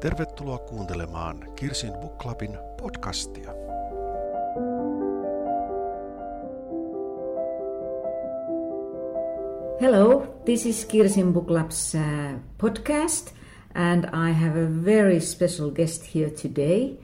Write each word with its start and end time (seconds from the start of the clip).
Tervetuloa 0.00 0.58
kuuntelemaan 0.58 1.44
Kirsin 1.60 1.92
Book 1.92 2.18
Clubin 2.18 2.58
podcastia. 2.82 3.50
Hello, 9.80 10.26
this 10.44 10.66
is 10.66 10.84
Kirsin 10.84 11.32
Book 11.32 11.46
Club's 11.46 11.94
uh, 11.94 12.00
podcast, 12.58 13.32
and 13.74 14.04
I 14.12 14.32
have 14.32 14.56
a 14.56 14.84
very 14.84 15.20
special 15.20 15.70
guest 15.70 16.14
here 16.14 16.30
today. 16.30 16.98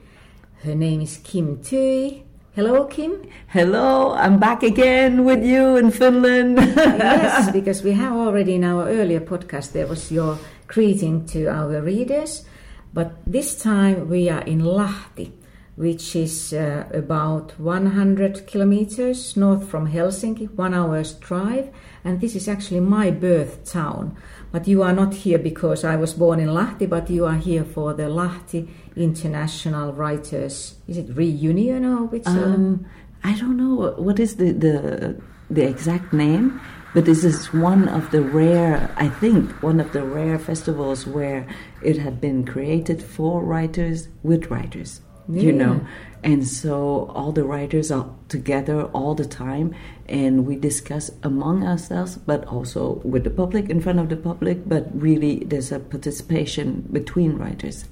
Her 0.65 0.75
name 0.75 1.01
is 1.01 1.19
Kim 1.31 1.57
Thúy. 1.57 2.23
Hello, 2.55 2.85
Kim. 2.85 3.11
Hello, 3.47 4.13
I'm 4.13 4.39
back 4.39 4.61
again 4.61 5.25
with 5.25 5.43
you 5.43 5.77
in 5.77 5.89
Finland. 5.91 6.57
yes, 6.77 7.51
because 7.51 7.83
we 7.83 7.93
have 7.93 8.13
already 8.13 8.53
in 8.53 8.63
our 8.63 8.87
earlier 8.87 9.21
podcast 9.21 9.71
there 9.71 9.87
was 9.87 10.11
your 10.11 10.37
greeting 10.67 11.25
to 11.25 11.47
our 11.47 11.81
readers, 11.81 12.45
but 12.93 13.13
this 13.25 13.57
time 13.61 14.09
we 14.09 14.29
are 14.29 14.43
in 14.43 14.61
Lahti, 14.61 15.31
which 15.75 16.15
is 16.15 16.53
uh, 16.53 16.87
about 16.93 17.59
100 17.59 18.45
kilometers 18.45 19.35
north 19.35 19.67
from 19.67 19.91
Helsinki, 19.91 20.51
one 20.51 20.73
hour's 20.73 21.13
drive, 21.13 21.69
and 22.03 22.21
this 22.21 22.35
is 22.35 22.47
actually 22.47 22.79
my 22.79 23.09
birth 23.09 23.65
town. 23.65 24.15
But 24.51 24.67
you 24.67 24.83
are 24.83 24.93
not 24.93 25.15
here 25.15 25.39
because 25.39 25.83
I 25.83 25.95
was 25.95 26.13
born 26.13 26.39
in 26.39 26.49
Lahti, 26.49 26.87
but 26.87 27.09
you 27.09 27.25
are 27.25 27.37
here 27.37 27.63
for 27.63 27.93
the 27.95 28.03
Lahti 28.03 28.69
International 28.95 29.91
Writers. 29.93 30.75
Is 30.87 30.97
it 30.97 31.15
reunion 31.15 31.85
or 31.85 32.05
which? 32.05 32.27
uh, 32.27 32.31
um, 32.31 32.85
I 33.23 33.35
don't 33.39 33.57
know 33.57 33.95
what 33.97 34.19
is 34.19 34.35
the, 34.35 34.51
the 34.51 35.21
the 35.49 35.67
exact 35.67 36.13
name, 36.13 36.59
but 36.93 37.05
this 37.05 37.23
is 37.23 37.51
one 37.51 37.87
of 37.87 38.11
the 38.11 38.21
rare, 38.21 38.93
I 38.97 39.09
think, 39.09 39.51
one 39.63 39.79
of 39.79 39.91
the 39.93 40.03
rare 40.03 40.37
festivals 40.37 41.07
where 41.07 41.47
it 41.81 41.97
had 41.97 42.21
been 42.21 42.45
created 42.45 43.01
for 43.01 43.43
writers 43.43 44.07
with 44.21 44.51
writers. 44.51 45.01
You 45.29 45.53
know, 45.53 45.87
and 46.21 46.45
so 46.45 47.09
all 47.15 47.31
the 47.31 47.45
writers 47.45 47.91
are 47.91 48.13
together 48.27 48.83
all 48.87 49.15
the 49.15 49.25
time, 49.25 49.73
and 50.09 50.45
we 50.45 50.57
discuss 50.57 51.11
among 51.23 51.65
ourselves, 51.65 52.17
but 52.17 52.45
also 52.45 53.01
with 53.05 53.23
the 53.23 53.29
public, 53.29 53.69
in 53.69 53.79
front 53.79 53.99
of 53.99 54.09
the 54.09 54.17
public. 54.17 54.67
But 54.67 54.89
really, 54.93 55.45
there's 55.45 55.71
a 55.71 55.79
participation 55.79 56.89
between 56.91 57.37
writers. 57.37 57.85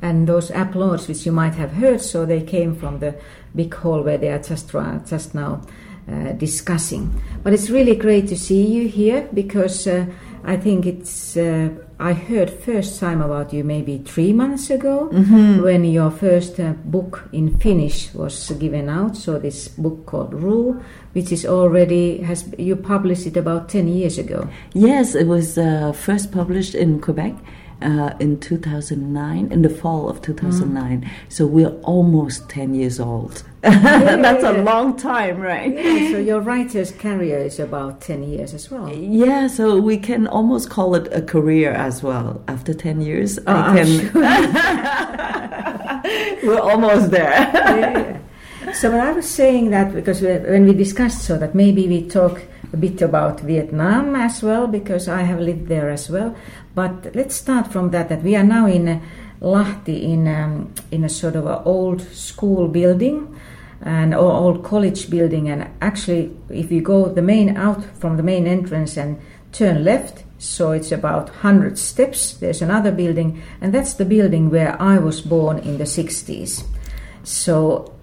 And 0.00 0.28
those 0.28 0.50
applause, 0.50 1.08
which 1.08 1.26
you 1.26 1.32
might 1.32 1.54
have 1.56 1.72
heard, 1.72 2.00
so 2.00 2.24
they 2.24 2.40
came 2.40 2.76
from 2.76 3.00
the 3.00 3.16
big 3.54 3.74
hall 3.74 4.02
where 4.02 4.16
they 4.16 4.28
are 4.28 4.38
just 4.38 4.70
just 4.70 5.34
now 5.34 5.62
uh, 6.08 6.32
discussing. 6.32 7.22
But 7.42 7.52
it's 7.52 7.70
really 7.70 7.96
great 7.96 8.28
to 8.28 8.36
see 8.36 8.66
you 8.66 8.88
here 8.88 9.28
because 9.32 9.86
uh, 9.86 10.06
I 10.44 10.56
think 10.56 10.86
it's. 10.86 11.36
Uh, 11.36 11.70
I 11.98 12.14
heard 12.14 12.48
first 12.48 12.98
time 12.98 13.20
about 13.20 13.52
you 13.52 13.62
maybe 13.62 13.98
three 13.98 14.32
months 14.32 14.70
ago 14.70 15.08
when 15.62 15.84
your 15.84 16.10
first 16.10 16.58
uh, 16.58 16.72
book 16.84 17.28
in 17.30 17.58
Finnish 17.58 18.14
was 18.14 18.50
given 18.52 18.88
out. 18.88 19.18
So 19.18 19.38
this 19.38 19.68
book 19.68 20.06
called 20.06 20.32
Ru, 20.32 20.82
which 21.12 21.30
is 21.30 21.44
already 21.44 22.22
has 22.22 22.54
you 22.56 22.76
published 22.76 23.26
it 23.26 23.36
about 23.36 23.68
ten 23.68 23.86
years 23.86 24.16
ago. 24.16 24.48
Yes, 24.72 25.14
it 25.14 25.26
was 25.26 25.58
uh, 25.58 25.92
first 25.92 26.32
published 26.32 26.74
in 26.74 27.00
Quebec 27.00 27.34
uh, 27.82 28.14
in 28.20 28.38
2009, 28.40 29.52
in 29.52 29.62
the 29.62 29.68
fall 29.68 30.08
of 30.08 30.22
2009. 30.22 31.08
So 31.28 31.46
we're 31.46 31.74
almost 31.82 32.48
10 32.48 32.74
years 32.74 33.00
old. 33.00 33.42
That's 33.62 34.42
a 34.44 34.62
long 34.62 34.96
time, 34.96 35.38
right? 35.38 35.74
Yeah, 35.74 36.12
so 36.12 36.18
your 36.18 36.40
writer's 36.40 36.92
career 36.92 37.38
is 37.38 37.60
about 37.60 38.00
ten 38.00 38.22
years 38.22 38.54
as 38.54 38.70
well. 38.70 38.88
Yeah, 38.90 39.48
so 39.48 39.78
we 39.80 39.98
can 39.98 40.26
almost 40.26 40.70
call 40.70 40.94
it 40.94 41.08
a 41.12 41.20
career 41.20 41.70
as 41.72 42.02
well. 42.02 42.40
After 42.48 42.72
10 42.72 43.02
years, 43.02 43.38
Oh, 43.46 43.54
I 43.54 43.76
can. 43.76 44.12
we're 46.42 46.58
almost 46.60 47.10
there. 47.10 47.30
yeah. 47.30 48.18
So 48.72 48.90
when 48.90 49.00
I 49.00 49.12
was 49.12 49.28
saying 49.28 49.70
that 49.70 49.92
because 49.94 50.20
when 50.22 50.64
we 50.64 50.72
discussed 50.74 51.24
so 51.24 51.36
that 51.38 51.54
maybe 51.54 51.88
we 51.88 52.08
talk 52.08 52.40
a 52.72 52.76
bit 52.76 53.02
about 53.02 53.40
Vietnam 53.40 54.14
as 54.14 54.42
well 54.42 54.66
because 54.68 55.08
I 55.08 55.22
have 55.22 55.40
lived 55.40 55.66
there 55.68 55.90
as 55.90 56.08
well. 56.08 56.36
But 56.74 57.14
let's 57.14 57.34
start 57.34 57.72
from 57.72 57.90
that. 57.90 58.08
That 58.08 58.22
we 58.22 58.36
are 58.36 58.44
now 58.44 58.66
in 58.66 59.02
Lahti 59.42 60.02
in 60.02 60.28
um, 60.28 60.72
in 60.90 61.04
a 61.04 61.08
sort 61.08 61.36
of 61.36 61.46
a 61.46 61.62
old 61.64 62.00
school 62.12 62.68
building 62.68 63.34
and 63.82 64.14
old 64.14 64.62
college 64.64 65.10
building. 65.10 65.48
And 65.48 65.68
actually, 65.80 66.36
if 66.48 66.70
you 66.70 66.80
go 66.82 67.08
the 67.08 67.22
main 67.22 67.56
out 67.56 67.84
from 67.98 68.16
the 68.16 68.22
main 68.22 68.46
entrance 68.46 68.96
and 68.96 69.20
turn 69.52 69.84
left, 69.84 70.24
so 70.38 70.72
it's 70.72 70.92
about 70.92 71.28
100 71.28 71.78
steps. 71.78 72.34
There's 72.34 72.62
another 72.62 72.92
building, 72.92 73.42
and 73.60 73.74
that's 73.74 73.94
the 73.94 74.04
building 74.04 74.50
where 74.50 74.80
I 74.80 74.98
was 74.98 75.20
born 75.20 75.58
in 75.58 75.78
the 75.78 75.84
60s. 75.84 76.64
So, 77.24 77.94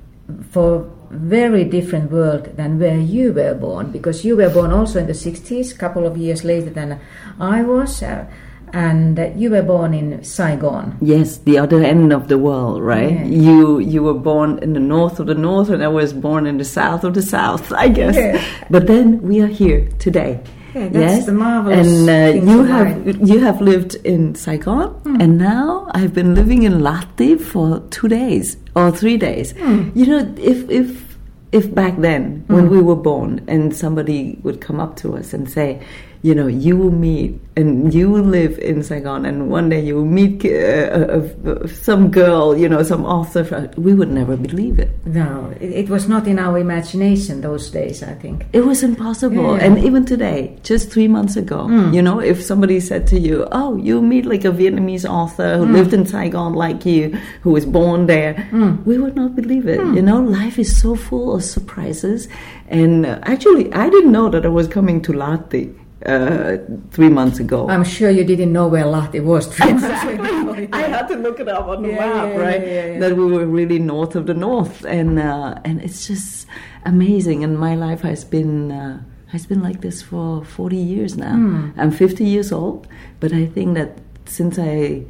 for 0.51 0.89
very 1.09 1.63
different 1.63 2.11
world 2.11 2.57
than 2.57 2.79
where 2.79 2.99
you 2.99 3.33
were 3.33 3.55
born, 3.55 3.91
because 3.91 4.25
you 4.25 4.35
were 4.35 4.49
born 4.49 4.71
also 4.71 4.99
in 4.99 5.07
the 5.07 5.13
60s, 5.13 5.77
couple 5.77 6.05
of 6.05 6.17
years 6.17 6.43
later 6.43 6.69
than 6.69 6.99
I 7.39 7.63
was, 7.63 8.03
uh, 8.03 8.25
and 8.73 9.19
you 9.39 9.49
were 9.49 9.61
born 9.61 9.93
in 9.93 10.23
Saigon. 10.23 10.97
Yes, 11.01 11.37
the 11.37 11.57
other 11.57 11.81
end 11.83 12.11
of 12.13 12.27
the 12.27 12.37
world, 12.37 12.81
right? 12.81 13.11
Yeah. 13.11 13.25
You 13.25 13.79
you 13.79 14.03
were 14.03 14.13
born 14.13 14.59
in 14.59 14.73
the 14.73 14.79
north 14.79 15.19
of 15.19 15.27
the 15.27 15.35
north, 15.35 15.69
and 15.69 15.83
I 15.83 15.87
was 15.87 16.13
born 16.13 16.45
in 16.45 16.57
the 16.57 16.65
south 16.65 17.03
of 17.03 17.13
the 17.13 17.21
south, 17.21 17.71
I 17.71 17.87
guess. 17.89 18.15
Yeah. 18.15 18.41
But 18.69 18.87
then 18.87 19.21
we 19.21 19.41
are 19.41 19.47
here 19.47 19.87
today. 19.99 20.39
Yeah, 20.75 20.89
that's 20.89 21.25
the 21.25 21.31
marvelous 21.31 21.87
And 21.87 22.09
uh, 22.09 22.51
you 22.51 22.63
have 22.63 23.05
life. 23.07 23.17
you 23.29 23.39
have 23.39 23.61
lived 23.61 23.95
in 24.03 24.35
Saigon, 24.35 24.89
Hmm. 25.05 25.21
and 25.21 25.37
now 25.37 25.87
I've 25.95 26.13
been 26.13 26.35
living 26.35 26.63
in 26.63 26.73
Lahti 26.81 27.39
for 27.39 27.79
two 27.89 28.07
days 28.07 28.57
or 28.75 28.91
three 28.91 29.17
days. 29.17 29.53
Hmm. 29.57 29.89
You 29.95 30.05
know, 30.05 30.33
if 30.37 30.69
if 30.69 31.17
if 31.51 31.73
back 31.73 31.95
then 31.97 32.43
when 32.47 32.69
we 32.69 32.79
were 32.81 32.95
born, 33.11 33.41
and 33.47 33.73
somebody 33.75 34.37
would 34.43 34.59
come 34.61 34.79
up 34.79 34.97
to 34.97 35.15
us 35.17 35.33
and 35.33 35.49
say, 35.49 35.79
you 36.21 36.33
know, 36.33 36.47
you 36.47 36.75
will 36.75 36.91
meet 36.91 37.39
and 37.55 37.91
you 37.91 38.09
will 38.09 38.23
live 38.23 38.59
in 38.59 38.83
Saigon, 38.83 39.25
and 39.25 39.49
one 39.49 39.69
day 39.69 39.83
you 39.83 39.95
will 39.95 40.05
meet 40.05 40.45
uh, 40.45 40.49
uh, 40.49 41.27
uh, 41.49 41.67
some 41.67 42.11
girl, 42.11 42.55
you 42.55 42.69
know, 42.69 42.83
some 42.83 43.03
author. 43.03 43.71
We 43.77 43.95
would 43.95 44.11
never 44.11 44.37
believe 44.37 44.77
it. 44.77 44.91
No, 45.07 45.51
it, 45.59 45.71
it 45.71 45.89
was 45.89 46.07
not 46.07 46.27
in 46.27 46.37
our 46.37 46.59
imagination 46.59 47.41
those 47.41 47.71
days, 47.71 48.03
I 48.03 48.13
think. 48.13 48.45
It 48.53 48.61
was 48.65 48.83
impossible. 48.83 49.57
Yeah. 49.57 49.63
And 49.63 49.79
even 49.79 50.05
today, 50.05 50.55
just 50.61 50.91
three 50.91 51.07
months 51.07 51.35
ago, 51.35 51.67
you 51.91 52.01
know, 52.01 52.19
if 52.19 52.43
somebody 52.43 52.79
said 52.79 53.07
to 53.07 53.19
you, 53.19 53.47
Oh, 53.51 53.75
you 53.77 54.01
meet 54.01 54.25
like 54.25 54.45
a 54.45 54.51
Vietnamese 54.51 55.09
author 55.09 55.57
who 55.57 55.65
lived 55.65 55.93
in 55.93 56.05
Saigon 56.05 56.53
like 56.53 56.85
you, 56.85 57.09
who 57.41 57.51
was 57.51 57.65
born 57.65 58.05
there, 58.05 58.47
we 58.85 58.99
would 58.99 59.15
not 59.15 59.35
believe 59.35 59.67
it. 59.67 59.79
You 59.95 60.01
know, 60.03 60.19
life 60.21 60.59
is 60.59 60.79
so 60.79 60.95
full 60.95 61.35
of 61.35 61.43
surprises. 61.43 62.27
And 62.67 63.05
uh, 63.05 63.19
actually, 63.23 63.73
I 63.73 63.89
didn't 63.89 64.11
know 64.11 64.29
that 64.29 64.45
I 64.45 64.49
was 64.49 64.67
coming 64.67 65.01
to 65.03 65.11
Lahti 65.13 65.73
uh, 66.07 66.57
three 66.91 67.09
months 67.09 67.39
ago. 67.39 67.69
I'm 67.69 67.83
sure 67.83 68.09
you 68.09 68.23
didn't 68.23 68.51
know 68.53 68.67
where 68.67 68.85
Lahti 68.85 69.21
was. 69.23 69.47
three 69.47 69.73
months 69.73 70.03
ago. 70.03 70.67
I 70.73 70.81
had 70.83 71.07
to 71.09 71.15
look 71.15 71.39
it 71.39 71.47
up 71.47 71.67
on 71.67 71.83
the 71.83 71.89
Yeah, 71.89 71.99
map, 71.99 72.29
yeah, 72.29 72.37
right? 72.47 72.61
yeah, 72.61 72.73
yeah, 72.73 72.85
yeah. 72.93 72.99
That 72.99 73.15
we 73.17 73.25
were 73.31 73.45
really 73.45 73.79
north 73.79 74.15
of 74.15 74.25
the 74.25 74.33
north, 74.33 74.85
and 74.85 75.19
uh, 75.19 75.55
and 75.65 75.81
it's 75.81 76.07
just 76.07 76.47
amazing. 76.85 77.43
And 77.43 77.57
my 77.59 77.75
life 77.75 78.01
has 78.01 78.23
been 78.25 78.71
uh, 78.71 79.01
has 79.27 79.45
been 79.45 79.61
like 79.61 79.81
this 79.81 80.01
for 80.01 80.43
forty 80.45 80.77
years 80.77 81.17
now. 81.17 81.35
Hmm. 81.35 81.69
I'm 81.77 81.91
fifty 81.91 82.23
years 82.25 82.51
old, 82.51 82.87
but 83.19 83.31
I 83.33 83.45
think 83.45 83.75
that 83.75 83.97
since 84.25 84.57
I 84.59 85.03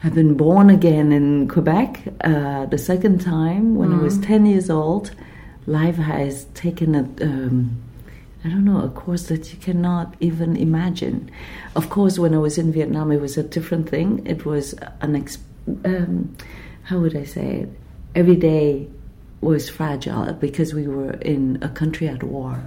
have 0.00 0.14
been 0.14 0.34
born 0.36 0.68
again 0.70 1.12
in 1.12 1.48
Quebec, 1.48 2.00
uh, 2.22 2.66
the 2.66 2.78
second 2.78 3.20
time 3.22 3.74
when 3.76 3.90
I 3.92 3.96
Hmm. 3.96 4.04
was 4.04 4.18
ten 4.18 4.44
years 4.46 4.68
old, 4.70 5.10
life 5.66 5.96
has 5.96 6.44
taken 6.54 6.94
a. 6.94 7.02
Um, 7.24 7.80
I 8.44 8.48
don't 8.48 8.64
know, 8.66 8.82
a 8.82 8.90
course 8.90 9.28
that 9.28 9.52
you 9.52 9.58
cannot 9.58 10.14
even 10.20 10.54
imagine. 10.56 11.30
Of 11.76 11.88
course, 11.88 12.18
when 12.18 12.34
I 12.34 12.38
was 12.38 12.58
in 12.58 12.72
Vietnam, 12.72 13.10
it 13.10 13.20
was 13.20 13.38
a 13.38 13.42
different 13.42 13.88
thing. 13.88 14.24
It 14.26 14.44
was 14.44 14.74
an, 15.00 15.16
ex- 15.16 15.38
um, 15.84 16.36
how 16.82 16.98
would 17.00 17.16
I 17.16 17.24
say 17.24 17.60
it? 17.62 17.68
Every 18.14 18.36
day 18.36 18.88
was 19.40 19.68
fragile 19.70 20.32
because 20.34 20.74
we 20.74 20.86
were 20.86 21.12
in 21.12 21.58
a 21.62 21.68
country 21.70 22.06
at 22.08 22.22
war. 22.22 22.62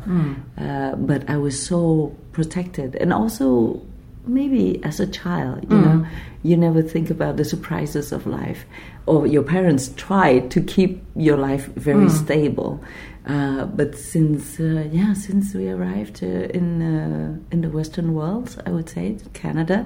Uh, 0.57 0.95
but 0.95 1.29
I 1.29 1.37
was 1.37 1.61
so 1.61 2.15
protected. 2.31 2.95
And 2.95 3.13
also, 3.13 3.81
maybe 4.25 4.83
as 4.83 4.99
a 4.99 5.07
child, 5.07 5.63
you 5.69 5.77
know, 5.77 6.05
you 6.43 6.57
never 6.57 6.81
think 6.81 7.09
about 7.09 7.37
the 7.37 7.45
surprises 7.45 8.11
of 8.11 8.25
life. 8.27 8.65
Or 9.05 9.25
your 9.27 9.43
parents 9.43 9.91
try 9.95 10.39
to 10.39 10.61
keep 10.61 11.01
your 11.15 11.37
life 11.37 11.67
very 11.75 12.09
stable. 12.09 12.83
Uh, 13.27 13.65
but 13.65 13.93
since 13.95 14.57
uh, 14.59 14.87
yeah, 14.91 15.13
since 15.13 15.53
we 15.53 15.67
arrived 15.69 16.23
uh, 16.23 16.27
in 16.27 16.81
uh, 16.81 17.37
in 17.51 17.59
the 17.61 17.69
Western 17.69 18.13
world, 18.13 18.61
I 18.65 18.69
would 18.71 18.87
say 18.89 19.17
Canada, 19.33 19.85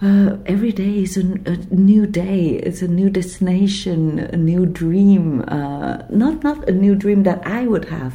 uh, 0.00 0.36
every 0.46 0.70
day 0.70 1.02
is 1.02 1.16
a, 1.16 1.22
a 1.46 1.56
new 1.74 2.06
day. 2.06 2.60
It's 2.62 2.80
a 2.80 2.86
new 2.86 3.10
destination, 3.10 4.20
a 4.20 4.36
new 4.36 4.66
dream. 4.66 5.42
Uh, 5.48 6.02
not 6.10 6.44
not 6.44 6.68
a 6.68 6.72
new 6.72 6.94
dream 6.94 7.24
that 7.24 7.44
I 7.44 7.66
would 7.66 7.86
have, 7.86 8.14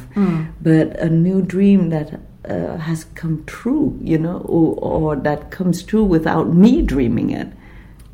but 0.62 0.98
a 1.00 1.10
new 1.10 1.42
dream 1.42 1.90
that 1.90 2.18
uh, 2.48 2.78
has 2.78 3.04
come 3.14 3.44
true. 3.44 3.98
You 4.02 4.16
know, 4.18 4.38
or, 4.46 4.74
or 4.80 5.16
that 5.16 5.50
comes 5.50 5.82
true 5.82 6.04
without 6.04 6.54
me 6.54 6.80
dreaming 6.80 7.28
it. 7.30 7.48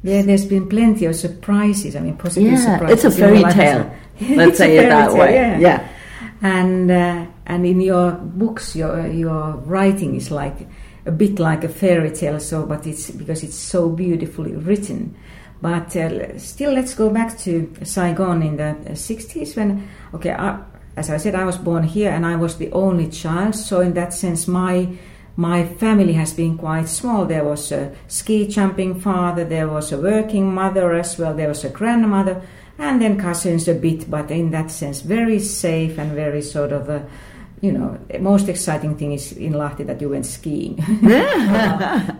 Yeah, 0.02 0.22
there's 0.22 0.44
been 0.44 0.68
plenty 0.68 1.06
of 1.06 1.14
surprises. 1.16 1.94
I 1.96 2.00
mean, 2.00 2.16
positive 2.16 2.50
Yeah, 2.52 2.58
surprises. 2.78 3.04
it's 3.04 3.14
a 3.14 3.18
fairy 3.18 3.42
tale. 3.54 3.90
Let's 4.20 4.58
say 4.62 4.78
it 4.78 4.88
that 4.88 5.12
way. 5.12 5.34
Yeah. 5.34 5.58
Yeah. 5.58 5.88
And 6.42 6.90
uh, 6.90 7.26
and 7.46 7.66
in 7.66 7.80
your 7.80 8.12
books, 8.12 8.76
your 8.76 9.06
your 9.06 9.52
writing 9.66 10.14
is 10.14 10.30
like 10.30 10.66
a 11.06 11.12
bit 11.12 11.38
like 11.38 11.64
a 11.64 11.68
fairy 11.68 12.10
tale. 12.10 12.40
So, 12.40 12.66
but 12.66 12.86
it's 12.86 13.10
because 13.10 13.42
it's 13.42 13.56
so 13.56 13.88
beautifully 13.88 14.54
written. 14.54 15.16
But 15.60 15.96
uh, 15.96 16.38
still, 16.38 16.72
let's 16.72 16.94
go 16.94 17.10
back 17.10 17.38
to 17.38 17.72
Saigon 17.84 18.42
in 18.42 18.56
the 18.56 18.76
60s 18.90 19.56
when, 19.56 19.88
okay, 20.12 20.32
I, 20.32 20.60
as 20.96 21.08
I 21.08 21.16
said, 21.16 21.34
I 21.34 21.44
was 21.44 21.56
born 21.56 21.84
here 21.84 22.10
and 22.10 22.26
I 22.26 22.36
was 22.36 22.58
the 22.58 22.70
only 22.72 23.08
child. 23.08 23.54
So 23.54 23.80
in 23.80 23.94
that 23.94 24.12
sense, 24.12 24.46
my 24.46 24.88
my 25.36 25.66
family 25.66 26.12
has 26.12 26.32
been 26.32 26.56
quite 26.56 26.88
small. 26.88 27.24
There 27.24 27.44
was 27.44 27.72
a 27.72 27.92
ski 28.06 28.46
jumping 28.46 29.00
father, 29.00 29.44
there 29.44 29.68
was 29.68 29.90
a 29.90 29.98
working 29.98 30.54
mother 30.54 30.92
as 30.92 31.18
well, 31.18 31.34
there 31.34 31.48
was 31.48 31.64
a 31.64 31.70
grandmother, 31.70 32.42
and 32.78 33.00
then 33.00 33.18
cousins 33.18 33.68
a 33.68 33.74
bit. 33.74 34.10
But 34.10 34.30
in 34.30 34.50
that 34.50 34.70
sense, 34.70 35.00
very 35.00 35.38
safe 35.40 35.98
and 35.98 36.12
very 36.12 36.42
sort 36.42 36.72
of 36.72 36.88
you 37.64 37.72
know, 37.72 37.98
the 38.08 38.18
most 38.18 38.48
exciting 38.48 38.94
thing 38.96 39.12
is 39.12 39.32
in 39.32 39.54
Lahti 39.54 39.86
that 39.86 40.00
you 40.00 40.10
went 40.10 40.26
skiing. 40.26 40.76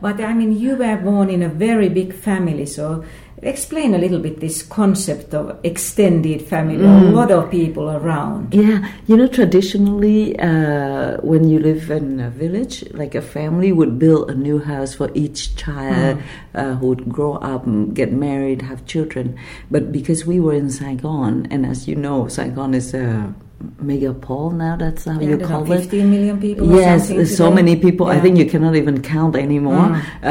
but 0.01 0.21
I 0.21 0.33
mean, 0.33 0.59
you 0.59 0.75
were 0.77 0.97
born 0.97 1.29
in 1.29 1.43
a 1.43 1.51
very 1.51 1.91
big 1.91 2.15
family, 2.15 2.65
so 2.65 3.05
explain 3.43 3.95
a 3.95 3.99
little 3.99 4.21
bit 4.21 4.41
this 4.41 4.63
concept 4.63 5.35
of 5.35 5.61
extended 5.63 6.41
family, 6.41 6.83
a 6.83 6.89
lot 7.13 7.31
of 7.31 7.51
people 7.51 7.91
around. 7.91 8.55
Yeah, 8.55 8.91
you 9.07 9.19
know, 9.19 9.27
traditionally, 9.27 10.39
uh, 10.39 11.19
when 11.21 11.51
you 11.51 11.59
live 11.59 11.91
in 11.91 12.21
a 12.21 12.31
village, 12.31 12.83
like 12.93 13.15
a 13.15 13.21
family 13.21 13.71
would 13.71 13.99
build 13.99 14.31
a 14.31 14.35
new 14.35 14.61
house 14.61 14.95
for 14.95 15.11
each 15.13 15.57
child 15.57 16.23
uh, 16.55 16.75
who 16.77 16.87
would 16.89 17.13
grow 17.13 17.35
up, 17.35 17.67
and 17.67 17.95
get 17.95 18.13
married, 18.13 18.63
have 18.63 18.87
children. 18.87 19.39
But 19.71 19.93
because 19.93 20.25
we 20.25 20.41
were 20.41 20.55
in 20.55 20.71
Saigon, 20.71 21.47
and 21.51 21.67
as 21.67 21.87
you 21.87 21.97
know, 21.97 22.29
Saigon 22.29 22.73
is 22.73 22.95
a 22.95 23.35
megapole 23.83 24.53
now, 24.55 24.77
that's 24.77 25.05
how 25.05 25.19
Yeah, 25.19 25.31
you 25.31 25.39
call 25.39 25.63
are 25.73 25.77
it. 25.77 25.81
15 25.81 26.11
million 26.11 26.41
people. 26.41 26.67
Yes, 26.75 27.09
so 27.09 27.15
today. 27.49 27.55
many 27.55 27.77
people. 27.77 28.07
I 28.09 28.21
think 28.21 28.37
you 28.37 28.45
cannot 28.47 28.75
even 28.77 29.01
count 29.03 29.37
anymore. 29.37 29.89
Mm. 29.89 30.03
Uh, 30.23 30.27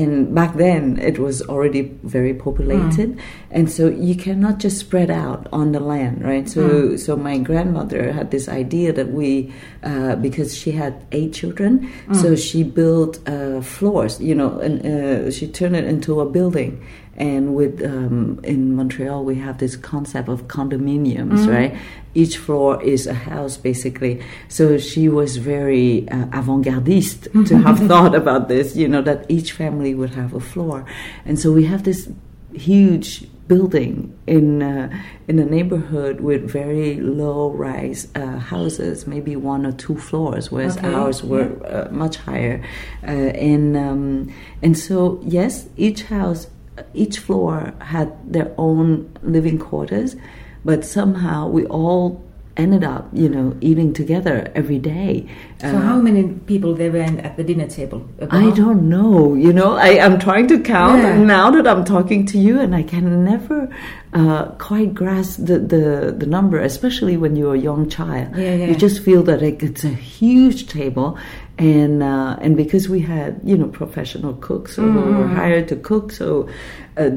and 0.00 0.34
back 0.34 0.56
then, 0.56 0.98
it 0.98 1.18
was 1.18 1.42
already 1.42 1.92
very 2.04 2.32
populated, 2.34 3.16
Mm. 3.16 3.18
and 3.50 3.70
so 3.70 3.88
you 3.88 4.14
cannot 4.14 4.58
just 4.58 4.78
spread 4.78 5.10
out 5.10 5.48
on 5.52 5.72
the 5.72 5.80
land, 5.80 6.22
right? 6.24 6.48
So, 6.48 6.62
Mm. 6.68 6.98
so 6.98 7.16
my 7.16 7.38
grandmother 7.38 8.12
had 8.12 8.30
this 8.30 8.48
idea 8.48 8.92
that 8.92 9.12
we, 9.12 9.52
uh, 9.84 10.16
because 10.16 10.54
she 10.56 10.70
had 10.72 10.94
eight 11.12 11.32
children, 11.32 11.88
Mm. 12.08 12.16
so 12.16 12.34
she 12.36 12.62
built 12.62 13.18
uh, 13.28 13.60
floors. 13.60 14.20
You 14.20 14.34
know, 14.34 14.58
and 14.60 14.74
uh, 14.86 15.30
she 15.30 15.46
turned 15.46 15.76
it 15.76 15.84
into 15.84 16.20
a 16.20 16.26
building. 16.26 16.78
And 17.16 17.54
with 17.54 17.82
um, 17.84 18.40
in 18.42 18.74
Montreal, 18.74 19.24
we 19.24 19.34
have 19.36 19.58
this 19.58 19.76
concept 19.76 20.28
of 20.28 20.48
condominiums, 20.48 21.46
right? 21.46 21.76
Each 22.14 22.38
floor 22.38 22.82
is 22.82 23.06
a 23.06 23.14
house, 23.14 23.56
basically. 23.58 24.22
So 24.48 24.78
she 24.78 25.08
was 25.08 25.36
very 25.36 26.08
uh, 26.08 26.26
avant-gardiste 26.32 27.46
to 27.48 27.58
have 27.58 27.78
thought 27.80 28.14
about 28.14 28.48
this. 28.48 28.76
You 28.76 28.88
know 28.88 29.02
that 29.02 29.26
each 29.28 29.52
family 29.52 29.94
would 29.94 30.14
have 30.14 30.32
a 30.32 30.40
floor, 30.40 30.86
and 31.26 31.38
so 31.38 31.52
we 31.52 31.64
have 31.66 31.82
this 31.84 32.08
huge 32.54 33.26
building 33.48 34.16
in 34.26 34.62
uh, 34.62 34.88
in 35.28 35.38
a 35.38 35.44
neighborhood 35.44 36.20
with 36.20 36.48
very 36.50 37.00
low-rise 37.00 38.08
uh, 38.14 38.38
houses, 38.38 39.06
maybe 39.06 39.36
one 39.36 39.66
or 39.66 39.72
two 39.72 39.96
floors, 39.96 40.50
whereas 40.50 40.76
Okay, 40.78 40.92
ours 40.92 41.22
were 41.22 41.50
uh, 41.66 41.88
much 41.90 42.16
higher. 42.16 42.64
Uh, 43.02 43.10
and 43.52 43.76
um, 43.76 44.32
and 44.62 44.78
so 44.78 45.20
yes, 45.24 45.68
each 45.76 46.04
house, 46.04 46.46
each 46.94 47.18
floor 47.18 47.72
had 47.80 48.12
their 48.30 48.52
own 48.58 49.10
living 49.22 49.58
quarters, 49.58 50.16
but 50.64 50.84
somehow 50.84 51.48
we 51.48 51.64
all 51.66 52.22
ended 52.58 52.84
up, 52.84 53.08
you 53.14 53.30
know, 53.30 53.56
eating 53.62 53.94
together 53.94 54.50
every 54.54 54.78
day. 54.78 55.26
So, 55.58 55.68
Uh, 55.68 55.80
how 55.80 55.96
many 56.02 56.22
people 56.46 56.74
there 56.74 56.90
were 56.92 57.00
at 57.00 57.38
the 57.38 57.44
dinner 57.44 57.66
table? 57.66 58.02
I 58.30 58.50
don't 58.50 58.90
know. 58.90 59.34
You 59.34 59.54
know, 59.54 59.72
I, 59.72 59.98
I'm 60.04 60.18
trying 60.18 60.48
to 60.48 60.58
count 60.60 61.02
Yeah. 61.02 61.16
now 61.16 61.50
that 61.50 61.66
I'm 61.66 61.82
talking 61.84 62.26
to 62.26 62.38
you, 62.38 62.60
and 62.60 62.74
I 62.74 62.82
can 62.82 63.24
never 63.24 63.70
uh, 64.12 64.44
quite 64.58 64.92
grasp 64.92 65.46
the, 65.46 65.58
the, 65.60 66.14
the 66.18 66.26
number, 66.26 66.58
especially 66.60 67.16
when 67.16 67.36
you're 67.36 67.54
a 67.54 67.58
young 67.58 67.88
child. 67.88 68.36
Yeah, 68.36 68.54
yeah. 68.54 68.66
You 68.66 68.74
just 68.74 69.00
feel 69.02 69.22
that 69.22 69.40
like, 69.40 69.62
it's 69.62 69.84
a 69.84 69.88
huge 69.88 70.66
table, 70.66 71.16
and 71.58 72.02
uh, 72.02 72.36
and 72.40 72.56
because 72.56 72.88
we 72.88 73.00
had 73.00 73.40
you 73.44 73.56
know 73.56 73.68
professional 73.68 74.34
cooks 74.34 74.76
who 74.76 74.82
Mm-hmm. 74.82 75.18
were 75.18 75.28
hired 75.28 75.68
to 75.68 75.76
cook, 75.76 76.10
so 76.12 76.48
uh, 76.96 77.10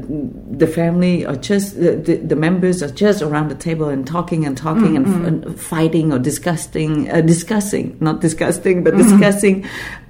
the 0.52 0.68
family 0.68 1.26
are 1.26 1.36
just 1.38 1.80
the, 1.80 1.96
the, 1.96 2.16
the 2.18 2.36
members 2.36 2.84
are 2.84 2.90
just 2.92 3.22
around 3.22 3.50
the 3.50 3.56
table 3.56 3.88
and 3.90 4.06
talking 4.06 4.46
and 4.46 4.58
talking 4.58 4.96
and, 4.98 5.06
Mm-hmm. 5.06 5.22
f- 5.22 5.28
and 5.28 5.60
fighting 5.60 6.12
or 6.14 6.20
discussing, 6.20 7.10
uh, 7.12 7.22
discussing, 7.22 7.98
not 8.02 8.22
disgusting, 8.22 8.84
but 8.84 8.94
Mm-hmm. 8.94 9.10
discussing. 9.18 9.66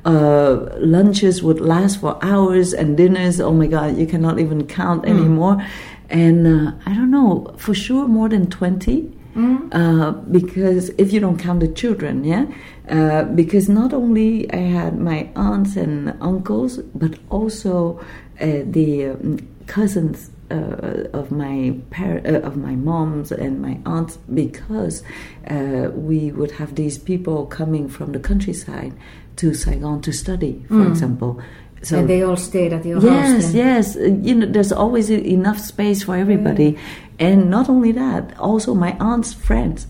Uh, 0.05 0.69
lunches 0.77 1.41
would 1.41 1.59
last 1.59 1.99
for 1.99 2.17
hours, 2.23 2.73
and 2.73 2.95
dinners. 2.97 3.39
Oh 3.39 3.53
my 3.53 3.67
God, 3.67 3.97
you 3.97 4.05
cannot 4.05 4.39
even 4.39 4.65
count 4.67 5.03
Mm. 5.03 5.09
anymore. 5.09 5.65
And 6.09 6.45
uh, 6.45 6.71
I 6.85 6.93
don't 6.93 7.09
know 7.09 7.53
for 7.57 7.73
sure 7.73 8.07
more 8.07 8.29
than 8.29 8.47
twenty. 8.49 9.11
Mm. 9.35 9.67
Uh, 9.73 10.11
because 10.31 10.89
if 10.97 11.11
you 11.11 11.19
don't 11.19 11.37
count 11.37 11.59
the 11.59 11.67
children, 11.67 12.23
yeah, 12.23 12.45
uh, 12.89 13.23
because 13.35 13.67
not 13.69 13.93
only 13.93 14.51
I 14.51 14.57
had 14.57 14.99
my 14.99 15.29
aunts 15.35 15.75
and 15.75 16.13
uncles, 16.21 16.77
but 16.93 17.17
also 17.29 17.99
uh, 18.39 18.61
the 18.65 19.07
um, 19.09 19.39
cousins 19.67 20.29
uh, 20.51 21.07
of 21.13 21.31
my 21.31 21.75
par- 21.89 22.21
uh, 22.25 22.39
of 22.41 22.55
my 22.57 22.75
moms 22.75 23.31
and 23.31 23.61
my 23.61 23.79
aunts, 23.85 24.17
because 24.33 25.01
uh, 25.49 25.89
we 25.95 26.31
would 26.31 26.51
have 26.51 26.75
these 26.75 26.97
people 26.99 27.45
coming 27.47 27.89
from 27.89 28.11
the 28.11 28.19
countryside 28.19 28.93
to 29.37 29.53
Saigon 29.53 30.01
to 30.01 30.11
study, 30.11 30.63
for 30.67 30.85
example. 30.87 31.39
So 31.81 31.95
Mm. 31.95 31.99
and 31.99 32.09
they 32.09 32.21
all 32.23 32.37
stayed 32.37 32.73
at 32.73 32.85
your 32.85 33.01
house. 33.01 33.53
Yes, 33.53 33.53
yes. 33.53 33.95
Uh, 33.97 34.15
You 34.21 34.35
know, 34.35 34.45
there's 34.47 34.71
always 34.71 35.09
enough 35.09 35.59
space 35.59 36.03
for 36.05 36.15
everybody. 36.15 36.77
And 37.19 37.49
not 37.49 37.69
only 37.69 37.91
that, 37.93 38.33
also 38.39 38.73
my 38.73 38.95
aunt's 38.99 39.33
friends. 39.33 39.87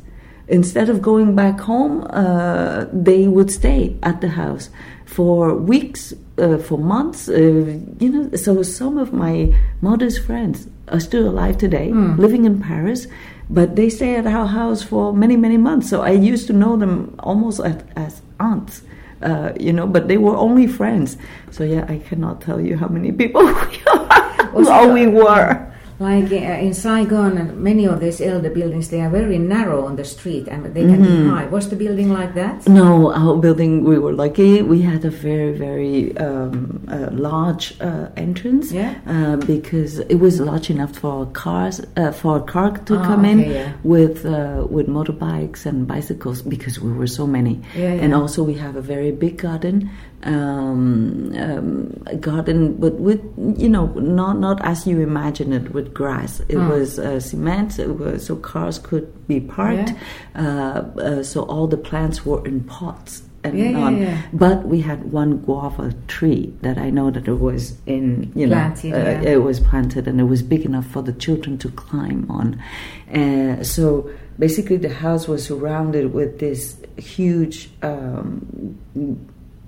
Instead 0.48 0.90
of 0.90 1.02
going 1.02 1.36
back 1.36 1.60
home, 1.60 2.06
uh, 2.10 2.86
they 2.92 3.28
would 3.28 3.50
stay 3.52 3.96
at 4.04 4.22
the 4.22 4.30
house 4.30 4.70
for 5.06 5.56
weeks, 5.56 6.14
uh, 6.38 6.58
for 6.58 6.78
months. 6.78 7.28
Uh, 7.28 7.80
you 8.00 8.10
know, 8.10 8.36
so 8.36 8.62
some 8.62 8.98
of 8.98 9.12
my 9.12 9.54
mother's 9.82 10.18
friends 10.18 10.68
are 10.90 11.00
still 11.00 11.28
alive 11.28 11.58
today, 11.58 11.92
living 11.92 12.46
in 12.46 12.62
Paris, 12.62 13.08
but 13.50 13.76
they 13.76 13.90
stay 13.90 14.16
at 14.16 14.28
our 14.28 14.46
house 14.46 14.84
for 14.84 15.14
many, 15.14 15.36
many 15.36 15.58
months. 15.58 15.90
So 15.90 16.02
I 16.02 16.12
used 16.12 16.48
to 16.48 16.54
know 16.54 16.78
them 16.78 17.16
almost 17.20 17.60
as, 17.60 17.84
as 17.96 18.22
aunts 18.40 18.82
uh, 19.22 19.54
you 19.60 19.74
know, 19.74 19.88
but 19.88 20.08
they 20.08 20.18
were 20.18 20.36
only 20.36 20.68
friends. 20.68 21.18
So 21.52 21.64
yeah, 21.64 21.86
I 21.90 21.98
cannot 22.00 22.42
tell 22.42 22.62
you 22.62 22.78
how 22.78 22.88
many 22.88 23.12
people 23.12 23.44
we 23.46 23.84
are, 23.88 24.52
or 24.54 24.94
we 24.94 25.08
were. 25.08 25.74
Like 25.98 26.30
uh, 26.32 26.36
in 26.68 26.74
Saigon, 26.74 27.64
many 27.64 27.86
of 27.88 28.02
these 28.02 28.20
elder 28.20 28.50
buildings, 28.50 28.90
they 28.90 29.00
are 29.00 29.10
very 29.10 29.38
narrow 29.38 29.86
on 29.86 29.96
the 29.96 30.04
street 30.04 30.48
and 30.50 30.66
they 30.74 30.82
can 30.82 31.00
Mm-hmm. 31.06 31.24
be 31.24 31.30
high. 31.30 31.46
Was 31.48 31.70
the 31.70 31.76
building 31.78 32.10
like 32.12 32.34
that? 32.36 32.68
No, 32.68 33.14
our 33.14 33.38
building, 33.38 33.84
we 33.86 33.98
were 33.98 34.12
lucky. 34.12 34.62
We 34.62 34.82
had 34.82 35.06
a 35.06 35.10
very, 35.10 35.54
very 35.58 36.18
um, 36.18 36.86
uh, 36.92 37.10
large 37.14 37.80
uh, 37.80 38.10
entrance 38.18 38.74
Yeah. 38.74 38.96
uh, 39.08 39.38
because 39.38 40.00
it 40.00 40.16
was 40.16 40.42
large 40.42 40.70
enough 40.70 40.94
for 40.98 41.28
cars, 41.28 41.80
uh, 41.96 42.12
for 42.12 42.38
a 42.38 42.42
car 42.44 42.72
to 42.88 42.98
Ah, 42.98 43.04
come 43.06 43.24
in 43.24 43.40
yeah. 43.40 43.72
with 43.84 44.26
uh, 44.26 44.68
with 44.70 44.88
motorbikes 44.88 45.66
and 45.66 45.88
bicycles 45.88 46.42
because 46.42 46.76
we 46.82 46.92
were 46.92 47.08
so 47.08 47.26
many. 47.26 47.62
Yeah, 47.76 48.04
And 48.04 48.14
also 48.14 48.44
we 48.44 48.56
have 48.56 48.76
a 48.76 48.82
very 48.82 49.12
big 49.12 49.38
garden, 49.38 49.90
um, 50.24 51.34
um, 51.38 51.90
garden, 52.20 52.76
but 52.78 52.94
with 52.96 53.22
you 53.58 53.70
know 53.70 53.88
not 53.88 54.40
not 54.40 54.60
as 54.66 54.88
you 54.88 55.02
imagine 55.02 55.54
it 55.54 55.74
with 55.74 55.94
grass. 55.94 56.40
It 56.50 56.56
Mm. 56.58 56.70
was 56.70 57.00
uh, 57.00 57.20
cement, 57.20 57.80
it 57.80 58.00
was, 58.00 58.26
so 58.26 58.36
cars 58.36 58.80
could 58.80 59.28
be 59.28 59.40
parked. 59.40 59.94
Uh, 60.36 60.42
uh, 60.42 61.24
so 61.24 61.44
all 61.44 61.68
the 61.68 61.78
plants 61.78 62.26
were 62.26 62.46
in 62.46 62.62
pots 62.62 63.22
and 63.44 63.58
Yeah, 63.60 63.70
yeah, 63.70 63.80
on. 63.86 63.98
yeah. 64.02 64.22
But 64.34 64.66
we 64.68 64.82
had 64.82 65.12
one 65.12 65.38
guava 65.38 65.94
tree 66.08 66.54
that 66.62 66.78
I 66.80 66.90
know 66.90 67.12
that 67.12 67.28
it 67.28 67.40
was 67.40 67.78
in 67.86 68.32
you 68.36 68.48
know 68.48 68.56
Planted, 68.56 68.94
uh, 68.94 68.98
yeah. 68.98 69.22
it 69.36 69.44
was 69.44 69.60
planted 69.60 70.08
and 70.08 70.20
it 70.20 70.24
was 70.26 70.42
big 70.42 70.66
enough 70.66 70.88
for 70.88 71.04
the 71.04 71.14
children 71.14 71.58
to 71.60 71.70
climb 71.70 72.26
on. 72.30 72.60
Uh, 73.14 73.64
so 73.64 74.10
basically, 74.40 74.78
the 74.78 74.90
house 74.94 75.28
was 75.28 75.46
surrounded 75.46 76.14
with 76.14 76.40
this 76.40 76.76
huge, 76.98 77.70
um, 77.84 78.78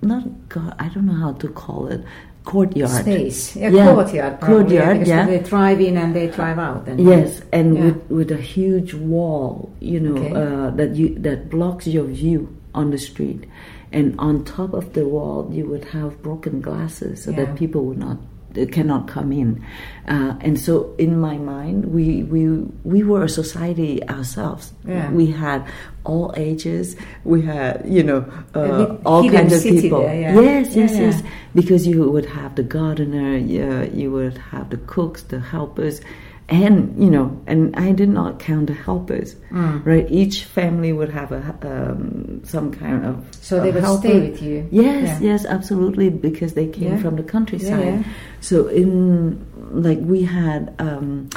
not 0.02 0.24
go- 0.50 0.74
I 0.80 0.90
don't 0.90 1.06
know 1.06 1.14
how 1.26 1.34
to 1.34 1.48
call 1.50 1.88
it, 1.88 2.02
courtyard. 2.46 2.90
Space. 3.04 3.56
Yeah, 3.56 3.70
Yeah, 3.70 3.94
courtyard. 3.94 4.40
Courtyard, 4.42 4.94
because 5.00 5.08
yeah. 5.10 5.26
They 5.26 5.40
drive 5.40 5.82
in 5.82 5.98
and 5.98 6.16
they 6.16 6.28
drive 6.28 6.60
out. 6.60 6.88
And 6.88 7.00
Yes, 7.00 7.42
and 7.52 7.76
Yeah. 7.76 7.84
with, 7.86 8.10
with 8.10 8.32
a 8.32 8.38
huge 8.38 8.94
wall, 8.94 9.70
you 9.80 10.00
know, 10.00 10.16
Okay. 10.22 10.34
uh, 10.34 10.70
that 10.72 10.96
you 10.96 11.16
that 11.20 11.50
blocks 11.50 11.88
your 11.88 12.06
view 12.06 12.48
on 12.74 12.92
the 12.92 12.98
street, 12.98 13.46
and 13.92 14.16
on 14.20 14.44
top 14.46 14.74
of 14.74 14.94
the 14.94 15.06
wall 15.08 15.50
you 15.52 15.66
would 15.66 15.86
have 15.86 16.22
broken 16.22 16.62
glasses 16.62 17.24
so 17.24 17.32
Yeah. 17.32 17.38
that 17.46 17.56
people 17.56 17.84
would 17.86 17.98
not 17.98 18.18
cannot 18.66 19.08
come 19.08 19.32
in. 19.32 19.64
Uh, 20.08 20.36
and 20.42 20.60
so, 20.60 20.96
in 20.98 21.20
my 21.20 21.38
mind, 21.38 21.86
we 21.86 22.24
we 22.24 22.48
we 22.84 23.04
were 23.04 23.24
a 23.24 23.30
society 23.30 24.02
ourselves. 24.10 24.74
Yeah. 24.86 25.12
We 25.12 25.32
had 25.32 25.68
all 26.04 26.34
ages. 26.38 26.96
We 27.24 27.42
had 27.42 27.84
you 27.86 28.04
know 28.04 28.26
uh, 28.54 28.86
bit 28.86 29.02
all 29.06 29.30
kinds 29.30 29.54
of 29.54 29.64
people. 29.64 30.02
there, 30.02 30.20
yeah. 30.20 30.42
Yes, 30.42 30.76
yes, 30.76 30.94
yeah. 30.94 31.02
yes. 31.02 31.24
Because 31.54 31.88
you 31.88 32.10
would 32.10 32.26
have 32.26 32.56
the 32.56 32.64
gardener, 32.64 33.38
yeah, 33.38 33.84
you 33.84 34.12
would 34.12 34.38
have 34.38 34.70
the 34.70 34.78
cooks, 34.78 35.24
the 35.24 35.40
helpers, 35.40 36.02
and 36.50 36.96
you 37.04 37.10
know, 37.10 37.38
and 37.46 37.76
I 37.76 37.92
did 37.92 38.10
not 38.10 38.40
count 38.40 38.68
the 38.68 38.74
helpers. 38.74 39.36
Mm. 39.52 39.86
Right, 39.86 40.08
each 40.10 40.44
family 40.46 40.94
would 40.94 41.10
have 41.10 41.32
a 41.32 41.42
um, 41.64 42.42
some 42.46 42.72
kind 42.72 43.06
of 43.06 43.26
So 43.42 43.60
they 43.62 43.72
would 43.72 43.84
helper. 43.84 44.08
stay 44.08 44.30
with 44.30 44.42
you. 44.42 44.68
Yes, 44.72 45.22
Yeah. 45.22 45.30
yes, 45.32 45.46
absolutely, 45.46 46.10
because 46.10 46.54
they 46.54 46.68
came 46.68 46.94
Yeah. 46.94 47.02
from 47.02 47.16
the 47.18 47.24
countryside. 47.24 47.94
Yeah. 48.00 48.04
So 48.40 48.68
in 48.68 49.46
like 49.72 50.00
we 50.00 50.24
had 50.24 50.74
um, 50.80 51.30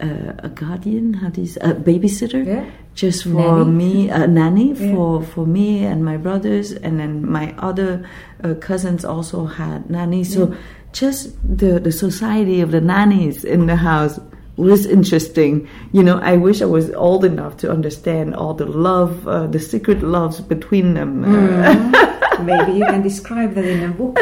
uh, 0.00 0.32
a 0.38 0.48
guardian, 0.48 1.14
how 1.14 1.28
do 1.30 1.40
you 1.42 1.46
say, 1.46 1.60
a 1.62 1.72
babysitter, 1.72 2.44
Yeah. 2.44 2.64
just 2.94 3.22
for 3.22 3.28
Nanny. 3.64 3.70
me, 3.70 4.10
a 4.10 4.26
nanny 4.26 4.74
for 4.74 5.22
for 5.22 5.46
me 5.46 5.84
and 5.84 6.04
my 6.04 6.16
brothers, 6.16 6.72
and 6.72 6.98
then 6.98 7.24
my 7.30 7.54
other 7.58 8.04
uh, 8.42 8.54
cousins 8.54 9.04
also 9.04 9.46
had 9.46 9.88
nannies. 9.88 10.34
So 10.34 10.54
just 10.92 11.30
the 11.46 11.78
the 11.78 11.92
society 11.92 12.60
of 12.62 12.72
the 12.72 12.80
nannies 12.80 13.44
in 13.44 13.66
the 13.66 13.76
house 13.76 14.18
was 14.56 14.86
interesting. 14.86 15.68
You 15.92 16.02
know, 16.02 16.18
I 16.18 16.36
wish 16.36 16.62
I 16.62 16.64
was 16.66 16.90
old 16.92 17.24
enough 17.24 17.56
to 17.58 17.70
understand 17.70 18.34
all 18.34 18.54
the 18.54 18.66
love, 18.66 19.26
uh, 19.28 19.46
the 19.46 19.60
secret 19.60 20.02
loves 20.02 20.40
between 20.40 20.94
them. 20.94 21.24
Mm. 21.24 22.16
Maybe 22.44 22.72
you 22.78 22.84
can 22.84 23.02
describe 23.02 23.54
that 23.54 23.64
in 23.64 23.82
a 23.82 23.92
book. 23.92 24.18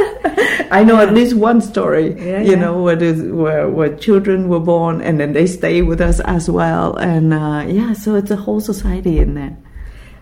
I 0.71 0.85
know 0.85 0.99
at 1.01 1.13
least 1.13 1.35
one 1.35 1.61
story, 1.61 2.15
Yeah, 2.15 2.41
you 2.43 2.53
yeah. 2.53 2.59
know, 2.59 2.83
where, 2.83 2.97
where 2.97 3.69
where 3.69 3.97
children 3.97 4.49
were 4.49 4.61
born 4.61 5.01
and 5.03 5.19
then 5.19 5.33
they 5.33 5.47
stay 5.47 5.83
with 5.83 6.01
us 6.01 6.21
as 6.21 6.49
well, 6.49 6.97
and 6.97 7.35
uh, 7.35 7.65
yeah, 7.67 7.93
so 7.93 8.15
it's 8.15 8.31
a 8.31 8.37
whole 8.37 8.61
society 8.61 9.19
in 9.19 9.35
there. 9.35 9.57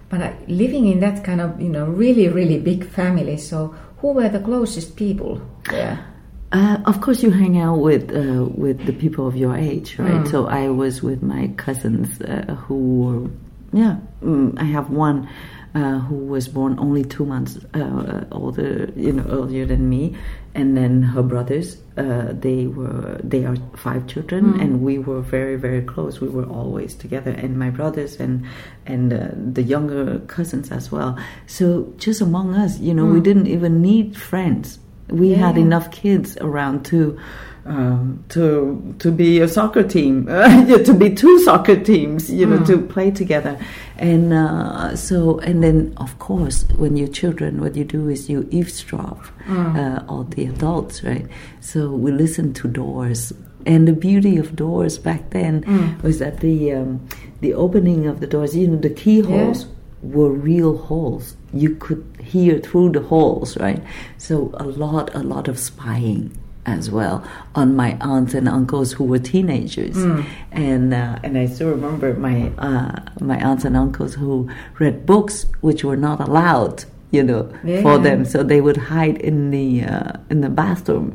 But 0.09 0.21
uh, 0.23 0.33
living 0.49 0.87
in 0.87 1.00
that 1.00 1.23
kind 1.25 1.40
of, 1.40 1.61
you 1.61 1.69
know, 1.69 1.87
really, 1.87 2.28
really 2.28 2.59
big 2.59 2.85
family, 2.85 3.37
so 3.37 3.75
who 3.99 4.12
were 4.12 4.28
the 4.28 4.40
closest 4.40 4.97
people 4.97 5.40
there? 5.71 6.04
Uh, 6.52 6.76
of 6.85 7.00
course, 7.00 7.23
you 7.23 7.30
hang 7.30 7.59
out 7.59 7.78
with 7.78 8.14
uh, 8.14 8.44
with 8.44 8.85
the 8.85 8.92
people 8.92 9.26
of 9.26 9.37
your 9.37 9.56
age, 9.56 9.99
right? 9.99 10.21
Mm. 10.25 10.30
So 10.30 10.47
I 10.47 10.68
was 10.68 11.02
with 11.02 11.23
my 11.23 11.49
cousins 11.56 12.21
uh, 12.21 12.54
who 12.66 12.78
were, 13.02 13.30
yeah. 13.73 13.97
Mm, 14.23 14.61
I 14.61 14.64
have 14.64 14.90
one 14.90 15.26
uh, 15.75 15.99
who 16.00 16.16
was 16.16 16.49
born 16.49 16.78
only 16.78 17.04
two 17.04 17.25
months 17.25 17.59
uh, 17.73 18.25
older, 18.30 18.92
you 18.97 19.12
know, 19.12 19.25
earlier 19.30 19.64
than 19.64 19.88
me, 19.88 20.14
and 20.54 20.76
then 20.76 21.02
her 21.02 21.23
brothers. 21.23 21.78
Uh, 21.97 22.32
they 22.32 22.66
were 22.66 23.18
they 23.25 23.44
are 23.44 23.56
five 23.76 24.06
children, 24.06 24.52
Mm. 24.52 24.61
and 24.62 24.71
we 24.82 24.99
were 24.99 25.21
very 25.23 25.56
very 25.56 25.80
close. 25.82 26.21
We 26.21 26.28
were 26.28 26.44
always 26.47 26.94
together, 26.94 27.30
and 27.32 27.59
my 27.59 27.71
brothers 27.71 28.21
and 28.21 28.44
and 28.87 29.12
uh, 29.12 29.28
the 29.52 29.62
younger 29.62 30.18
cousins 30.28 30.71
as 30.71 30.92
well. 30.92 31.16
So 31.47 31.92
just 31.97 32.21
among 32.21 32.54
us, 32.54 32.78
you 32.78 32.92
know, 32.92 33.06
we 33.06 33.21
Mm. 33.21 33.25
didn't 33.25 33.47
even 33.49 33.80
need 33.80 34.16
friends 34.16 34.78
we 35.12 35.31
had 35.33 35.57
enough 35.59 35.90
kids 35.90 36.37
around 36.40 36.85
to 36.87 37.19
um, 37.64 38.25
to 38.31 38.92
to 38.99 39.12
be 39.12 39.40
a 39.40 39.47
soccer 39.47 39.85
team, 39.85 40.26
to 40.87 40.92
be 40.95 41.14
two 41.14 41.38
soccer 41.45 41.76
teams, 41.76 42.28
you 42.28 42.45
know, 42.45 42.59
Mm. 42.59 42.66
to 42.66 42.78
play 42.95 43.11
together, 43.12 43.57
and 43.99 44.33
uh, 44.33 44.97
so 44.97 45.38
and 45.40 45.62
then 45.62 45.92
of 45.99 46.19
course 46.19 46.64
when 46.76 46.97
you're 46.97 47.07
children, 47.23 47.61
what 47.61 47.76
you 47.76 47.85
do 47.85 48.09
is 48.09 48.28
you 48.28 48.49
eavesdrop 48.50 49.21
Mm. 49.47 49.76
uh, 49.76 50.02
all 50.09 50.25
the 50.25 50.47
adults, 50.47 51.04
right? 51.04 51.26
So 51.61 51.78
we 51.92 52.11
listen 52.11 52.52
to 52.54 52.69
doors, 52.69 53.33
and 53.64 53.87
the 53.87 53.92
beauty 53.92 54.38
of 54.38 54.57
doors 54.57 54.99
back 54.99 55.31
then 55.31 55.62
Mm. 55.62 56.02
was 56.02 56.19
that 56.19 56.40
the 56.40 56.73
um, 56.73 57.00
the 57.42 57.54
opening 57.54 58.07
of 58.09 58.19
the 58.19 58.26
doors, 58.26 58.57
you 58.57 58.66
know, 58.66 58.76
the 58.81 58.90
keyholes 58.90 59.66
were 60.02 60.31
real 60.33 60.76
holes. 60.78 61.37
You 61.54 61.76
could 61.76 62.02
hear 62.32 62.58
through 62.66 62.88
the 62.96 63.00
holes, 63.12 63.50
right? 63.66 63.82
So 64.26 64.34
a 64.54 64.64
lot, 64.84 65.06
a 65.14 65.22
lot 65.34 65.46
of 65.52 65.56
spying 65.58 66.22
as 66.64 66.84
well 66.96 67.16
on 67.60 67.68
my 67.82 67.90
aunts 68.00 68.32
and 68.38 68.46
uncles 68.58 68.88
who 68.96 69.04
were 69.12 69.18
teenagers, 69.32 69.96
Mm. 69.96 70.24
and 70.52 70.94
uh, 70.94 71.24
and 71.24 71.32
I 71.42 71.46
still 71.54 71.70
remember 71.76 72.08
my 72.28 72.36
uh, 72.68 72.92
my 73.32 73.38
aunts 73.48 73.64
and 73.68 73.76
uncles 73.76 74.12
who 74.20 74.48
read 74.82 74.96
books 75.12 75.36
which 75.66 75.80
were 75.88 76.00
not 76.08 76.18
allowed. 76.28 76.78
You 77.18 77.22
know, 77.30 77.42
for 77.84 77.96
them, 78.06 78.24
so 78.32 78.36
they 78.52 78.60
would 78.66 78.80
hide 78.94 79.16
in 79.30 79.50
the 79.56 79.66
uh, 79.94 80.12
in 80.32 80.38
the 80.40 80.48
bathroom 80.62 81.06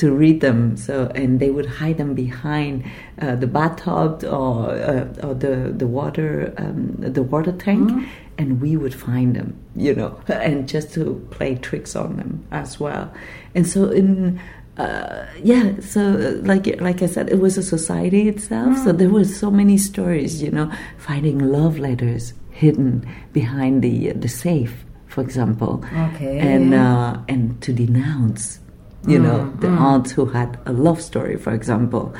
to 0.00 0.06
read 0.22 0.38
them. 0.46 0.58
So 0.86 0.94
and 1.20 1.38
they 1.42 1.50
would 1.56 1.68
hide 1.80 1.96
them 2.02 2.12
behind 2.26 2.82
uh, 3.22 3.36
the 3.42 3.46
bathtub 3.58 4.24
or 4.38 4.54
uh, 4.92 5.26
or 5.26 5.32
the 5.44 5.54
the 5.82 5.86
water 5.98 6.28
um, 6.62 6.96
the 7.18 7.22
water 7.34 7.52
tank, 7.66 7.86
Mhm. 7.90 8.02
And 8.38 8.60
we 8.60 8.76
would 8.76 8.94
find 8.94 9.34
them. 9.36 9.56
You 9.76 9.94
know, 9.94 10.20
and 10.28 10.68
just 10.68 10.92
to 10.94 11.26
play 11.30 11.56
tricks 11.56 11.96
on 11.96 12.16
them 12.16 12.46
as 12.50 12.78
well. 12.80 13.12
And 13.54 13.66
so 13.66 13.90
in 13.90 14.40
uh, 14.76 15.26
yeah, 15.42 15.78
so 15.80 16.00
uh, 16.02 16.46
like 16.46 16.66
like 16.80 17.00
I 17.02 17.06
said, 17.06 17.30
it 17.30 17.38
was 17.38 17.56
a 17.58 17.62
society 17.62 18.28
itself. 18.28 18.76
So 18.78 18.92
there 18.92 19.08
were 19.08 19.24
so 19.24 19.50
many 19.50 19.78
stories. 19.78 20.42
You 20.42 20.50
know, 20.50 20.70
finding 20.98 21.38
love 21.38 21.78
letters 21.78 22.34
hidden 22.50 23.06
behind 23.32 23.82
the 23.82 24.12
the 24.12 24.28
safe, 24.28 24.84
for 25.06 25.20
example 25.22 25.84
Okay. 25.94 26.38
and 26.38 26.72
uh, 26.74 27.18
and 27.28 27.60
to 27.62 27.72
denounce, 27.72 28.58
you 29.06 29.18
know, 29.18 29.40
Mm, 29.40 29.60
the 29.60 29.66
mm. 29.68 29.80
aunt 29.80 30.10
who 30.10 30.26
had 30.26 30.58
a 30.66 30.72
love 30.72 31.00
story, 31.02 31.36
for 31.36 31.52
example, 31.52 32.14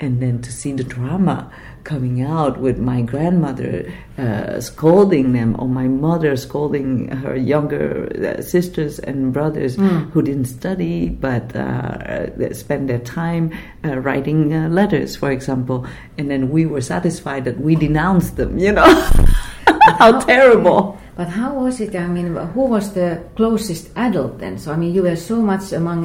and 0.00 0.20
then 0.22 0.40
to 0.42 0.52
see 0.52 0.72
the 0.72 0.84
drama 0.84 1.50
coming 1.84 2.20
out 2.22 2.58
with 2.60 2.78
my 2.78 3.00
grandmother 3.00 3.90
uh, 4.18 4.60
scolding 4.60 5.32
them, 5.32 5.56
or 5.58 5.66
my 5.68 5.88
mother 5.88 6.36
scolding 6.36 7.08
her 7.08 7.34
younger 7.36 8.08
uh, 8.12 8.42
sisters 8.42 8.98
and 8.98 9.32
brothers 9.32 9.76
Mm. 9.78 10.10
who 10.10 10.20
didn't 10.22 10.46
study 10.46 11.08
but 11.08 11.54
uh, 11.56 11.60
uh, 11.60 12.52
spend 12.52 12.88
their 12.90 12.98
time 12.98 13.50
uh, 13.84 13.96
writing 13.98 14.52
uh, 14.52 14.68
letters, 14.68 15.16
for 15.16 15.30
example, 15.30 15.86
and 16.18 16.30
then 16.30 16.50
we 16.50 16.66
were 16.66 16.80
satisfied 16.82 17.44
that 17.44 17.58
we 17.60 17.74
denounced 17.76 18.36
them, 18.36 18.58
you 18.58 18.72
know. 18.72 18.84
How 19.98 20.20
terrible. 20.20 20.98
But 21.16 21.28
how 21.28 21.54
was 21.54 21.80
it? 21.80 21.96
I 21.96 22.06
mean, 22.06 22.36
who 22.54 22.62
was 22.62 22.92
the 22.92 23.22
closest 23.34 23.90
adult 23.96 24.38
then? 24.38 24.58
So 24.58 24.72
I 24.72 24.76
mean, 24.76 24.94
you 24.94 25.02
were 25.02 25.16
so 25.16 25.42
much 25.42 25.72
among, 25.72 26.04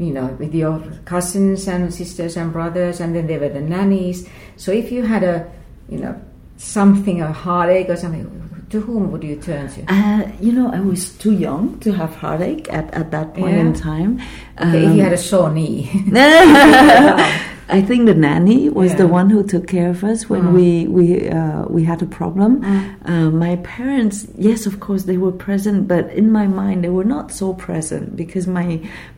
you 0.00 0.12
know, 0.14 0.26
with 0.40 0.54
your 0.54 0.80
cousins 1.04 1.68
and 1.68 1.92
sisters 1.92 2.36
and 2.36 2.52
brothers, 2.52 3.00
and 3.00 3.14
then 3.14 3.26
there 3.26 3.38
were 3.38 3.50
the 3.50 3.60
nannies. 3.60 4.26
So 4.56 4.72
if 4.72 4.90
you 4.90 5.02
had 5.02 5.22
a, 5.22 5.46
you 5.90 5.98
know, 5.98 6.18
something, 6.56 7.20
a 7.20 7.30
heartache 7.30 7.90
or 7.90 7.96
something, 7.96 8.26
to 8.70 8.80
whom 8.80 9.12
would 9.12 9.22
you 9.22 9.36
turn 9.36 9.68
to? 9.68 9.84
Uh, 9.92 10.30
you 10.40 10.52
know, 10.52 10.72
I 10.72 10.80
was 10.80 11.10
too 11.18 11.32
young 11.32 11.78
to 11.80 11.92
have 11.92 12.14
heartache 12.14 12.72
at, 12.72 12.92
at 12.94 13.10
that 13.10 13.34
point 13.34 13.56
in 13.56 13.74
time. 13.74 14.20
Okay, 14.58 14.84
if 14.84 14.90
Um, 14.90 14.96
you 14.96 15.02
had 15.02 15.12
a 15.12 15.18
sore 15.18 15.50
knee. 15.50 15.90
I 17.78 17.80
think 17.88 18.06
the 18.06 18.14
nanny 18.14 18.68
was 18.68 18.94
the 18.96 19.06
one 19.06 19.28
who 19.30 19.42
took 19.52 19.66
care 19.66 19.90
of 19.90 20.02
us 20.12 20.20
when 20.32 20.42
Mm. 20.44 20.52
we 20.58 20.68
we 20.98 21.04
uh, 21.40 21.62
we 21.76 21.82
had 21.90 22.00
a 22.02 22.06
problem. 22.20 22.50
Mm. 22.60 22.84
Uh, 23.12 23.30
my 23.46 23.54
parents, 23.78 24.16
yes, 24.48 24.66
of 24.66 24.74
course, 24.86 25.02
they 25.10 25.18
were 25.24 25.32
present, 25.48 25.78
but 25.94 26.04
in 26.20 26.26
my 26.32 26.46
mind, 26.46 26.78
they 26.84 26.90
were 26.98 27.08
not 27.16 27.26
so 27.40 27.46
present 27.54 28.16
because 28.22 28.46
my 28.58 28.68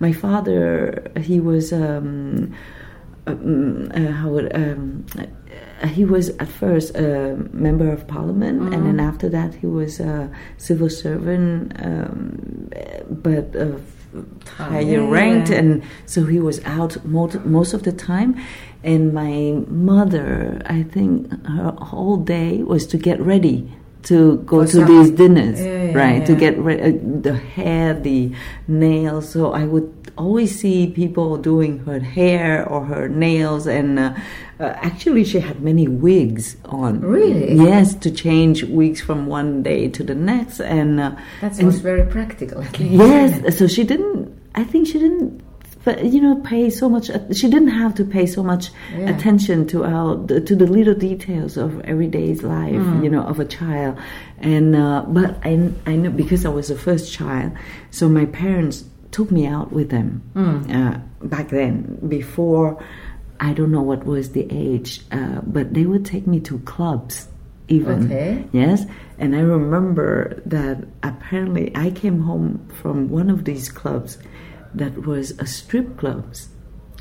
my 0.04 0.12
father 0.12 0.56
he 1.28 1.36
was. 1.40 1.72
Um, 1.72 2.52
um, 3.26 3.88
uh, 3.94 4.10
how 4.20 4.28
would 4.34 4.50
um, 4.62 5.04
uh, 5.16 5.86
he 5.86 6.04
was 6.04 6.30
at 6.42 6.48
first 6.48 6.88
a 6.96 7.36
member 7.66 7.88
of 7.96 8.00
parliament, 8.08 8.58
and 8.74 8.80
then 8.86 8.96
Mm. 8.98 9.08
after 9.10 9.28
that 9.28 9.50
he 9.54 9.66
was 9.80 10.00
a 10.00 10.28
civil 10.56 10.90
servant, 10.90 11.72
um, 11.88 12.68
but 13.22 13.46
higher 14.56 15.00
yeah. 15.00 15.08
ranked, 15.08 15.50
and 15.50 15.82
so 16.06 16.24
he 16.24 16.38
was 16.38 16.62
out 16.64 17.04
most, 17.04 17.44
most 17.44 17.74
of 17.74 17.82
the 17.82 17.92
time. 17.92 18.40
And 18.84 19.12
my 19.12 19.64
mother, 19.68 20.60
I 20.66 20.82
think 20.82 21.30
her 21.46 21.72
whole 21.80 22.16
day 22.16 22.62
was 22.62 22.86
to 22.88 22.98
get 22.98 23.20
ready 23.20 23.72
to 24.04 24.38
go 24.38 24.66
to 24.66 24.84
these 24.84 25.10
dinners, 25.10 25.60
Yeah, 25.60 25.82
yeah, 25.84 25.98
right? 25.98 26.26
To 26.26 26.34
get 26.34 26.58
re- 26.58 26.80
uh, 26.80 26.92
the 27.20 27.34
hair, 27.36 27.94
the 27.94 28.32
nails. 28.68 29.28
So 29.28 29.52
I 29.52 29.64
would 29.64 30.12
always 30.16 30.58
see 30.58 30.88
people 30.88 31.36
doing 31.38 31.78
her 31.80 32.00
hair 32.00 32.68
or 32.68 32.84
her 32.84 33.08
nails, 33.08 33.66
and 33.66 33.98
uh, 33.98 34.14
uh, 34.60 34.64
actually 34.82 35.24
she 35.24 35.40
had 35.40 35.60
many 35.62 35.88
wigs 35.88 36.56
on. 36.66 37.00
Really? 37.00 37.54
Yes, 37.54 37.94
to 37.96 38.10
change 38.10 38.64
wigs 38.64 39.00
from 39.00 39.26
one 39.26 39.62
day 39.62 39.88
to 39.88 40.02
the 40.02 40.14
next, 40.14 40.60
and 40.60 41.00
uh, 41.00 41.12
That 41.40 41.62
was 41.62 41.80
very 41.80 42.04
practical. 42.10 42.64
Yes, 42.78 43.58
so 43.58 43.66
she 43.66 43.84
didn't. 43.84 44.38
I 44.54 44.64
think 44.64 44.86
she 44.88 44.98
didn't. 44.98 45.40
But 45.84 46.04
you 46.04 46.20
know, 46.20 46.36
pay 46.36 46.70
so 46.70 46.88
much. 46.88 47.10
She 47.34 47.50
didn't 47.50 47.68
have 47.74 47.94
to 47.96 48.04
pay 48.04 48.26
so 48.26 48.42
much 48.42 48.70
Yeah. 48.96 49.10
attention 49.10 49.66
to 49.68 49.84
our 49.84 50.16
to 50.26 50.54
the 50.56 50.66
little 50.66 50.94
details 50.94 51.56
of 51.56 51.80
everyday's 51.82 52.42
life. 52.42 52.72
Mm. 52.74 53.02
You 53.04 53.10
know, 53.10 53.22
of 53.22 53.40
a 53.40 53.44
child. 53.44 53.98
And 54.38 54.76
uh, 54.76 55.04
but 55.08 55.38
I 55.44 55.70
I 55.86 55.96
know 55.96 56.10
because 56.10 56.46
I 56.46 56.50
was 56.50 56.68
the 56.68 56.78
first 56.78 57.12
child, 57.12 57.52
so 57.90 58.08
my 58.08 58.26
parents 58.26 58.84
took 59.10 59.30
me 59.30 59.46
out 59.46 59.72
with 59.72 59.90
them 59.90 60.22
uh, 60.36 60.98
back 61.26 61.48
then. 61.50 61.98
Before, 62.08 62.82
I 63.40 63.52
don't 63.52 63.70
know 63.72 63.82
what 63.82 64.06
was 64.06 64.30
the 64.32 64.46
age, 64.50 65.00
uh, 65.10 65.40
but 65.46 65.74
they 65.74 65.84
would 65.84 66.04
take 66.06 66.26
me 66.26 66.40
to 66.40 66.58
clubs. 66.60 67.28
Even 67.68 68.04
Okay. 68.06 68.44
yes, 68.52 68.84
and 69.18 69.34
I 69.36 69.40
remember 69.40 70.42
that 70.46 70.84
apparently 71.02 71.72
I 71.74 71.90
came 71.90 72.20
home 72.20 72.60
from 72.82 73.08
one 73.08 73.30
of 73.30 73.44
these 73.44 73.68
clubs 73.70 74.18
that 74.74 75.06
was 75.06 75.32
a 75.38 75.46
strip 75.46 75.96
clubs, 75.98 76.48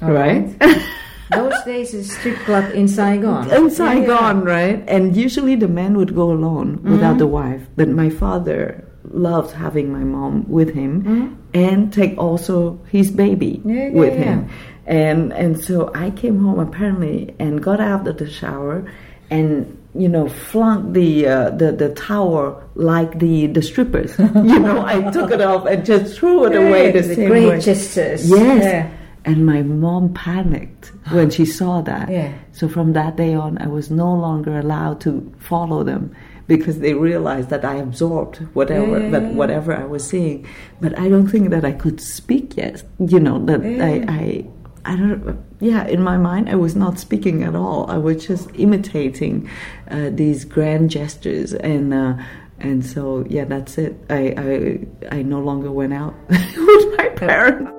All 0.01 0.11
right? 0.11 0.47
Those 1.31 1.63
days, 1.63 1.93
a 1.93 2.03
strip 2.03 2.35
club 2.39 2.73
in 2.73 2.87
Saigon. 2.89 3.49
in 3.51 3.63
Yeah, 3.63 3.69
Saigon, 3.69 4.43
right? 4.43 4.83
And 4.87 5.15
usually 5.15 5.55
the 5.55 5.69
man 5.69 5.95
would 5.95 6.13
go 6.13 6.29
alone 6.31 6.83
without 6.83 7.11
Mm-hmm. 7.11 7.17
the 7.19 7.27
wife. 7.27 7.63
But 7.77 7.87
my 7.87 8.09
father 8.09 8.83
loved 9.09 9.55
having 9.55 9.91
my 9.93 10.03
mom 10.03 10.43
with 10.49 10.73
him 10.73 11.03
Mm-hmm. 11.03 11.33
and 11.53 11.93
take 11.93 12.17
also 12.17 12.79
his 12.91 13.11
baby 13.11 13.61
Yeah, 13.63 13.87
yeah, 13.87 13.89
with 13.95 14.13
yeah. 14.19 14.23
him. 14.23 14.49
And 14.85 15.31
and 15.31 15.57
so 15.63 15.89
I 15.95 16.09
came 16.11 16.39
home 16.43 16.59
apparently 16.59 17.33
and 17.39 17.63
got 17.63 17.79
out 17.79 18.05
of 18.07 18.17
the 18.17 18.29
shower 18.29 18.83
and 19.29 19.77
you 19.93 20.07
know 20.07 20.27
flung 20.29 20.93
the 20.93 21.27
uh, 21.27 21.49
the 21.51 21.71
the 21.71 21.89
tower 21.93 22.61
like 22.75 23.19
the 23.19 23.47
the 23.47 23.61
strippers. 23.61 24.17
you 24.19 24.59
know, 24.59 24.85
I 24.85 25.09
took 25.11 25.31
it 25.31 25.41
off 25.41 25.65
and 25.65 25.85
just 25.85 26.17
threw 26.17 26.45
it 26.45 26.53
Yeah, 26.53 26.67
away 26.67 26.91
the, 26.91 27.01
the 27.01 27.15
same 27.15 27.29
great 27.29 27.47
way. 27.49 27.59
gestures. 27.59 28.29
Yes. 28.29 28.63
Yeah. 28.63 28.91
And 29.23 29.45
my 29.45 29.61
mom 29.61 30.13
panicked 30.15 30.91
when 31.11 31.29
she 31.29 31.45
saw 31.45 31.81
that. 31.81 32.09
Yeah. 32.09 32.33
So 32.53 32.67
from 32.67 32.93
that 32.93 33.17
day 33.17 33.35
on, 33.35 33.57
I 33.61 33.67
was 33.67 33.91
no 33.91 34.11
longer 34.15 34.57
allowed 34.57 34.99
to 35.01 35.31
follow 35.37 35.83
them 35.83 36.15
because 36.47 36.79
they 36.79 36.95
realized 36.95 37.49
that 37.51 37.63
I 37.63 37.75
absorbed 37.75 38.37
whatever 38.55 38.99
Yeah, 38.99 39.09
that 39.11 39.33
whatever 39.35 39.75
I 39.77 39.85
was 39.85 40.07
seeing. 40.07 40.47
But 40.79 40.97
I 40.97 41.07
don't 41.07 41.27
think 41.27 41.51
that 41.51 41.63
I 41.63 41.71
could 41.73 42.01
speak 42.01 42.57
yet. 42.57 42.83
You 42.97 43.19
know 43.19 43.37
that. 43.45 43.61
I, 43.61 43.93
I 44.11 44.45
I 44.85 44.95
don't. 44.95 45.43
Yeah, 45.59 45.85
in 45.85 46.01
my 46.01 46.17
mind, 46.17 46.49
I 46.49 46.55
was 46.55 46.75
not 46.75 46.99
speaking 46.99 47.43
at 47.43 47.55
all. 47.55 47.89
I 47.89 47.97
was 47.97 48.25
just 48.25 48.49
imitating 48.55 49.49
uh, 49.89 50.09
these 50.11 50.45
grand 50.45 50.89
gestures 50.89 51.53
and. 51.53 51.93
Uh, 51.93 52.17
and 52.61 52.85
so, 52.85 53.25
yeah, 53.27 53.45
that's 53.45 53.79
it. 53.79 53.95
I, 54.11 54.35
I, 54.37 55.15
I 55.17 55.21
no 55.23 55.39
longer 55.39 55.71
went 55.71 55.93
out 55.93 56.13
with 56.29 56.97
my 56.97 57.09
parents. 57.15 57.71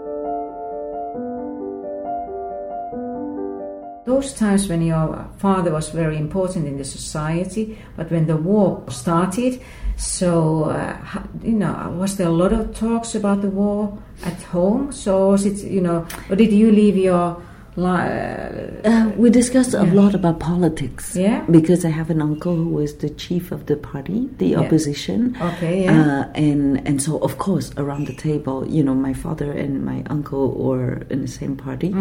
Those 4.05 4.35
times 4.35 4.69
when 4.69 4.83
your 4.83 5.31
father 5.39 5.71
was 5.71 5.91
very 5.91 6.17
important 6.17 6.67
in 6.67 6.77
the 6.77 6.85
society, 6.85 7.79
but 7.97 8.11
when 8.11 8.27
the 8.27 8.37
war 8.37 8.83
started, 8.89 9.63
so 9.97 10.65
uh, 10.65 11.23
you 11.43 11.53
know, 11.53 11.95
was 11.99 12.17
there 12.17 12.29
a 12.29 12.31
lot 12.31 12.53
of 12.53 12.75
talks 12.75 13.15
about 13.15 13.43
the 13.43 13.49
war 13.49 13.99
at 14.25 14.41
home? 14.43 14.93
So 14.93 15.31
was 15.31 15.47
it, 15.47 15.67
you 15.69 15.81
know, 15.81 16.07
or 16.31 16.37
did 16.37 16.53
you 16.53 16.71
leave 16.71 16.97
your 16.97 17.43
uh, 17.77 19.13
we 19.17 19.31
discussed 19.31 19.75
a 19.75 19.83
lot 19.85 20.15
about 20.15 20.41
politics. 20.41 21.17
Yeah. 21.17 21.41
Because 21.51 21.85
I 21.85 21.89
have 21.91 22.11
an 22.11 22.21
uncle 22.21 22.55
who 22.55 22.69
was 22.69 22.97
the 22.97 23.11
chief 23.11 23.51
of 23.53 23.67
the 23.67 23.77
party, 23.77 24.29
the 24.39 24.49
Yeah. 24.49 24.61
opposition. 24.61 25.37
Okay, 25.41 25.85
yeah. 25.85 26.27
Uh, 26.29 26.33
and 26.35 26.87
and 26.87 27.01
so 27.03 27.19
of 27.19 27.39
course 27.39 27.73
around 27.77 28.07
the 28.07 28.15
table, 28.15 28.67
you 28.69 28.83
know, 28.83 28.95
my 28.95 29.15
father 29.15 29.51
and 29.53 29.85
my 29.85 30.03
uncle 30.11 30.53
were 30.53 31.03
in 31.11 31.23
the 31.23 31.29
same 31.41 31.57
party, 31.57 31.95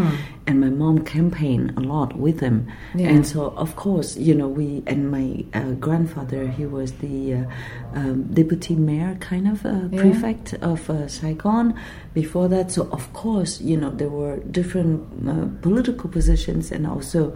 and 0.48 0.60
my 0.60 0.70
mom 0.70 1.00
campaigned 1.06 1.74
a 1.78 1.82
lot 1.82 2.18
with 2.18 2.40
them. 2.40 2.68
Yeah. 2.96 3.10
And 3.10 3.26
so 3.26 3.54
of 3.56 3.76
course, 3.76 4.18
you 4.18 4.36
know, 4.36 4.48
we 4.50 4.84
and 4.88 5.10
my 5.12 5.46
uh, 5.54 5.72
grandfather, 5.80 6.48
he 6.48 6.66
was 6.66 6.92
the 6.94 7.18
uh, 7.36 7.44
um, 8.00 8.24
deputy 8.34 8.76
mayor, 8.76 9.16
kind 9.20 9.48
of 9.48 9.66
uh, 9.66 9.70
Yeah. 9.92 10.02
prefect 10.02 10.54
of 10.62 10.90
uh, 10.90 11.08
Saigon. 11.08 11.74
Before 12.14 12.48
that, 12.50 12.72
so 12.72 12.90
of 12.92 13.12
course, 13.14 13.62
you 13.62 13.78
know, 13.78 13.90
there 13.90 14.10
were 14.10 14.38
different 14.52 15.02
uh, 15.28 15.48
political 15.62 16.10
positions, 16.10 16.72
and 16.72 16.86
also, 16.86 17.34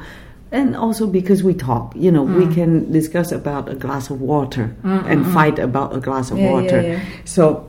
and 0.52 0.76
also 0.76 1.08
because 1.08 1.44
we 1.44 1.54
talk, 1.54 1.94
you 1.96 2.12
know, 2.12 2.26
Mm. 2.26 2.36
we 2.48 2.54
can 2.54 2.92
discuss 2.92 3.32
about 3.32 3.70
a 3.70 3.76
glass 3.76 4.10
of 4.10 4.20
water 4.22 4.76
and 4.84 5.26
fight 5.28 5.60
about 5.60 5.96
a 5.96 6.00
glass 6.00 6.30
of 6.32 6.38
Yeah, 6.38 6.46
yeah, 6.46 6.52
water. 6.54 6.82
yeah. 6.82 7.00
So. 7.26 7.66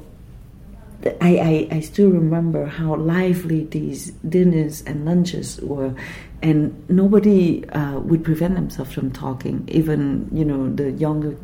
I, 1.20 1.68
I, 1.70 1.76
I 1.76 1.80
still 1.80 2.10
remember 2.10 2.66
how 2.66 2.96
lively 2.96 3.64
these 3.64 4.10
dinners 4.28 4.82
and 4.82 5.04
lunches 5.04 5.60
were, 5.60 5.94
and 6.42 6.72
nobody 6.88 7.66
uh, 7.70 7.98
would 8.00 8.22
prevent 8.24 8.54
themselves 8.54 8.92
from 8.92 9.10
talking. 9.10 9.64
Even 9.68 10.28
you 10.32 10.44
know 10.44 10.68
the 10.74 10.92
younger 10.92 11.36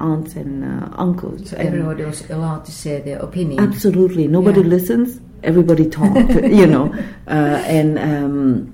aunts 0.00 0.34
and 0.36 0.64
uh, 0.64 0.88
uncles. 0.96 1.50
so 1.50 1.56
and- 1.56 1.68
everybody 1.68 2.04
was 2.04 2.28
allowed 2.30 2.64
to 2.64 2.72
say 2.72 3.00
their 3.00 3.18
opinion? 3.20 3.60
Absolutely. 3.60 4.26
Nobody 4.28 4.60
Yeah. 4.60 4.66
listens. 4.68 5.20
Everybody 5.42 5.88
talk. 5.88 6.14
you 6.60 6.66
know, 6.66 6.92
uh, 7.28 7.62
and 7.66 7.98
um, 7.98 8.72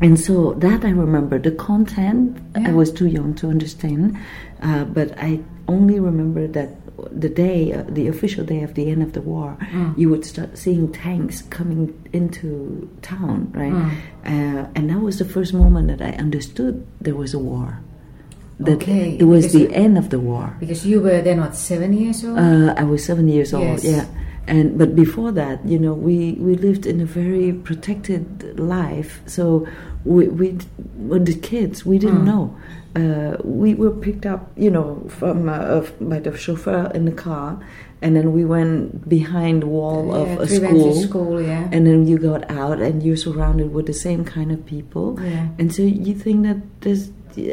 and 0.00 0.18
so 0.20 0.52
that 0.54 0.84
I 0.84 0.90
remember. 0.90 1.38
The 1.38 1.52
content 1.52 2.38
I 2.54 2.72
was 2.72 2.92
too 2.92 3.06
young 3.06 3.34
to 3.36 3.48
understand, 3.48 4.16
uh, 4.62 4.84
but 4.84 5.12
I 5.18 5.40
only 5.68 6.00
remember 6.00 6.46
that 6.48 6.79
the 7.10 7.28
day, 7.28 7.72
uh, 7.72 7.84
the 7.88 8.06
official 8.08 8.44
day 8.44 8.62
of 8.62 8.74
the 8.74 8.90
end 8.90 9.02
of 9.02 9.12
the 9.12 9.20
war, 9.22 9.56
Mm. 9.72 9.96
you 9.98 10.08
would 10.10 10.24
start 10.24 10.58
seeing 10.58 10.88
tanks 10.92 11.42
coming 11.50 11.92
into 12.12 12.88
town, 13.02 13.50
right? 13.54 13.72
Mm. 13.72 13.90
Uh, 14.26 14.66
and 14.74 14.90
that 14.90 15.00
was 15.00 15.18
the 15.18 15.24
first 15.24 15.52
moment 15.54 15.88
that 15.88 16.00
I 16.02 16.12
understood 16.18 16.84
there 17.00 17.14
was 17.14 17.32
a 17.34 17.38
war. 17.38 17.78
That 18.60 18.76
Okay, 18.82 19.16
it 19.18 19.24
was 19.24 19.46
because 19.46 19.52
the 19.54 19.60
you- 19.60 19.84
end 19.84 19.96
of 19.96 20.10
the 20.10 20.20
war. 20.20 20.54
Because 20.60 20.84
you 20.84 21.00
were 21.00 21.20
then 21.22 21.40
what 21.40 21.56
seven 21.56 21.92
years 21.94 22.24
old? 22.24 22.38
Uh, 22.38 22.74
I 22.76 22.84
was 22.84 23.02
seven 23.04 23.26
years 23.28 23.54
old. 23.54 23.64
Yes. 23.64 23.84
Yeah, 23.84 24.04
and 24.54 24.66
but 24.80 24.90
before 25.04 25.30
that, 25.40 25.56
you 25.72 25.78
know, 25.84 25.94
we 26.08 26.16
we 26.46 26.52
lived 26.66 26.84
in 26.92 27.00
a 27.00 27.08
very 27.22 27.48
protected 27.68 28.24
life. 28.58 29.12
So 29.36 29.44
we 30.04 30.22
we 30.40 30.46
the 31.30 31.38
kids, 31.50 31.76
we 31.90 31.96
didn't 32.04 32.24
Mm. 32.24 32.30
know. 32.32 32.44
Uh, 33.02 33.36
we 33.62 33.70
were 33.82 33.94
picked 34.06 34.26
up, 34.32 34.42
you 34.64 34.70
know, 34.76 34.88
from 35.18 35.48
uh, 35.48 35.82
by 36.12 36.18
the 36.26 36.32
chauffeur 36.44 36.90
in 36.98 37.04
the 37.10 37.16
car, 37.26 37.48
and 38.02 38.10
then 38.16 38.26
we 38.38 38.42
went 38.44 39.08
behind 39.08 39.62
the 39.62 39.70
wall 39.78 40.02
yeah, 40.10 40.18
of 40.18 40.40
a 40.40 40.46
school. 40.48 40.94
school, 41.08 41.34
yeah. 41.52 41.68
And 41.74 41.86
then 41.86 42.00
you 42.10 42.18
got 42.18 42.42
out, 42.62 42.78
and 42.86 42.94
you're 43.04 43.22
surrounded 43.28 43.68
with 43.76 43.86
the 43.86 43.98
same 44.06 44.22
kind 44.24 44.50
of 44.50 44.66
people. 44.66 45.06
Yeah. 45.22 45.46
And 45.58 45.68
so 45.74 45.82
you 46.06 46.14
think 46.24 46.38
that 46.48 46.58
there's, 46.82 47.04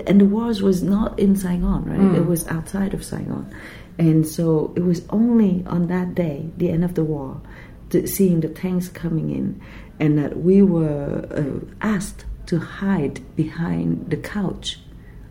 and 0.09 0.17
the 0.21 0.25
wars 0.25 0.57
was 0.69 0.81
not 0.81 1.09
in 1.19 1.35
Saigon, 1.35 1.85
right? 1.85 1.99
Mm. 1.99 2.17
It 2.17 2.25
was 2.25 2.41
outside 2.55 2.91
of 2.97 3.01
Saigon. 3.05 3.45
And 3.97 4.27
so 4.27 4.73
it 4.75 4.81
was 4.81 5.01
only 5.09 5.63
on 5.67 5.87
that 5.87 6.13
day, 6.15 6.49
the 6.57 6.69
end 6.69 6.83
of 6.83 6.93
the 6.93 7.03
war, 7.03 7.41
seeing 8.05 8.41
the 8.41 8.49
tanks 8.49 8.89
coming 8.89 9.31
in, 9.31 9.61
and 9.99 10.17
that 10.17 10.37
we 10.37 10.61
were 10.61 11.25
uh, 11.31 11.65
asked 11.81 12.25
to 12.47 12.59
hide 12.59 13.21
behind 13.35 14.09
the 14.09 14.17
couch. 14.17 14.79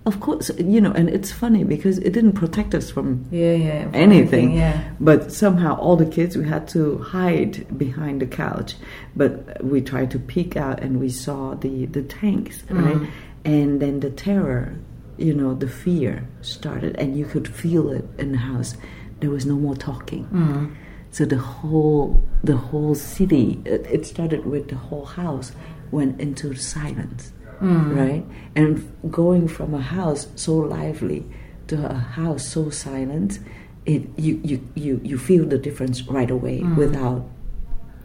Of 0.04 0.20
course, 0.20 0.50
you 0.56 0.80
know, 0.80 0.92
and 0.92 1.08
it's 1.08 1.32
funny 1.32 1.64
because 1.64 1.98
it 1.98 2.12
didn't 2.12 2.34
protect 2.34 2.76
us 2.76 2.90
from 2.90 3.26
yeah, 3.32 3.54
yeah. 3.54 3.90
anything. 3.92 4.52
Yeah. 4.56 4.88
But 5.00 5.32
somehow 5.32 5.76
all 5.78 5.96
the 5.96 6.06
kids 6.06 6.36
we 6.36 6.46
had 6.46 6.68
to 6.68 6.98
hide 6.98 7.76
behind 7.76 8.22
the 8.22 8.26
couch. 8.26 8.76
But 9.16 9.64
we 9.64 9.80
tried 9.80 10.12
to 10.12 10.20
peek 10.20 10.56
out 10.56 10.80
and 10.80 11.00
we 11.00 11.08
saw 11.08 11.54
the 11.54 11.86
the 11.86 12.02
tanks, 12.02 12.62
right? 12.70 13.08
And 13.44 13.80
then 13.82 13.98
the 13.98 14.10
terror, 14.10 14.76
you 15.18 15.34
know, 15.34 15.54
the 15.54 15.68
fear 15.68 16.28
started, 16.42 16.96
and 16.96 17.16
you 17.16 17.24
could 17.24 17.48
feel 17.48 17.90
it 17.90 18.04
in 18.18 18.32
the 18.32 18.38
house. 18.38 18.76
There 19.20 19.30
was 19.30 19.46
no 19.46 19.56
more 19.56 19.74
talking. 19.74 20.26
Mm. 20.26 20.76
So 21.10 21.24
the 21.24 21.38
whole 21.38 22.22
the 22.44 22.56
whole 22.56 22.94
city, 22.94 23.60
it, 23.64 23.86
it 23.90 24.06
started 24.06 24.44
with 24.44 24.68
the 24.68 24.76
whole 24.76 25.06
house 25.06 25.52
went 25.90 26.20
into 26.20 26.54
silence, 26.54 27.32
right? 27.60 28.24
And 28.54 28.92
going 29.10 29.48
from 29.48 29.72
a 29.72 29.80
house 29.80 30.28
so 30.34 30.56
lively 30.56 31.24
to 31.68 31.90
a 31.90 31.94
house 31.94 32.46
so 32.46 32.68
silent, 32.70 33.38
it 33.86 34.02
you 34.18 34.40
you 34.44 34.68
you, 34.74 35.00
you 35.02 35.18
feel 35.18 35.46
the 35.46 35.58
difference 35.58 36.02
right 36.02 36.30
away 36.30 36.62
without 36.76 37.26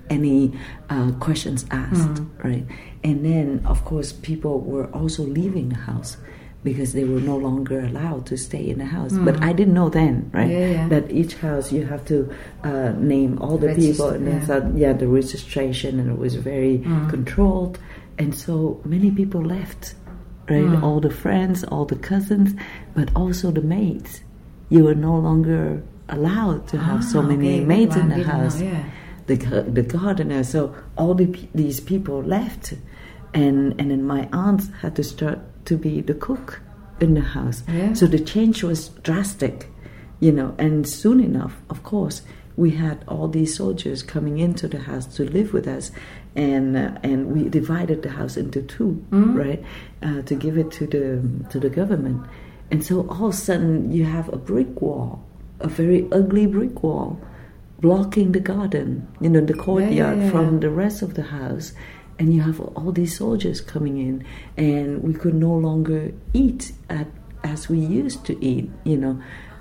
any 0.09 0.51
uh, 0.89 1.11
questions 1.19 1.65
asked, 1.71 2.21
right? 2.43 2.65
And 3.03 3.25
then, 3.25 3.61
of 3.65 3.83
course, 3.85 4.11
people 4.11 4.59
were 4.59 4.87
also 4.93 5.23
leaving 5.23 5.69
the 5.69 5.75
house 5.75 6.17
because 6.63 6.93
they 6.93 7.03
were 7.05 7.19
no 7.21 7.37
longer 7.37 7.79
allowed 7.79 8.25
to 8.27 8.37
stay 8.37 8.69
in 8.69 8.77
the 8.77 8.85
house. 8.85 9.13
But 9.13 9.41
I 9.41 9.51
didn't 9.51 9.73
know 9.73 9.89
then, 9.89 10.29
right? 10.33 10.49
Yeah, 10.49 10.69
yeah. 10.69 10.87
That 10.89 11.09
each 11.11 11.33
house 11.35 11.71
you 11.71 11.85
have 11.85 12.05
to 12.05 12.31
uh, 12.63 12.91
name 12.97 13.39
all 13.39 13.57
the 13.57 13.73
people, 13.73 14.09
and 14.09 14.27
then 14.27 14.41
yeah. 14.41 14.45
so, 14.45 14.71
yeah, 14.75 14.93
the 14.93 15.07
registration, 15.07 15.99
and 15.99 16.09
it 16.11 16.17
was 16.17 16.35
very 16.35 16.79
controlled. 17.09 17.79
And 18.17 18.35
so 18.35 18.79
many 18.85 19.09
people 19.09 19.41
left, 19.41 19.95
right? 20.49 20.83
All 20.83 20.99
the 20.99 21.09
friends, 21.09 21.63
all 21.63 21.85
the 21.85 21.95
cousins, 21.95 22.53
but 22.93 23.09
also 23.15 23.49
the 23.49 23.61
maids. 23.61 24.21
You 24.69 24.83
were 24.83 24.95
no 24.95 25.17
longer 25.17 25.81
allowed 26.09 26.67
to 26.67 26.77
have 26.77 27.03
so 27.03 27.19
Ah, 27.19 27.23
many 27.23 27.55
okay, 27.55 27.65
maids 27.65 27.95
well, 27.95 28.03
in 28.03 28.09
the 28.09 28.17
know, 28.17 28.23
house 28.23 28.61
yeah. 28.61 28.83
the 29.25 29.35
the 29.73 29.81
gardener. 29.81 30.43
So 30.43 30.75
all 30.97 31.15
the, 31.15 31.25
these 31.55 31.79
people 31.79 32.21
left, 32.21 32.73
and 33.33 33.79
and 33.79 33.91
then 33.91 34.03
my 34.05 34.27
aunt 34.31 34.63
had 34.81 34.95
to 34.95 35.03
start 35.03 35.39
to 35.65 35.77
be 35.77 36.01
the 36.01 36.13
cook 36.13 36.61
in 36.99 37.13
the 37.13 37.21
house. 37.21 37.63
Yeah. 37.67 37.93
So 37.93 38.05
the 38.05 38.19
change 38.19 38.63
was 38.63 38.89
drastic, 39.03 39.67
you 40.19 40.31
know. 40.31 40.55
And 40.57 40.87
soon 40.87 41.19
enough, 41.19 41.61
of 41.69 41.83
course, 41.83 42.21
we 42.55 42.71
had 42.71 43.03
all 43.07 43.27
these 43.27 43.55
soldiers 43.55 44.03
coming 44.03 44.37
into 44.37 44.67
the 44.67 44.79
house 44.79 45.05
to 45.17 45.23
live 45.23 45.53
with 45.53 45.67
us, 45.67 45.91
and 46.35 46.77
uh, 46.77 46.91
and 47.03 47.27
we 47.27 47.49
divided 47.49 48.03
the 48.03 48.09
house 48.09 48.37
into 48.37 48.61
2 48.61 49.05
right, 49.11 49.63
uh, 50.03 50.21
to 50.23 50.35
give 50.35 50.57
it 50.57 50.71
to 50.71 50.87
the 50.87 51.49
to 51.49 51.59
the 51.59 51.69
government, 51.69 52.25
and 52.69 52.85
so 52.85 53.07
all 53.09 53.27
of 53.27 53.33
a 53.33 53.37
sudden 53.37 53.91
you 53.91 54.05
have 54.05 54.31
a 54.31 54.37
brick 54.37 54.81
wall, 54.81 55.23
a 55.59 55.67
very 55.67 56.07
ugly 56.11 56.45
brick 56.45 56.83
wall, 56.83 57.19
blocking 57.79 58.31
the 58.31 58.39
garden, 58.39 59.07
you 59.19 59.29
know, 59.29 59.41
the 59.41 59.53
courtyard 59.53 60.19
yeah, 60.19 60.29
from 60.29 60.55
yeah. 60.55 60.59
the 60.59 60.69
rest 60.69 61.01
of 61.01 61.15
the 61.15 61.23
house. 61.23 61.73
And 62.21 62.35
you 62.35 62.41
have 62.43 62.59
all 62.59 62.91
these 62.91 63.17
soldiers 63.17 63.61
coming 63.73 63.97
in, 63.97 64.23
and 64.55 65.01
we 65.01 65.13
could 65.21 65.33
no 65.33 65.53
longer 65.67 66.13
eat 66.33 66.71
at, 66.87 67.07
as 67.43 67.67
we 67.67 67.79
used 67.79 68.25
to 68.29 68.33
eat, 68.45 68.69
you 68.83 68.95
know, 68.95 69.15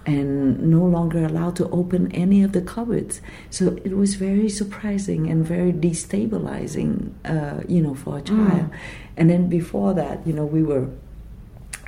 and 0.04 0.60
no 0.78 0.84
longer 0.84 1.24
allowed 1.24 1.56
to 1.56 1.70
open 1.70 2.12
any 2.12 2.42
of 2.42 2.52
the 2.52 2.60
cupboards. 2.60 3.22
So 3.48 3.78
it 3.82 3.96
was 3.96 4.16
very 4.16 4.50
surprising 4.50 5.30
and 5.30 5.40
very 5.42 5.72
destabilizing, 5.72 6.92
uh, 7.24 7.62
you 7.66 7.80
know, 7.80 7.94
for 7.94 8.18
a 8.18 8.20
child. 8.20 8.68
And 9.16 9.30
then 9.30 9.48
before 9.48 9.94
that, 9.94 10.26
you 10.26 10.34
know, 10.34 10.44
we 10.44 10.62
were 10.62 10.86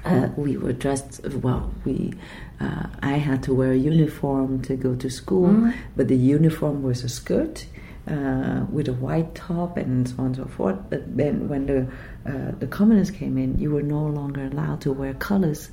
uh, 0.07 0.29
we 0.37 0.57
were 0.57 0.73
dressed 0.73 1.21
well. 1.47 1.71
We 1.85 2.15
uh, 2.61 2.87
I 3.03 3.19
had 3.29 3.43
to 3.43 3.53
wear 3.53 3.73
a 3.73 3.77
uniform 3.77 4.63
to 4.63 4.77
go 4.77 4.95
to 4.97 5.11
school, 5.11 5.53
but 5.97 6.09
the 6.09 6.17
uniform 6.17 6.83
was 6.83 7.05
a 7.05 7.11
skirt 7.11 7.67
uh, 8.09 8.67
with 8.71 8.89
a 8.89 8.95
white 8.95 9.35
top 9.35 9.77
and 9.77 10.09
so 10.09 10.15
on 10.19 10.27
and 10.27 10.37
so 10.37 10.45
forth. 10.47 10.79
But 10.91 11.17
then 11.17 11.49
when 11.49 11.67
the 11.67 11.87
uh, 12.27 12.53
the 12.59 12.67
communists 12.67 13.17
came 13.17 13.39
in, 13.39 13.59
you 13.59 13.71
were 13.71 13.83
no 13.83 14.05
longer 14.07 14.45
allowed 14.47 14.81
to 14.83 14.93
wear 14.93 15.15
colors. 15.15 15.71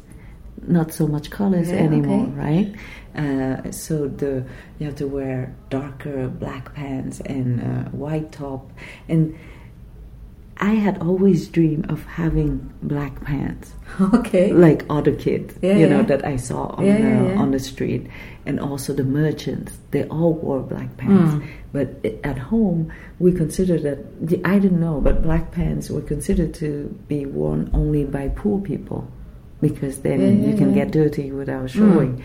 Not 0.68 0.92
so 0.92 1.08
much 1.08 1.30
colors 1.32 1.70
Yeah, 1.70 1.78
anymore, 1.78 2.28
okay. 2.28 2.32
right? 2.36 2.76
Uh, 3.16 3.72
so 3.72 4.10
the 4.10 4.44
you 4.78 4.86
have 4.88 4.96
to 4.98 5.08
wear 5.08 5.56
darker 5.70 6.28
black 6.28 6.74
pants 6.76 7.22
and 7.22 7.62
uh, 7.62 7.90
white 7.92 8.32
top, 8.32 8.72
and 9.08 9.38
I 10.62 10.74
had 10.74 11.02
always 11.02 11.48
dreamed 11.48 11.90
of 11.90 12.04
having 12.06 12.70
black 12.84 13.24
pants 13.24 13.74
Okay. 14.02 14.52
like 14.52 14.86
other 14.90 15.14
kids, 15.14 15.56
Yeah, 15.62 15.78
you 15.78 15.88
know, 15.88 16.04
that 16.04 16.26
I 16.26 16.36
saw 16.36 16.68
on 16.78 16.86
Yeah, 16.86 16.98
the, 16.98 17.04
yeah, 17.08 17.28
yeah. 17.34 17.40
on 17.40 17.52
the 17.52 17.60
street, 17.60 18.08
and 18.46 18.60
also 18.60 18.94
the 18.94 19.06
merchants. 19.06 19.78
They 19.92 20.04
all 20.06 20.34
wore 20.34 20.60
black 20.60 20.98
pants, 20.98 21.36
Mm. 21.36 21.44
but 21.72 22.06
at 22.26 22.38
home 22.38 22.92
we 23.20 23.32
considered 23.32 23.84
that 23.84 24.00
I 24.44 24.60
didn't 24.60 24.82
know, 24.82 25.00
but 25.00 25.24
black 25.24 25.52
pants 25.54 25.90
were 25.90 26.02
considered 26.02 26.54
to 26.56 26.94
be 27.08 27.26
worn 27.26 27.70
only 27.74 28.04
by 28.04 28.28
poor 28.28 28.60
people, 28.60 29.08
because 29.62 30.00
then 30.00 30.20
Yeah, 30.20 30.28
yeah, 30.28 30.52
you 30.52 30.58
can 30.58 30.70
yeah. 30.70 30.84
get 30.84 30.92
dirty 30.92 31.32
without 31.32 31.70
showing. 31.70 32.22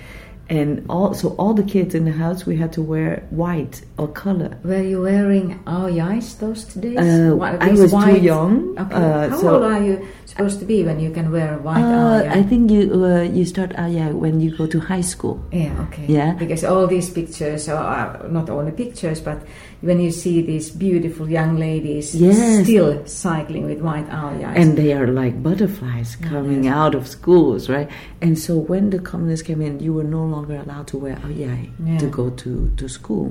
And 0.50 0.84
all, 0.90 1.14
so 1.14 1.30
all 1.38 1.54
the 1.54 1.62
kids 1.62 1.94
in 1.94 2.04
the 2.04 2.12
house, 2.12 2.44
we 2.44 2.56
had 2.56 2.70
to 2.74 2.82
wear 2.82 3.24
white 3.30 3.80
or 3.96 4.08
color. 4.08 4.58
Were 4.62 4.82
you 4.82 5.00
wearing 5.00 5.58
ao 5.66 5.88
dais 5.88 6.34
those 6.36 6.64
days? 6.74 6.98
Uh, 6.98 7.38
I 7.40 7.72
was 7.72 7.90
too 7.92 8.18
young, 8.20 8.76
Okay. 8.78 8.94
uh, 8.94 9.28
How 9.30 9.38
so- 9.40 9.54
old 9.54 9.64
are 9.64 9.82
you 9.82 10.06
supposed 10.26 10.58
to 10.60 10.66
be 10.66 10.84
when 10.84 11.00
you 11.00 11.10
can 11.10 11.30
wear 11.32 11.56
white 11.58 11.80
Uh. 11.82 12.28
I 12.28 12.42
think 12.42 12.70
you 12.70 12.92
uh, 12.92 13.22
you 13.22 13.44
start 13.46 13.72
uh, 13.78 13.86
yeah 13.88 14.10
when 14.12 14.40
you 14.40 14.50
go 14.56 14.66
to 14.66 14.80
high 14.80 15.00
school. 15.00 15.40
Yeah, 15.50 15.72
okay. 15.88 16.04
Yeah. 16.08 16.34
Because 16.36 16.62
all 16.64 16.86
these 16.86 17.08
pictures 17.08 17.68
are 17.68 18.20
not 18.28 18.50
only 18.50 18.72
pictures, 18.72 19.20
but 19.24 19.40
when 19.84 20.00
you 20.00 20.10
see 20.10 20.40
these 20.42 20.70
beautiful 20.70 21.26
young 21.38 21.52
ladies 21.58 22.14
Yes. 22.14 22.64
still 22.64 23.04
cycling 23.06 23.64
with 23.70 23.80
white 23.88 24.08
ao 24.10 24.30
dais. 24.40 24.56
and 24.60 24.76
they 24.80 24.92
are 24.98 25.08
like 25.22 25.34
butterflies 25.42 26.16
coming 26.16 26.64
yes. 26.64 26.74
out 26.74 26.94
of 26.94 27.06
schools, 27.06 27.68
right? 27.68 27.88
And 28.22 28.38
so 28.38 28.52
when 28.56 28.90
the 28.90 28.98
communists 28.98 29.46
came 29.46 29.60
in, 29.60 29.80
you 29.80 29.92
were 29.98 30.08
no 30.18 30.24
longer 30.24 30.56
allowed 30.64 30.86
to 30.92 30.96
wear 30.98 31.16
ao 31.24 31.32
dai 31.32 31.68
Yeah. 31.84 31.98
to 31.98 32.06
go 32.06 32.30
to, 32.42 32.70
to 32.78 32.88
school, 32.88 33.26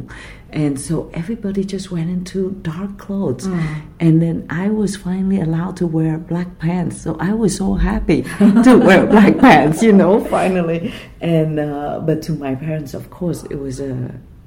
and 0.52 0.80
so 0.80 1.10
everybody 1.14 1.64
just 1.76 1.88
went 1.92 2.10
into 2.18 2.40
dark 2.62 2.92
clothes, 3.06 3.48
Mm. 3.48 3.64
and 4.06 4.14
then 4.22 4.38
I 4.50 4.70
was 4.70 4.96
finally 4.96 5.40
allowed 5.42 5.76
to 5.82 5.88
wear 5.88 6.18
black 6.32 6.50
pants. 6.60 7.02
So 7.02 7.18
I 7.20 7.34
was 7.34 7.52
so 7.56 7.74
happy 7.74 8.22
to 8.68 8.74
wear 8.88 9.02
black 9.16 9.34
pants, 9.40 9.82
you 9.82 9.94
know, 10.02 10.14
finally. 10.38 10.94
And 11.22 11.60
uh, 11.60 12.00
but 12.08 12.22
to 12.28 12.32
my 12.46 12.54
parents, 12.66 12.94
of 12.94 13.10
course, 13.10 13.40
it 13.50 13.60
was 13.66 13.80
a, 13.80 13.94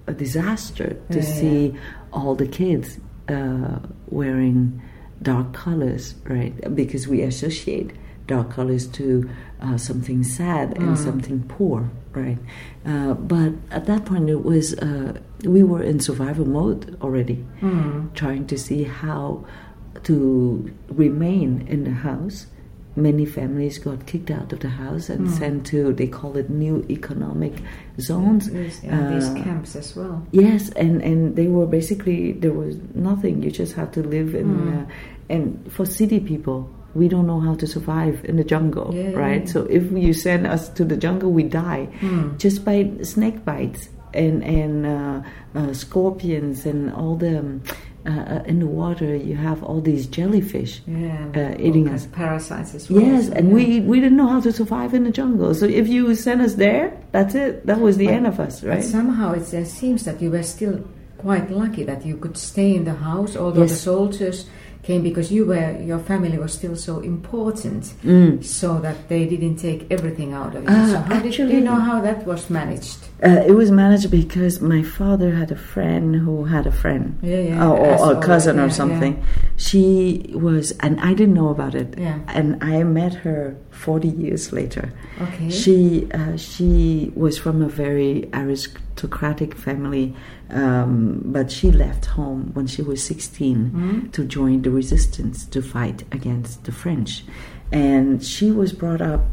a 0.06 0.12
disaster 0.14 0.88
to 1.10 1.18
Yeah, 1.18 1.24
yeah. 1.28 1.40
see 1.40 1.74
all 2.12 2.34
the 2.34 2.46
kids 2.46 2.98
uh, 3.28 3.78
wearing 4.08 4.80
dark 5.22 5.52
colors, 5.52 6.14
right? 6.24 6.52
Because 6.74 7.08
we 7.08 7.22
associate 7.22 7.90
dark 8.26 8.50
colors 8.50 8.86
to 8.88 9.28
uh, 9.60 9.76
something 9.78 10.22
sad 10.24 10.76
and 10.78 10.98
something 10.98 11.42
poor, 11.48 11.88
right? 12.12 12.38
Uh, 12.84 13.14
but 13.14 13.52
at 13.70 13.86
that 13.86 14.04
point, 14.04 14.28
it 14.28 14.44
was 14.44 14.74
uh, 14.78 15.18
we 15.44 15.62
were 15.62 15.82
in 15.82 16.00
survival 16.00 16.46
mode 16.46 16.96
already, 17.02 17.44
Mm. 17.62 18.12
trying 18.14 18.46
to 18.46 18.56
see 18.58 18.82
how 18.84 19.44
to 20.04 20.70
remain 20.90 21.66
in 21.68 21.84
the 21.84 21.90
house. 21.92 22.46
Many 22.96 23.26
families 23.26 23.78
got 23.78 24.06
kicked 24.06 24.30
out 24.30 24.52
of 24.54 24.60
the 24.60 24.70
house 24.70 25.10
and 25.10 25.30
sent 25.30 25.66
to 25.66 25.92
they 25.92 26.06
call 26.06 26.36
it 26.38 26.48
new 26.48 26.84
economic 26.88 27.52
zones. 28.00 28.50
These, 28.50 28.80
yeah, 28.82 29.12
these 29.12 29.28
Uh, 29.28 29.34
camps 29.44 29.76
as 29.76 29.94
well. 29.94 30.22
Yes, 30.32 30.70
and 30.70 31.02
and 31.02 31.36
they 31.36 31.46
were 31.48 31.66
basically 31.66 32.32
there 32.32 32.54
was 32.54 32.76
nothing. 32.94 33.42
You 33.42 33.50
just 33.50 33.74
had 33.74 33.92
to 33.92 34.02
live 34.02 34.34
in, 34.34 34.46
Mm. 34.46 34.72
uh, 34.80 34.84
and 35.28 35.44
for 35.68 35.84
city 35.84 36.20
people, 36.20 36.58
we 36.94 37.06
don't 37.08 37.26
know 37.26 37.40
how 37.40 37.54
to 37.56 37.66
survive 37.66 38.24
in 38.24 38.36
the 38.36 38.44
jungle, 38.44 38.88
Yeah, 38.94 39.10
yeah, 39.10 39.18
right? 39.18 39.42
yeah. 39.44 39.52
So 39.52 39.66
if 39.68 39.84
you 39.92 40.14
send 40.14 40.46
us 40.46 40.70
to 40.70 40.82
the 40.84 40.96
jungle, 40.96 41.30
we 41.32 41.42
die 41.42 41.88
Mm. 42.00 42.38
just 42.38 42.64
by 42.64 42.88
snake 43.02 43.44
bites 43.44 43.90
and 44.14 44.42
and 44.42 44.86
uh, 44.86 45.20
uh, 45.54 45.72
scorpions 45.74 46.64
and 46.64 46.90
all 46.94 47.16
the. 47.16 47.38
Um, 47.40 47.60
uh, 48.06 48.10
uh, 48.10 48.42
in 48.50 48.58
the 48.60 48.66
water, 48.66 49.10
you 49.16 49.36
have 49.48 49.62
all 49.68 49.80
these 49.80 50.06
jellyfish. 50.06 50.72
Yeah, 50.86 51.26
Uh, 51.34 51.66
eating 51.66 51.86
us. 51.94 52.06
parasites 52.12 52.74
as 52.78 52.88
well. 52.90 53.02
Yes, 53.02 53.28
and 53.36 53.48
yeah. 53.48 53.54
we 53.56 53.64
we 53.90 53.96
didn't 54.02 54.16
know 54.22 54.28
how 54.34 54.40
to 54.46 54.52
survive 54.60 54.90
in 54.98 55.02
the 55.04 55.10
jungle. 55.20 55.50
So 55.60 55.66
if 55.66 55.86
you 55.94 56.14
sent 56.14 56.40
us 56.46 56.54
there, 56.54 56.86
that's 57.12 57.34
it. 57.34 57.66
That 57.66 57.80
was 57.86 57.94
the 57.96 58.06
But- 58.06 58.14
end 58.18 58.26
of 58.32 58.36
us, 58.46 58.54
right? 58.64 58.84
somehow 58.84 59.28
it 59.40 59.46
uh, 59.54 59.64
seems 59.64 60.00
that 60.06 60.16
you 60.22 60.30
were 60.30 60.42
still 60.56 60.76
quite 61.26 61.50
lucky 61.50 61.82
that 61.90 62.00
you 62.08 62.16
could 62.22 62.36
stay 62.36 62.70
in 62.78 62.84
the 62.84 62.94
house, 63.10 63.32
although 63.42 63.62
Yes. 63.66 63.72
the 63.72 63.80
soldiers 63.90 64.38
came 64.86 65.02
because 65.02 65.28
you 65.36 65.44
were 65.50 65.70
your 65.90 65.98
family 66.10 66.38
was 66.44 66.52
still 66.60 66.76
so 66.88 66.94
important, 67.14 67.82
Mm. 68.04 68.42
so 68.60 68.68
that 68.84 68.96
they 69.10 69.22
didn't 69.32 69.56
take 69.68 69.80
everything 69.96 70.30
out 70.40 70.52
of 70.56 70.62
you. 70.64 70.68
Uh, 70.70 70.86
so 70.92 70.98
how 70.98 71.14
did 71.14 71.22
do 71.22 71.28
actually- 71.28 71.54
you 71.56 71.60
know 71.70 71.80
how 71.90 71.98
that 72.08 72.18
was 72.26 72.42
managed? 72.60 72.98
Uh, 73.26 73.42
it 73.50 73.54
was 73.62 73.70
managed 73.84 74.08
because 74.10 74.54
my 74.74 74.82
father 74.98 75.30
had 75.40 75.50
a 75.50 75.60
friend 75.72 76.06
who 76.24 76.44
had 76.54 76.64
a 76.66 76.72
friend, 76.82 77.04
Yeah, 77.22 77.40
yeah, 77.50 77.66
or, 77.68 77.74
or 78.00 78.12
a 78.12 78.20
cousin 78.30 78.56
or 78.64 78.70
something. 78.70 79.14
She 79.56 80.30
was, 80.34 80.72
and 80.80 81.00
I 81.00 81.14
didn't 81.14 81.34
know 81.34 81.48
about 81.48 81.74
it. 81.74 81.94
Yeah. 81.98 82.18
And 82.28 82.62
I 82.62 82.82
met 82.84 83.14
her 83.14 83.56
forty 83.70 84.08
years 84.08 84.52
later. 84.52 84.92
Okay. 85.20 85.48
She 85.50 86.06
uh, 86.12 86.36
she 86.36 87.10
was 87.14 87.38
from 87.38 87.62
a 87.62 87.68
very 87.68 88.28
aristocratic 88.34 89.54
family, 89.54 90.14
um, 90.50 91.22
but 91.24 91.50
she 91.50 91.70
left 91.70 92.04
home 92.06 92.50
when 92.54 92.66
she 92.66 92.82
was 92.82 93.02
16 93.02 93.70
Mm. 93.70 94.12
to 94.12 94.24
join 94.24 94.62
the 94.62 94.70
resistance 94.70 95.46
to 95.46 95.62
fight 95.62 96.04
against 96.12 96.64
the 96.64 96.72
French, 96.72 97.24
and 97.72 98.22
she 98.22 98.50
was 98.50 98.72
brought 98.72 99.00
up 99.00 99.24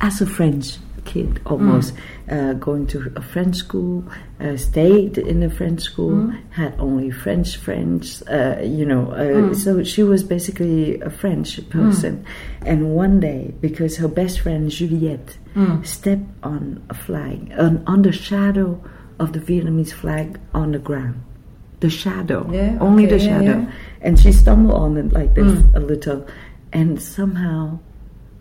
as 0.00 0.20
a 0.20 0.26
French 0.26 0.76
kid 1.04 1.40
almost, 1.46 1.94
uh, 2.30 2.52
going 2.54 2.86
to 2.86 3.12
a 3.16 3.22
French 3.22 3.56
school, 3.56 4.04
uh, 4.40 4.56
stayed 4.56 5.18
in 5.18 5.42
a 5.42 5.50
French 5.50 5.80
school, 5.82 6.32
had 6.50 6.72
only 6.78 7.10
French 7.10 7.56
friends, 7.56 8.22
uh, 8.28 8.60
you 8.64 8.84
know. 8.86 9.10
Uh, 9.12 9.54
So 9.54 9.82
she 9.82 10.02
was 10.02 10.22
basically 10.22 11.00
a 11.00 11.10
French 11.10 11.60
person. 11.70 12.24
And 12.64 12.94
one 12.94 13.20
day, 13.20 13.52
because 13.60 13.96
her 13.98 14.08
best 14.08 14.40
friend 14.40 14.70
Juliette 14.70 15.36
stepped 15.82 16.30
on 16.42 16.82
a 16.88 16.94
flag, 16.94 17.52
on, 17.58 17.82
on 17.86 18.02
the 18.02 18.12
shadow 18.12 18.78
of 19.18 19.32
the 19.32 19.40
Vietnamese 19.40 19.92
flag 19.92 20.38
on 20.54 20.72
the 20.72 20.78
ground. 20.78 21.20
The 21.80 21.90
shadow, 21.90 22.48
Yeah, 22.52 22.78
only 22.80 23.06
okay, 23.06 23.16
the 23.18 23.24
yeah, 23.24 23.30
shadow. 23.40 23.58
yeah. 23.60 23.70
And 24.02 24.18
she 24.18 24.30
stumbled 24.32 24.74
on 24.74 24.96
it 24.96 25.12
like 25.12 25.34
this 25.34 25.52
Mm. 25.52 25.74
a 25.74 25.80
little, 25.80 26.26
and 26.72 27.00
somehow 27.02 27.78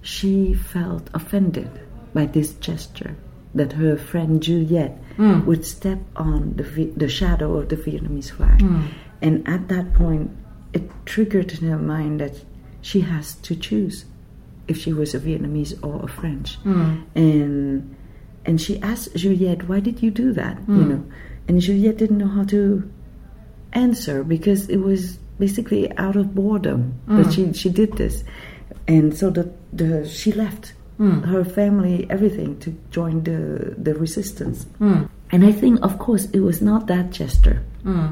she 0.02 0.54
felt 0.54 1.10
offended 1.14 1.70
by 2.14 2.26
this 2.26 2.54
gesture 2.54 3.16
that 3.54 3.74
her 3.74 3.98
friend 3.98 4.42
Juliette 4.42 4.98
Mm. 5.18 5.46
would 5.46 5.66
step 5.66 6.00
on 6.16 6.54
the, 6.56 6.64
the 6.96 7.10
shadow 7.10 7.58
of 7.58 7.68
the 7.68 7.76
Vietnamese 7.76 8.32
flag. 8.32 8.60
Mm. 8.60 8.84
And 9.22 9.48
at 9.48 9.68
that 9.68 9.94
point, 9.94 10.32
it 10.74 10.90
triggered 11.06 11.52
in 11.62 11.68
her 11.70 11.78
mind 11.78 12.22
that 12.22 12.36
she 12.82 13.02
has 13.02 13.36
to 13.36 13.56
choose 13.56 14.06
if 14.70 14.78
she 14.78 14.94
was 14.94 15.14
a 15.14 15.20
Vietnamese 15.20 15.74
or 15.84 16.02
a 16.04 16.08
French. 16.08 16.58
Mm. 16.64 17.02
And 17.16 17.96
and 18.46 18.60
she 18.60 18.80
asked 18.82 19.16
Juliette, 19.16 19.68
"Why 19.70 19.80
did 19.82 20.02
you 20.02 20.10
do 20.12 20.32
that?" 20.34 20.58
You 20.68 20.74
Mm. 20.84 20.90
know, 20.90 21.04
and 21.48 21.60
Juliette 21.62 21.98
didn't 21.98 22.18
know 22.18 22.30
how 22.40 22.46
to 22.46 22.90
answer 23.74 24.24
because 24.24 24.70
it 24.70 24.78
was 24.82 25.18
basically 25.40 25.92
out 25.98 26.16
of 26.16 26.34
boredom 26.36 26.94
that 27.08 27.28
Mm. 27.28 27.34
she 27.34 27.54
she 27.54 27.70
did 27.70 27.94
this, 27.98 28.24
and 28.88 29.14
so 29.16 29.30
the 29.30 29.50
the 29.74 30.08
she 30.08 30.32
left 30.32 30.74
Mm. 31.02 31.26
her 31.26 31.44
family 31.44 32.06
everything 32.16 32.52
to 32.64 32.70
join 32.98 33.24
the 33.24 33.74
the 33.86 33.94
resistance. 34.06 34.66
Mm. 34.80 35.10
And 35.34 35.42
I 35.44 35.52
think, 35.62 35.80
of 35.82 35.94
course, 35.98 36.26
it 36.38 36.42
was 36.50 36.62
not 36.62 36.82
that 36.94 37.06
gesture, 37.22 37.60
Mm. 37.84 38.10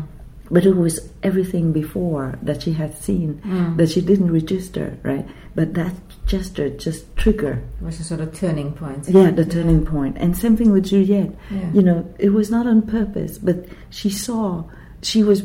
but 0.49 0.65
it 0.65 0.75
was 0.75 0.95
everything 1.21 1.71
before 1.81 2.27
that 2.47 2.57
she 2.63 2.73
had 2.81 2.93
seen 3.07 3.29
Mm. 3.45 3.77
that 3.77 3.89
she 3.93 4.01
didn't 4.01 4.31
register, 4.31 4.87
right? 5.03 5.25
But 5.57 5.73
that 5.75 5.93
gesture 6.25 6.69
just 6.85 7.01
triggered 7.15 7.61
It 7.81 7.85
was 7.85 7.99
a 7.99 8.03
sort 8.03 8.21
of 8.25 8.29
turning 8.33 8.71
point. 8.81 9.01
yeah, 9.09 9.29
the 9.31 9.45
turning 9.45 9.85
point. 9.85 10.15
And 10.21 10.35
same 10.35 10.55
thing 10.57 10.71
with 10.71 10.85
Juliet. 10.91 11.29
Yeah. 11.51 11.69
You 11.75 11.83
know, 11.87 11.99
it 12.17 12.31
was 12.39 12.49
not 12.49 12.65
on 12.65 12.81
purpose, 12.97 13.37
but 13.37 13.57
she 13.91 14.09
saw 14.09 14.63
she 15.01 15.21
was 15.23 15.39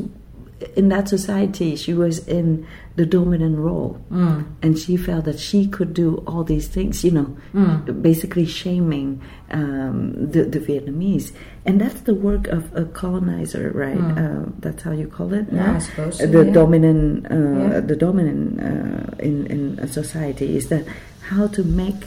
in 0.76 0.88
that 0.88 1.08
society. 1.08 1.76
She 1.76 1.94
was 1.94 2.26
in 2.28 2.66
the 2.96 3.04
dominant 3.06 3.58
role, 3.58 3.98
Mm. 4.12 4.44
and 4.62 4.78
she 4.78 4.96
felt 4.96 5.24
that 5.24 5.38
she 5.38 5.66
could 5.66 5.92
do 5.94 6.22
all 6.26 6.44
these 6.44 6.68
things. 6.68 7.02
You 7.04 7.10
know, 7.10 7.36
Mm. 7.54 8.02
basically 8.02 8.46
shaming 8.46 9.20
um, 9.50 10.12
the, 10.32 10.44
the 10.44 10.58
Vietnamese, 10.58 11.32
and 11.66 11.80
that's 11.80 12.00
the 12.02 12.14
work 12.14 12.46
of 12.48 12.64
a 12.74 12.84
colonizer, 12.86 13.70
right? 13.74 13.98
Mm. 13.98 14.18
Uh, 14.18 14.50
that's 14.60 14.82
how 14.82 14.92
you 14.92 15.06
call 15.06 15.32
it. 15.32 15.46
Yeah, 15.52 15.66
no? 15.70 15.74
I 15.76 15.78
suppose 15.78 16.18
so, 16.18 16.26
the 16.26 16.44
yeah. 16.46 16.52
dominant, 16.52 17.26
uh, 17.30 17.34
Yeah. 17.34 17.80
the 17.80 17.96
dominant 17.96 18.60
uh, 18.60 19.14
in 19.28 19.46
in 19.46 19.78
a 19.80 19.86
society 19.86 20.56
is 20.56 20.68
that 20.68 20.84
how 21.30 21.46
to 21.48 21.62
make 21.64 22.02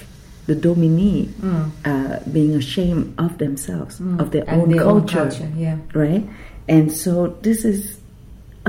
the 0.47 0.55
dominee 0.55 1.29
Mm. 1.41 1.71
uh, 1.85 2.19
being 2.31 2.53
ashamed 2.55 3.13
of 3.17 3.37
themselves, 3.37 3.99
Mm. 3.99 4.19
of 4.21 4.31
their, 4.31 4.45
own, 4.49 4.69
their 4.71 4.83
culture, 4.83 5.19
own 5.21 5.29
culture, 5.29 5.49
yeah. 5.57 5.77
right? 5.93 6.23
And 6.67 6.91
so 6.91 7.35
this 7.43 7.63
is 7.65 7.99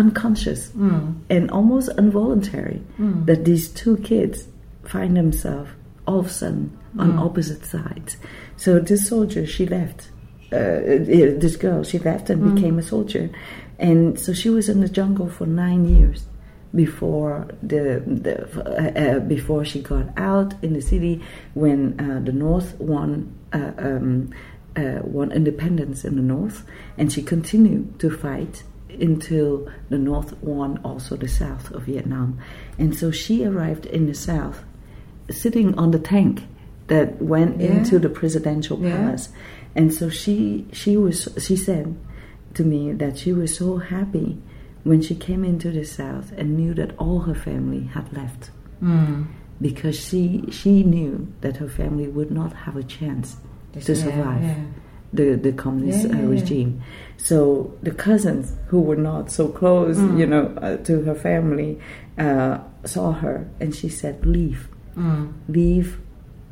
unconscious 0.02 0.62
Mm. 0.70 1.14
and 1.34 1.50
almost 1.50 1.88
involuntary 1.98 2.80
Mm. 2.98 3.26
that 3.26 3.44
these 3.44 3.68
two 3.82 3.96
kids 4.11 4.37
find 4.84 5.12
themselves 5.16 5.70
all 6.06 6.20
of 6.20 6.26
a 6.26 6.30
sudden 6.40 6.70
on 7.02 7.12
Mm. 7.12 7.18
opposite 7.26 7.64
sides. 7.74 8.16
So 8.56 8.68
this 8.90 9.02
soldier, 9.12 9.44
she 9.54 9.64
left. 9.66 10.00
Uh, 10.50 10.56
uh, 10.56 11.38
this 11.44 11.56
girl, 11.56 11.80
she 11.90 11.98
left 12.11 12.30
and 12.30 12.38
Mm. 12.42 12.54
became 12.54 12.76
a 12.78 12.82
soldier, 12.94 13.28
and 13.78 14.18
so 14.18 14.32
she 14.32 14.48
was 14.56 14.66
in 14.72 14.80
the 14.80 14.88
jungle 15.00 15.28
for 15.37 15.46
nine 15.46 15.82
years 15.96 16.20
before 16.74 17.46
the, 17.62 18.02
the 18.24 18.34
uh, 18.64 19.16
uh, 19.16 19.18
before 19.20 19.62
she 19.70 19.80
got 19.92 20.06
out 20.16 20.50
in 20.62 20.72
the 20.78 20.80
city 20.92 21.14
when 21.54 21.80
uh, 22.00 22.20
the 22.28 22.32
North 22.32 22.70
won 22.78 23.11
uh, 23.52 23.72
um, 23.78 24.30
uh, 24.76 25.00
won 25.16 25.32
independence 25.32 26.04
in 26.08 26.14
the 26.16 26.22
North, 26.37 26.58
and 26.98 27.06
she 27.12 27.22
continued 27.22 27.98
to 27.98 28.08
fight 28.11 28.62
until 29.00 29.68
the 29.88 29.98
North 29.98 30.40
won 30.42 30.78
also 30.84 31.16
the 31.16 31.28
South 31.28 31.70
of 31.72 31.82
Vietnam, 31.84 32.38
and 32.78 32.94
so 32.94 33.11
she 33.11 33.44
arrived 33.44 33.87
in 33.87 34.06
the 34.06 34.14
South, 34.14 34.64
sitting 35.30 35.76
on 35.78 35.90
the 35.90 35.98
tank 35.98 36.44
that 36.88 37.20
went 37.20 37.61
Yeah. 37.61 37.78
into 37.78 37.98
the 37.98 38.08
presidential 38.08 38.78
Yeah. 38.80 38.96
palace, 38.96 39.28
and 39.74 39.92
so 39.92 40.08
she 40.08 40.66
she 40.72 40.96
was 40.96 41.28
she 41.38 41.56
said 41.56 41.94
to 42.54 42.64
me 42.64 42.92
that 42.92 43.18
she 43.18 43.32
was 43.32 43.54
so 43.56 43.76
happy 43.78 44.38
when 44.84 45.00
she 45.02 45.14
came 45.14 45.44
into 45.44 45.70
the 45.70 45.84
South 45.84 46.32
and 46.38 46.56
knew 46.56 46.72
that 46.74 46.92
all 46.98 47.20
her 47.20 47.34
family 47.34 47.82
had 47.94 48.11
left 48.16 48.50
Mm. 48.82 49.26
because 49.61 49.96
she 49.98 50.44
she 50.50 50.82
knew 50.82 51.26
that 51.42 51.56
her 51.58 51.68
family 51.68 52.08
would 52.08 52.30
not 52.30 52.52
have 52.64 52.76
a 52.76 52.82
chance 52.82 53.37
to 53.87 53.94
survive 53.94 54.42
yeah. 54.42 54.54
The 55.12 55.37
the 55.37 55.53
communist 55.53 56.05
Yeah, 56.05 56.12
yeah, 56.14 56.18
uh, 56.18 56.23
yeah. 56.23 56.29
regime. 56.29 56.81
So 57.16 57.73
the 57.83 57.90
cousins 57.90 58.53
who 58.68 58.81
were 58.81 58.97
not 58.97 59.31
so 59.31 59.49
close, 59.49 59.99
Mm. 59.99 60.18
you 60.21 60.27
know, 60.27 60.44
uh, 60.62 60.77
to 60.88 61.03
her 61.03 61.14
family, 61.14 61.79
uh, 62.18 62.59
saw 62.85 63.12
her 63.12 63.47
and 63.61 63.75
she 63.75 63.88
said, 63.88 64.25
"Leave, 64.27 64.68
Mm. 64.97 65.29
leave." 65.49 65.99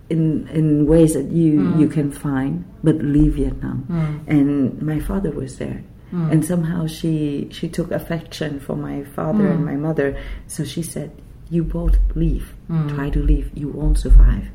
In, 0.08 0.46
in 0.54 0.86
ways 0.86 1.14
that 1.14 1.32
you, 1.32 1.58
Mm. 1.58 1.80
you 1.80 1.88
can 1.88 2.12
find, 2.12 2.62
but 2.84 3.02
leave 3.02 3.34
Vietnam. 3.34 3.84
Mm. 3.90 4.20
And 4.28 4.80
my 4.82 5.00
father 5.00 5.32
was 5.32 5.58
there, 5.58 5.82
Mm. 6.12 6.30
and 6.30 6.44
somehow 6.44 6.86
she 6.86 7.48
she 7.50 7.66
took 7.68 7.90
affection 7.90 8.60
for 8.60 8.76
my 8.76 9.02
father 9.16 9.42
Mm. 9.44 9.50
and 9.54 9.64
my 9.64 9.74
mother. 9.74 10.14
So 10.46 10.62
she 10.62 10.82
said, 10.82 11.10
"You 11.50 11.64
both 11.64 11.98
leave. 12.14 12.54
Mm. 12.70 12.88
Try 12.94 13.10
to 13.10 13.20
leave. 13.20 13.50
You 13.56 13.66
won't 13.78 13.98
survive." 13.98 14.46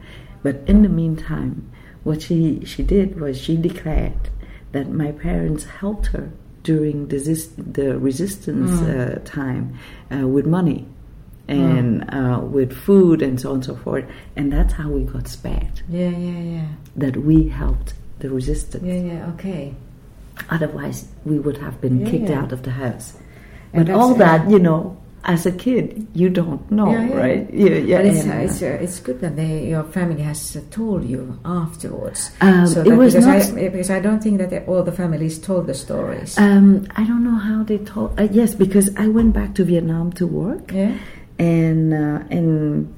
But 0.42 0.56
in 0.68 0.84
the 0.84 0.90
meantime, 1.02 1.64
what 2.04 2.22
she 2.22 2.64
she 2.66 2.84
did 2.84 3.20
was 3.20 3.40
she 3.40 3.56
declared 3.58 4.30
that 4.72 4.90
my 4.90 5.12
parents 5.12 5.64
helped 5.66 6.08
her 6.08 6.32
during 6.64 7.08
the 7.08 7.18
the 7.80 7.98
resistance 8.00 8.72
Mm. 8.72 9.16
uh, 9.18 9.20
time 9.26 9.78
uh, 10.14 10.28
with 10.28 10.46
money 10.46 10.86
and 11.48 12.04
uh, 12.14 12.40
with 12.40 12.72
food 12.72 13.22
and 13.22 13.40
so 13.42 13.50
on 13.50 13.56
and 13.56 13.66
so 13.66 13.76
forth, 13.76 14.06
and 14.38 14.54
that's 14.54 14.74
how 14.74 14.88
we 14.90 15.04
got 15.04 15.28
spared. 15.28 15.82
Yeah, 15.90 16.10
yeah, 16.10 16.40
yeah. 16.40 16.68
That 16.96 17.18
we 17.18 17.50
helped 17.50 17.94
the 18.20 18.30
resistance. 18.30 18.84
Yeah, 18.86 19.02
yeah, 19.02 19.30
okay. 19.34 19.76
Otherwise, 20.50 21.08
we 21.26 21.40
would 21.40 21.58
have 21.58 21.82
been 21.82 22.00
Yeah, 22.02 22.10
kicked 22.12 22.30
yeah. 22.30 22.42
out 22.42 22.52
of 22.54 22.64
the 22.64 22.72
house. 22.72 23.18
And 23.74 23.88
but 23.88 23.94
all 23.96 24.14
that, 24.16 24.50
you 24.50 24.60
know, 24.60 24.98
as 25.24 25.46
a 25.46 25.52
kid, 25.52 26.08
you 26.14 26.30
don't 26.30 26.70
know, 26.72 26.92
Yeah, 26.92 27.08
yeah. 27.10 27.18
right? 27.18 27.54
Yeah, 27.54 27.70
yeah. 27.78 27.98
but 27.98 28.06
it's, 28.08 28.26
it's, 28.26 28.62
uh, 28.64 28.66
it's 28.82 29.00
good 29.00 29.22
that 29.22 29.36
they, 29.36 29.68
your 29.70 29.84
family 29.84 30.22
has 30.24 30.56
uh, 30.56 30.62
told 30.72 31.06
you 31.06 31.38
afterwards. 31.46 32.32
Um, 32.42 32.66
so 32.68 32.82
it 32.82 32.96
was 32.98 33.14
because, 33.14 33.52
not- 33.52 33.62
I, 33.62 33.70
because 33.70 33.90
I 33.92 34.00
don't 34.00 34.22
think 34.22 34.40
that 34.40 34.68
all 34.68 34.84
the 34.84 34.92
families 34.92 35.38
told 35.40 35.68
the 35.68 35.74
stories. 35.74 36.38
um, 36.38 36.88
I 36.96 37.04
don't 37.04 37.24
know 37.24 37.38
how 37.38 37.64
they 37.64 37.78
told. 37.78 38.20
Uh, 38.20 38.28
yes, 38.32 38.56
because 38.56 38.90
I 38.98 39.08
went 39.08 39.34
back 39.34 39.54
to 39.56 39.64
Vietnam 39.64 40.12
to 40.14 40.26
work, 40.26 40.72
yeah? 40.74 40.98
and 41.40 41.94
uh, 41.94 42.24
and 42.30 42.94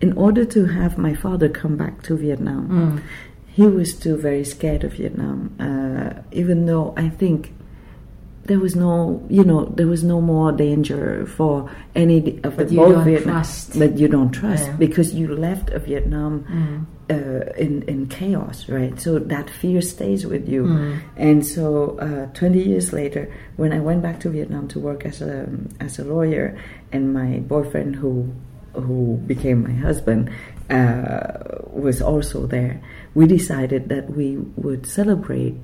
in 0.00 0.12
order 0.14 0.44
to 0.44 0.66
have 0.66 0.98
my 0.98 1.14
father 1.14 1.48
come 1.48 1.76
back 1.76 2.02
to 2.02 2.16
Vietnam, 2.16 2.68
Mm. 2.68 3.02
he 3.46 3.62
was 3.66 3.92
still 3.92 4.16
very 4.16 4.44
scared 4.44 4.84
of 4.84 4.92
Vietnam. 4.94 5.54
Uh, 5.60 6.20
even 6.32 6.66
though 6.66 6.92
I 6.96 7.08
think 7.08 7.52
there 8.44 8.58
was 8.58 8.74
no, 8.74 9.22
you 9.30 9.44
know, 9.44 9.66
there 9.76 9.86
was 9.86 10.02
no 10.02 10.20
more 10.20 10.50
danger 10.52 11.26
for 11.26 11.70
any 11.94 12.40
of 12.42 12.56
the 12.56 12.64
both 12.64 13.04
Vietnam. 13.04 13.34
trust. 13.36 13.78
But 13.78 13.98
you 13.98 14.08
don't 14.08 14.32
trust 14.32 14.66
Yeah. 14.66 14.76
because 14.78 15.14
you 15.14 15.28
left 15.36 15.70
a 15.70 15.78
Vietnam 15.78 16.44
Mm. 16.50 16.86
uh, 17.10 17.52
in 17.64 17.82
in 17.92 18.06
chaos, 18.06 18.68
right? 18.68 18.98
So 19.00 19.18
that 19.18 19.48
fear 19.50 19.80
stays 19.80 20.26
with 20.26 20.48
you. 20.48 20.62
Mm. 20.64 20.94
And 21.16 21.46
so, 21.46 21.96
uh, 22.00 22.26
20 22.34 22.62
years 22.62 22.92
later, 22.92 23.28
when 23.56 23.70
I 23.72 23.80
went 23.80 24.02
back 24.02 24.18
to 24.20 24.28
Vietnam 24.30 24.66
to 24.68 24.80
work 24.80 25.04
as 25.06 25.20
a 25.22 25.46
as 25.80 25.98
a 25.98 26.04
lawyer, 26.04 26.56
and 26.92 27.12
my 27.14 27.40
boyfriend, 27.46 27.96
who 27.96 28.26
who 28.74 29.18
became 29.26 29.62
my 29.62 29.76
husband, 29.86 30.30
uh, 30.70 31.28
was 31.70 32.00
also 32.00 32.46
there, 32.46 32.80
we 33.14 33.26
decided 33.26 33.88
that 33.90 34.10
we 34.16 34.38
would 34.56 34.86
celebrate 34.86 35.54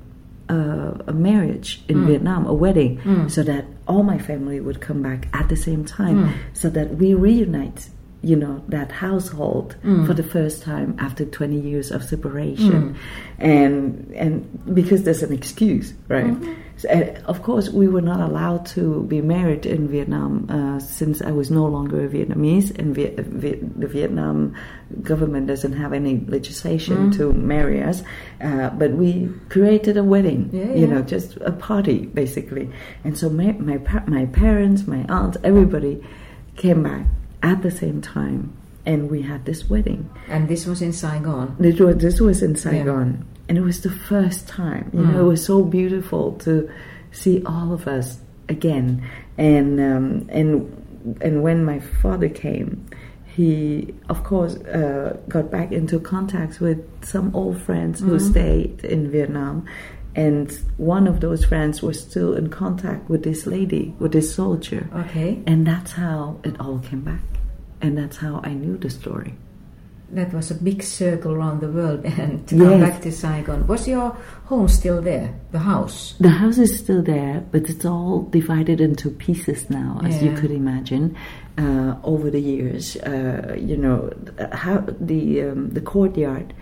uh, 0.49 0.91
a 1.07 1.13
marriage 1.13 1.81
in 1.87 1.97
Mm. 1.97 2.07
Vietnam, 2.07 2.45
a 2.47 2.53
wedding, 2.53 2.97
Mm. 3.05 3.29
so 3.29 3.43
that 3.43 3.65
all 3.87 4.03
my 4.03 4.17
family 4.17 4.59
would 4.59 4.79
come 4.81 5.01
back 5.01 5.27
at 5.33 5.47
the 5.49 5.55
same 5.55 5.83
time, 5.85 6.17
Mm. 6.25 6.29
so 6.53 6.69
that 6.69 6.97
we 6.97 7.13
reunite. 7.13 7.89
You 8.21 8.35
know 8.35 8.61
that 8.67 8.91
household 8.91 9.75
Mm. 9.83 10.05
for 10.05 10.13
the 10.13 10.23
first 10.23 10.61
time 10.63 10.93
after 10.97 11.23
20 11.23 11.57
years 11.57 11.89
of 11.89 12.03
separation, 12.03 12.81
Mm. 12.81 12.95
and 13.39 14.11
and 14.23 14.33
because 14.73 15.03
there's 15.03 15.23
an 15.23 15.31
excuse, 15.31 15.93
right? 16.09 16.25
Mm-hmm. 16.33 16.51
Uh, 16.85 17.19
of 17.25 17.41
course, 17.43 17.69
we 17.69 17.87
were 17.87 18.01
not 18.01 18.19
allowed 18.21 18.65
to 18.67 19.03
be 19.03 19.21
married 19.21 19.65
in 19.65 19.87
Vietnam 19.87 20.45
uh, 20.49 20.79
since 20.79 21.21
I 21.21 21.31
was 21.31 21.49
no 21.51 21.65
longer 21.65 22.05
a 22.05 22.07
Vietnamese, 22.09 22.77
and 22.79 22.95
Viet- 22.95 23.19
Viet- 23.19 23.79
the 23.79 23.87
Vietnam 23.87 24.53
government 25.01 25.47
doesn't 25.47 25.73
have 25.73 25.93
any 25.93 26.19
legislation 26.27 27.11
Mm. 27.11 27.17
to 27.17 27.33
marry 27.33 27.81
us. 27.83 28.03
Uh, 28.41 28.69
but 28.71 28.91
we 28.91 29.29
created 29.49 29.97
a 29.97 30.03
wedding, 30.03 30.49
Yeah, 30.53 30.73
you 30.73 30.87
yeah. 30.87 30.93
know, 30.93 31.01
just 31.01 31.37
a 31.41 31.51
party 31.51 32.05
basically. 32.13 32.69
And 33.03 33.17
so 33.17 33.29
my 33.29 33.51
my, 33.53 33.77
pa- 33.77 34.03
my 34.07 34.25
parents, 34.27 34.87
my 34.87 35.05
aunts, 35.09 35.37
everybody 35.43 36.01
came 36.55 36.83
back 36.83 37.05
at 37.43 37.61
the 37.61 37.71
same 37.71 38.01
time, 38.01 38.51
and 38.85 39.09
we 39.09 39.21
had 39.21 39.45
this 39.45 39.69
wedding. 39.69 40.09
And 40.29 40.47
this 40.47 40.65
was 40.65 40.81
in 40.81 40.93
Saigon. 40.93 41.55
This 41.59 41.79
was, 41.79 41.95
this 41.97 42.19
was 42.19 42.41
in 42.41 42.55
Saigon, 42.55 43.25
and 43.49 43.57
it 43.57 43.61
was 43.61 43.81
the 43.81 43.89
first 44.11 44.47
time. 44.47 44.89
You 44.93 45.01
know, 45.01 45.13
Mm. 45.17 45.19
it 45.25 45.27
was 45.33 45.43
so 45.43 45.63
beautiful 45.63 46.33
to 46.45 46.69
see 47.11 47.41
all 47.45 47.73
of 47.73 47.87
us 47.87 48.19
again. 48.47 49.01
And 49.37 49.79
um, 49.79 50.05
and 50.29 50.49
and 51.21 51.43
when 51.43 51.65
my 51.65 51.79
father 52.01 52.29
came, 52.29 52.85
he 53.25 53.93
of 54.09 54.23
course 54.23 54.55
uh, 54.79 55.17
got 55.27 55.49
back 55.51 55.71
into 55.71 55.99
contacts 55.99 56.59
with 56.59 56.79
some 57.03 57.31
old 57.33 57.57
friends 57.61 57.99
who 58.01 58.11
Mhm. 58.17 58.21
stayed 58.31 58.83
in 58.83 59.09
Vietnam. 59.11 59.65
And 60.15 60.51
one 60.77 61.07
of 61.07 61.19
those 61.19 61.45
friends 61.45 61.81
was 61.81 61.97
still 61.99 62.33
in 62.33 62.47
contact 62.49 63.09
with 63.09 63.21
this 63.23 63.45
lady, 63.45 63.93
with 63.99 64.11
this 64.11 64.33
soldier. 64.35 64.89
Okay. 65.03 65.39
And 65.45 65.65
that's 65.65 65.91
how 65.93 66.37
it 66.43 66.55
all 66.59 66.79
came 66.79 67.01
back. 67.01 67.21
And 67.81 67.97
that's 67.97 68.17
how 68.17 68.41
I 68.43 68.53
knew 68.53 68.75
the 68.77 68.89
story. 68.89 69.33
That 70.11 70.33
was 70.33 70.51
a 70.51 70.55
big 70.55 70.81
circle 70.83 71.33
around 71.33 71.61
the 71.61 71.69
world 71.69 72.05
and 72.19 72.47
to 72.47 72.57
come 72.57 72.79
back 72.79 73.01
to 73.01 73.11
Saigon. 73.11 73.67
Was 73.67 73.87
your 73.87 74.17
home 74.45 74.67
still 74.67 75.01
there? 75.01 75.33
The 75.51 75.59
house? 75.59 76.15
The 76.19 76.29
house 76.29 76.57
is 76.57 76.77
still 76.77 77.01
there, 77.01 77.43
but 77.51 77.69
it's 77.69 77.85
all 77.85 78.23
divided 78.23 78.81
into 78.81 79.09
pieces 79.11 79.69
now, 79.69 80.01
as 80.03 80.21
you 80.23 80.33
could 80.33 80.51
imagine. 80.51 81.15
Uh, 81.57 81.95
over 82.05 82.29
the 82.29 82.39
years, 82.39 82.95
uh, 82.97 83.53
you 83.59 83.75
know, 83.75 84.09
how 84.53 84.77
the 85.01 85.41
um, 85.43 85.69
the 85.71 85.81
courtyard 85.81 86.53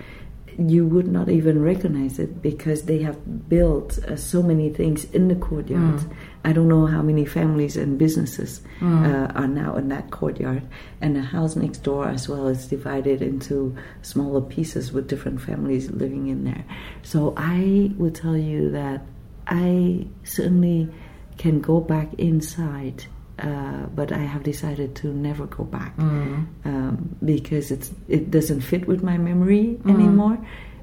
you 0.57 0.87
would 0.87 1.07
not 1.07 1.29
even 1.29 1.61
recognize 1.61 2.17
it 2.17 2.41
because 2.41 2.83
they 2.83 2.99
have 2.99 3.47
built 3.47 3.99
uh, 3.99 4.15
so 4.15 4.41
many 4.41 4.69
things 4.69 5.05
in 5.11 5.27
the 5.27 5.35
courtyard. 5.35 5.99
Mm. 5.99 6.15
I 6.45 6.53
don't 6.53 6.67
know 6.67 6.85
how 6.85 7.01
many 7.01 7.25
families 7.25 7.75
and 7.77 7.97
businesses 7.97 8.61
Mm. 8.79 9.05
uh, 9.05 9.31
are 9.41 9.47
now 9.47 9.75
in 9.75 9.89
that 9.89 10.11
courtyard, 10.11 10.63
and 11.01 11.15
the 11.15 11.21
house 11.21 11.55
next 11.55 11.79
door 11.83 12.07
as 12.07 12.29
well 12.29 12.47
is 12.47 12.67
divided 12.67 13.21
into 13.21 13.75
smaller 14.01 14.41
pieces 14.41 14.93
with 14.93 15.07
different 15.07 15.41
families 15.41 15.89
living 15.91 16.27
in 16.27 16.43
there. 16.43 16.63
So 17.03 17.33
I 17.37 17.91
would 17.97 18.15
tell 18.15 18.37
you 18.37 18.69
that 18.71 19.01
I 19.47 20.05
certainly 20.23 20.89
can 21.37 21.59
go 21.61 21.79
back 21.81 22.13
inside, 22.17 23.03
uh, 23.39 23.85
but 23.95 24.11
I 24.11 24.19
have 24.33 24.43
decided 24.43 24.95
to 24.95 25.07
never 25.13 25.45
go 25.47 25.63
back 25.63 25.95
Mm. 25.97 26.45
um, 26.65 27.09
because 27.23 27.71
it's 27.71 27.91
it 28.07 28.31
doesn't 28.31 28.61
fit 28.61 28.87
with 28.87 29.03
my 29.03 29.17
memory 29.17 29.79
Mm. 29.83 29.89
anymore. 29.93 30.37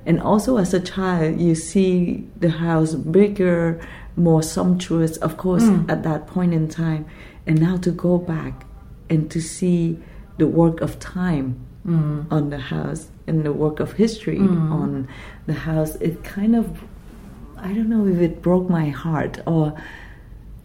And 0.07 0.21
also, 0.21 0.59
as 0.59 0.75
a 0.75 0.81
child, 0.81 1.41
you 1.41 1.55
see 1.55 2.27
the 2.39 2.51
house 2.51 2.95
bigger, 2.95 3.81
more 4.17 4.43
sumptuous, 4.43 5.17
of 5.19 5.37
course, 5.37 5.65
Mm. 5.65 5.91
at 5.91 6.03
that 6.05 6.27
point 6.27 6.53
in 6.55 6.69
time. 6.69 7.05
And 7.47 7.61
now 7.61 7.77
to 7.79 7.91
go 7.91 8.19
back 8.19 8.65
and 9.11 9.31
to 9.31 9.41
see 9.41 9.99
the 10.39 10.47
work 10.47 10.81
of 10.81 10.99
time 10.99 11.57
Mm. 11.87 12.25
on 12.31 12.51
the 12.51 12.59
house 12.59 13.09
and 13.27 13.45
the 13.45 13.53
work 13.53 13.79
of 13.81 13.93
history 13.93 14.39
Mm. 14.39 14.71
on 14.73 15.09
the 15.47 15.53
house, 15.55 15.97
it 15.97 16.23
kind 16.25 16.55
of, 16.57 16.67
I 17.59 17.73
don't 17.75 17.89
know 17.89 18.07
if 18.07 18.19
it 18.21 18.41
broke 18.43 18.71
my 18.71 18.89
heart 18.89 19.41
or, 19.47 19.75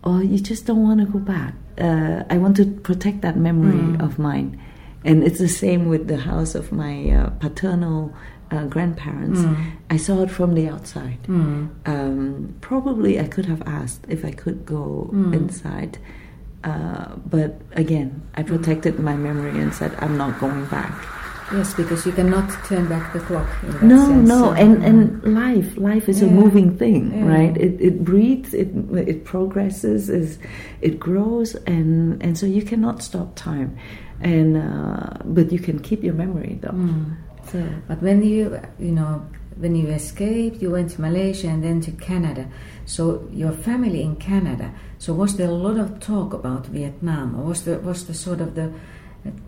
or 0.04 0.24
you 0.24 0.40
just 0.40 0.66
don't 0.66 0.82
want 0.84 1.00
to 1.02 1.06
go 1.06 1.20
back. 1.20 1.54
Uh, 1.78 2.24
I 2.30 2.38
want 2.38 2.56
to 2.58 2.66
protect 2.66 3.22
that 3.22 3.38
memory 3.38 3.80
Mm. 3.98 4.02
of 4.02 4.18
mine, 4.20 4.58
and 5.04 5.24
it's 5.24 5.40
the 5.40 5.48
same 5.50 5.88
with 5.90 6.08
the 6.08 6.18
house 6.18 6.56
of 6.56 6.72
my 6.72 7.10
uh, 7.10 7.30
paternal 7.40 8.14
uh, 8.52 8.66
grandparents. 8.66 9.40
Mm. 9.42 9.72
I 9.90 9.98
saw 9.98 10.22
it 10.24 10.32
from 10.32 10.54
the 10.56 10.68
outside. 10.70 11.22
Mm. 11.28 11.70
Um, 11.86 12.56
probably 12.62 13.20
I 13.20 13.28
could 13.28 13.46
have 13.46 13.62
asked 13.66 14.06
if 14.10 14.24
I 14.26 14.32
could 14.32 14.66
go 14.66 15.10
Mm. 15.14 15.34
inside. 15.36 15.98
Uh, 16.64 17.16
but 17.30 17.62
again, 17.74 18.22
I 18.36 18.44
protected 18.44 19.00
my 19.00 19.16
memory 19.16 19.58
and 19.62 19.74
said, 19.74 19.92
I'm 20.00 20.18
not 20.18 20.40
going 20.40 20.66
back. 20.66 20.94
Yes, 21.54 21.74
because 21.74 22.06
you 22.06 22.12
cannot 22.12 22.48
turn 22.66 22.88
back 22.88 23.12
the 23.12 23.20
clock. 23.22 23.48
No, 23.82 24.06
sense. 24.06 24.28
no, 24.28 24.52
and, 24.52 24.78
mm. 24.78 24.86
and 24.86 25.34
life, 25.34 25.78
life 25.78 26.08
is 26.08 26.22
a 26.22 26.28
moving 26.28 26.78
thing, 26.78 27.12
Yeah. 27.12 27.26
right? 27.28 27.58
It, 27.58 27.82
it 27.82 28.04
breathes, 28.04 28.54
it 28.54 28.70
it 28.94 29.26
progresses, 29.26 30.10
is 30.10 30.38
it 30.82 31.00
grows, 31.00 31.56
and 31.66 32.22
and 32.22 32.38
so 32.38 32.46
you 32.46 32.62
cannot 32.62 33.02
stop 33.02 33.34
time, 33.36 33.76
and 34.22 34.58
uh, 34.58 35.10
but 35.26 35.52
you 35.52 35.58
can 35.58 35.80
keep 35.80 36.04
your 36.04 36.14
memory 36.14 36.60
though. 36.62 36.78
So 37.52 37.64
But 37.88 38.02
when 38.02 38.24
you, 38.24 38.60
you 38.80 38.92
know, 38.92 39.26
when 39.58 39.76
you 39.76 39.88
escaped, 39.90 40.62
you 40.62 40.72
went 40.72 40.92
to 40.92 41.02
Malaysia 41.02 41.48
and 41.48 41.64
then 41.64 41.82
to 41.82 41.92
Canada. 41.92 42.46
So 42.86 43.28
your 43.32 43.52
family 43.52 44.02
in 44.04 44.16
Canada. 44.16 44.72
So 45.00 45.14
was 45.14 45.36
there 45.38 45.50
a 45.50 45.54
lot 45.54 45.78
of 45.78 46.00
talk 46.00 46.34
about 46.34 46.68
Vietnam, 46.68 47.36
or 47.40 47.44
was 47.46 47.64
the 47.64 47.80
was 47.80 48.06
the 48.06 48.14
sort 48.14 48.42
of 48.42 48.56
the 48.56 48.72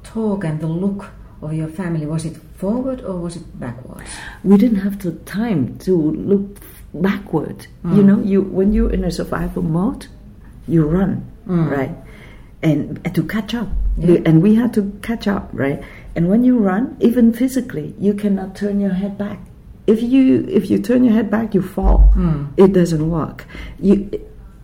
talk 0.04 0.44
and 0.44 0.60
the 0.60 0.68
look 0.68 1.12
of 1.42 1.54
your 1.54 1.68
family 1.68 2.06
was 2.06 2.24
it 2.26 2.38
forward 2.58 3.02
or 3.02 3.16
was 3.18 3.36
it 3.36 3.60
backwards? 3.60 4.10
we 4.44 4.58
didn't 4.58 4.78
have 4.80 5.00
the 5.02 5.12
time 5.26 5.76
to 5.80 5.96
look 6.12 6.60
backward. 6.94 7.66
You 7.84 8.04
Mm. 8.04 8.06
know, 8.06 8.20
you 8.22 8.42
when 8.42 8.74
you're 8.74 8.92
in 8.94 9.04
a 9.04 9.10
survival 9.12 9.64
mode, 9.64 10.06
you 10.68 10.86
run, 10.86 11.24
Mm. 11.48 11.72
right? 11.72 11.96
And 12.62 13.02
to 13.16 13.24
catch 13.24 13.56
up, 13.56 13.70
Yeah. 13.98 14.22
and 14.26 14.44
we 14.44 14.54
had 14.54 14.72
to 14.78 14.92
catch 15.02 15.26
up, 15.28 15.50
right? 15.52 15.82
And 16.16 16.28
when 16.30 16.44
you 16.44 16.58
run, 16.58 16.98
even 17.00 17.32
physically, 17.34 17.96
you 18.00 18.14
cannot 18.14 18.56
turn 18.56 18.80
your 18.82 18.92
head 18.94 19.18
back. 19.18 19.40
If 19.88 20.02
you 20.04 20.46
if 20.50 20.70
you 20.70 20.78
turn 20.80 21.04
your 21.04 21.14
head 21.14 21.30
back, 21.32 21.54
you 21.56 21.62
fall. 21.62 22.12
Mm. 22.16 22.54
It 22.58 22.74
doesn't 22.74 23.10
work. 23.10 23.46
You 23.80 24.10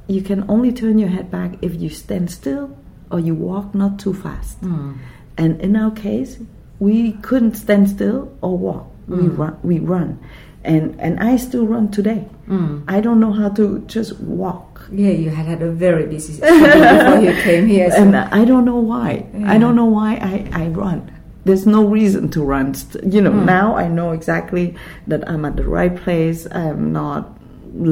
you 0.08 0.22
can 0.22 0.46
only 0.50 0.72
turn 0.72 1.00
your 1.00 1.10
head 1.10 1.32
back 1.32 1.56
if 1.62 1.74
you 1.82 1.90
stand 1.90 2.30
still 2.32 2.78
or 3.12 3.20
you 3.20 3.34
walk 3.34 3.74
not 3.74 3.98
too 4.00 4.14
fast. 4.14 4.62
Mm. 4.62 4.98
And 5.38 5.62
in 5.62 5.76
our 5.76 5.92
case, 5.92 6.38
we 6.80 7.14
couldn't 7.24 7.56
stand 7.56 7.90
still 7.90 8.32
or 8.42 8.58
walk. 8.58 8.88
We 9.08 9.18
Mm. 9.28 9.38
run. 9.38 9.56
We 9.64 9.80
run, 9.80 10.20
and 10.64 10.96
and 11.00 11.20
I 11.20 11.38
still 11.38 11.66
run 11.66 11.90
today. 11.90 12.28
Mm. 12.48 12.84
I 12.88 13.00
don't 13.02 13.20
know 13.20 13.32
how 13.32 13.50
to 13.60 13.80
just 13.88 14.20
walk, 14.20 14.88
Yeah, 14.92 15.12
you 15.12 15.30
had 15.32 15.46
had 15.48 15.62
a 15.62 15.72
very 15.72 16.06
busy 16.08 16.40
before 16.42 17.20
you 17.20 17.34
came 17.44 17.68
here. 17.68 17.90
So 17.92 17.98
and 18.04 18.16
I 18.16 18.44
don't 18.46 18.66
know 18.66 18.80
why. 18.80 19.26
I 19.46 19.58
don't 19.58 19.76
know 19.76 19.86
why 20.00 20.16
I, 20.22 20.64
I 20.64 20.68
run. 20.68 21.12
There's 21.48 21.66
no 21.66 21.82
reason 22.00 22.30
to 22.36 22.40
run. 22.54 22.74
St- 22.74 23.14
You 23.14 23.22
know, 23.26 23.32
Mm. 23.32 23.46
now 23.46 23.68
I 23.84 23.88
know 23.98 24.10
exactly 24.20 24.66
that 25.10 25.22
I'm 25.32 25.44
at 25.50 25.56
the 25.56 25.68
right 25.80 25.96
place. 26.06 26.40
I'm 26.52 26.92
not 26.92 27.24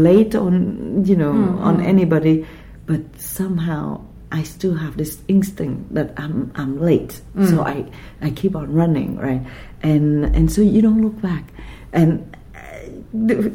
late 0.09 0.33
on 0.35 0.53
you 1.09 1.15
know 1.21 1.33
Mm, 1.33 1.61
on 1.67 1.75
mm. 1.77 1.85
anybody, 1.93 2.35
but 2.89 3.01
somehow 3.17 3.83
I 4.31 4.43
still 4.43 4.75
have 4.83 4.93
this 4.97 5.13
instinct 5.27 5.93
that 5.97 6.09
I'm 6.17 6.51
I'm 6.61 6.73
late. 6.89 7.13
Mm. 7.37 7.47
So 7.49 7.55
I 7.73 7.85
I 8.27 8.29
keep 8.41 8.53
on 8.55 8.67
running, 8.81 9.17
right? 9.27 9.43
And 9.83 10.25
and 10.37 10.51
so 10.51 10.61
you 10.61 10.81
don't 10.81 11.01
look 11.05 11.17
back. 11.21 11.43
And 11.93 12.09
uh, 12.55 13.49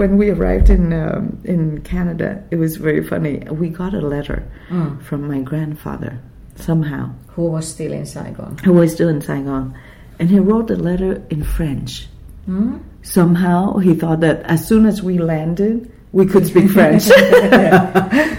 when 0.00 0.18
we 0.20 0.30
arrived 0.30 0.68
in 0.70 0.92
um, 0.92 1.38
in 1.44 1.80
Canada, 1.82 2.42
it 2.50 2.56
was 2.58 2.76
very 2.76 3.02
funny. 3.02 3.34
We 3.50 3.68
got 3.68 3.94
a 3.94 4.00
letter 4.16 4.42
Mm. 4.70 5.00
from 5.08 5.20
my 5.32 5.40
grandfather 5.50 6.12
somehow, 6.56 7.10
who 7.36 7.44
was 7.46 7.68
still 7.68 7.92
in 7.92 8.06
Saigon? 8.06 8.56
who 8.64 8.72
was 8.72 8.92
still 8.92 9.08
in 9.08 9.20
Saigon, 9.20 9.74
and 10.18 10.28
he 10.28 10.40
wrote 10.40 10.66
the 10.68 10.76
letter 10.76 11.22
in 11.30 11.44
French. 11.44 12.08
Mm? 12.48 12.80
Somehow 13.02 13.76
he 13.78 13.94
thought 13.94 14.20
that 14.20 14.42
as 14.44 14.66
soon 14.66 14.86
as 14.86 15.02
we 15.02 15.18
landed, 15.18 15.92
we 16.12 16.24
could 16.26 16.46
speak 16.46 16.70
French. 16.70 17.10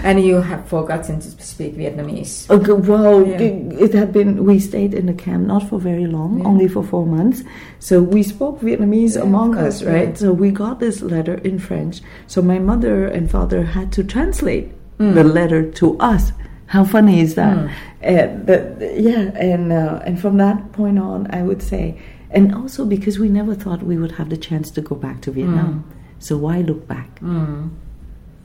and 0.02 0.20
you 0.22 0.40
have 0.40 0.66
forgotten 0.66 1.20
to 1.20 1.28
speak 1.42 1.76
Vietnamese. 1.76 2.50
Okay, 2.50 2.72
well, 2.72 3.24
Yeah. 3.26 3.38
it, 3.38 3.80
it 3.80 3.94
had 3.94 4.12
been. 4.12 4.44
We 4.44 4.58
stayed 4.58 4.94
in 4.94 5.06
the 5.06 5.12
camp 5.14 5.46
not 5.46 5.68
for 5.68 5.78
very 5.78 6.06
long, 6.06 6.40
Yeah. 6.40 6.46
only 6.48 6.66
for 6.68 6.82
four 6.82 7.06
months. 7.06 7.42
So 7.78 8.02
we 8.02 8.22
spoke 8.24 8.60
Vietnamese 8.60 9.14
Yeah, 9.16 9.22
among 9.22 9.54
course, 9.54 9.82
us, 9.82 9.84
right? 9.84 10.16
So 10.18 10.32
we 10.32 10.50
got 10.50 10.80
this 10.80 11.02
letter 11.02 11.34
in 11.44 11.58
French. 11.60 12.00
So 12.26 12.42
my 12.42 12.58
mother 12.58 13.06
and 13.06 13.30
father 13.30 13.62
had 13.62 13.92
to 13.92 14.02
translate 14.02 14.72
Mm. 14.98 15.14
the 15.14 15.22
letter 15.24 15.62
to 15.78 15.96
us. 16.00 16.32
How 16.68 16.84
funny 16.84 17.20
is 17.20 17.34
that? 17.34 17.56
Mm. 17.56 17.72
And 18.00 18.46
but, 18.46 18.80
yeah, 18.94 19.32
and 19.34 19.72
uh, 19.72 20.00
and 20.04 20.20
from 20.20 20.36
that 20.36 20.72
point 20.72 20.98
on, 20.98 21.26
I 21.34 21.42
would 21.42 21.62
say, 21.62 22.00
and 22.30 22.54
also 22.54 22.84
because 22.84 23.18
we 23.18 23.28
never 23.28 23.54
thought 23.54 23.82
we 23.82 23.96
would 23.96 24.12
have 24.12 24.28
the 24.28 24.36
chance 24.36 24.70
to 24.72 24.80
go 24.80 24.94
back 24.94 25.20
to 25.22 25.30
Vietnam. 25.32 25.84
So 26.18 26.36
why 26.36 26.60
look 26.60 26.86
back? 26.86 27.20
Mm. 27.20 27.70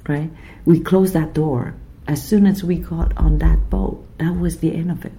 right? 0.07 0.29
We 0.65 0.79
closed 0.79 1.13
that 1.13 1.33
door. 1.33 1.75
As 2.07 2.21
soon 2.21 2.45
as 2.45 2.63
we 2.63 2.75
got 2.77 3.15
on 3.17 3.37
that 3.39 3.69
boat, 3.69 4.05
that 4.17 4.35
was 4.35 4.59
the 4.59 4.73
end 4.75 4.91
of 4.91 5.05
it. 5.05 5.13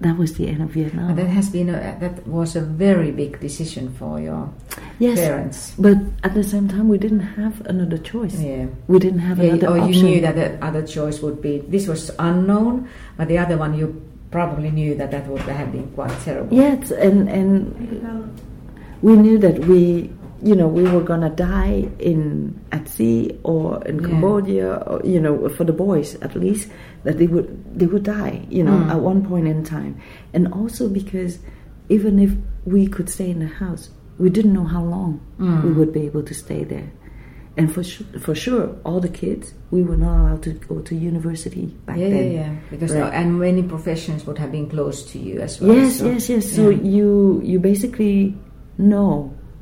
That 0.00 0.18
was 0.18 0.34
the 0.36 0.46
end 0.48 0.60
of 0.62 0.70
Vietnam. 0.70 1.08
And 1.10 1.18
that 1.18 1.28
has 1.28 1.48
been 1.48 1.70
a, 1.70 1.96
that 2.00 2.26
was 2.26 2.54
a 2.54 2.60
very 2.60 3.10
big 3.12 3.40
decision 3.40 3.94
for 3.96 4.20
your 4.20 4.52
yes, 4.98 5.18
parents. 5.18 5.72
but 5.78 5.96
at 6.22 6.34
the 6.34 6.44
same 6.44 6.68
time, 6.68 6.88
we 6.88 6.98
didn't 6.98 7.20
have 7.40 7.64
another 7.64 7.96
choice. 7.96 8.36
Yeah. 8.38 8.66
We 8.88 8.98
didn't 8.98 9.20
have 9.20 9.38
Yeah, 9.38 9.54
another 9.56 9.68
or 9.68 9.78
option. 9.80 9.94
you 9.94 10.02
knew 10.02 10.20
that 10.20 10.34
the 10.36 10.60
other 10.64 10.84
choice 10.86 11.22
would 11.22 11.40
be 11.40 11.60
this 11.68 11.88
was 11.88 12.10
unknown, 12.18 12.88
but 13.16 13.28
the 13.28 13.38
other 13.38 13.56
one 13.56 13.72
you 13.72 13.96
probably 14.30 14.70
knew 14.70 14.94
that 14.96 15.10
that 15.12 15.26
would 15.28 15.40
have 15.48 15.72
been 15.72 15.88
quite 15.96 16.12
terrible. 16.20 16.54
Yes, 16.54 16.90
and 16.92 17.28
and 17.32 17.72
we 19.00 19.16
knew 19.16 19.38
that 19.38 19.60
we, 19.64 20.10
you 20.42 20.54
know, 20.54 20.68
we 20.68 20.82
were 20.84 21.00
gonna 21.00 21.30
die 21.30 21.88
in 21.98 22.52
at 22.72 22.88
sea 22.88 23.32
or 23.44 23.80
in 23.88 24.00
Yeah. 24.00 24.08
Cambodia, 24.08 24.68
or, 24.86 25.00
you 25.04 25.20
know, 25.20 25.48
for 25.48 25.64
the 25.64 25.72
boys 25.72 26.16
at 26.20 26.34
least, 26.36 26.68
that 27.06 27.16
they 27.20 27.26
would 27.34 27.48
they 27.80 27.86
would 27.92 28.02
die, 28.02 28.36
you 28.56 28.62
know, 28.68 28.78
Mm. 28.78 28.90
at 28.94 29.00
one 29.10 29.20
point 29.30 29.46
in 29.54 29.58
time, 29.76 29.94
and 30.34 30.44
also 30.58 30.82
because 31.00 31.32
even 31.96 32.18
if 32.26 32.30
we 32.74 32.82
could 32.94 33.08
stay 33.16 33.28
in 33.34 33.38
the 33.46 33.52
house, 33.62 33.84
we 34.22 34.28
didn't 34.36 34.52
know 34.58 34.64
how 34.74 34.82
long 34.94 35.20
Mm. 35.38 35.62
we 35.64 35.70
would 35.78 35.92
be 35.98 36.02
able 36.10 36.22
to 36.30 36.34
stay 36.34 36.62
there. 36.74 36.90
And 37.58 37.66
for 37.74 37.82
sure, 37.90 38.06
for 38.26 38.34
sure, 38.34 38.64
all 38.84 39.00
the 39.00 39.08
kids, 39.22 39.54
we 39.70 39.80
were 39.88 39.96
not 40.06 40.14
allowed 40.20 40.42
to 40.48 40.52
go 40.70 40.76
to 40.88 40.94
university 40.94 41.64
back 41.86 41.96
yeah, 41.98 42.10
then. 42.10 42.24
yeah, 42.32 42.40
yeah. 42.40 42.52
Because 42.72 42.92
Right. 42.94 43.14
and 43.18 43.38
many 43.48 43.62
professions 43.74 44.20
would 44.26 44.36
have 44.42 44.52
been 44.52 44.68
closed 44.74 45.08
to 45.12 45.18
you 45.18 45.40
as 45.46 45.52
well. 45.60 45.72
Yes, 45.74 45.96
so- 46.00 46.10
yes, 46.12 46.28
yes. 46.28 46.44
So 46.58 46.64
you 46.94 47.08
you 47.50 47.58
basically 47.70 48.18
know 48.92 49.12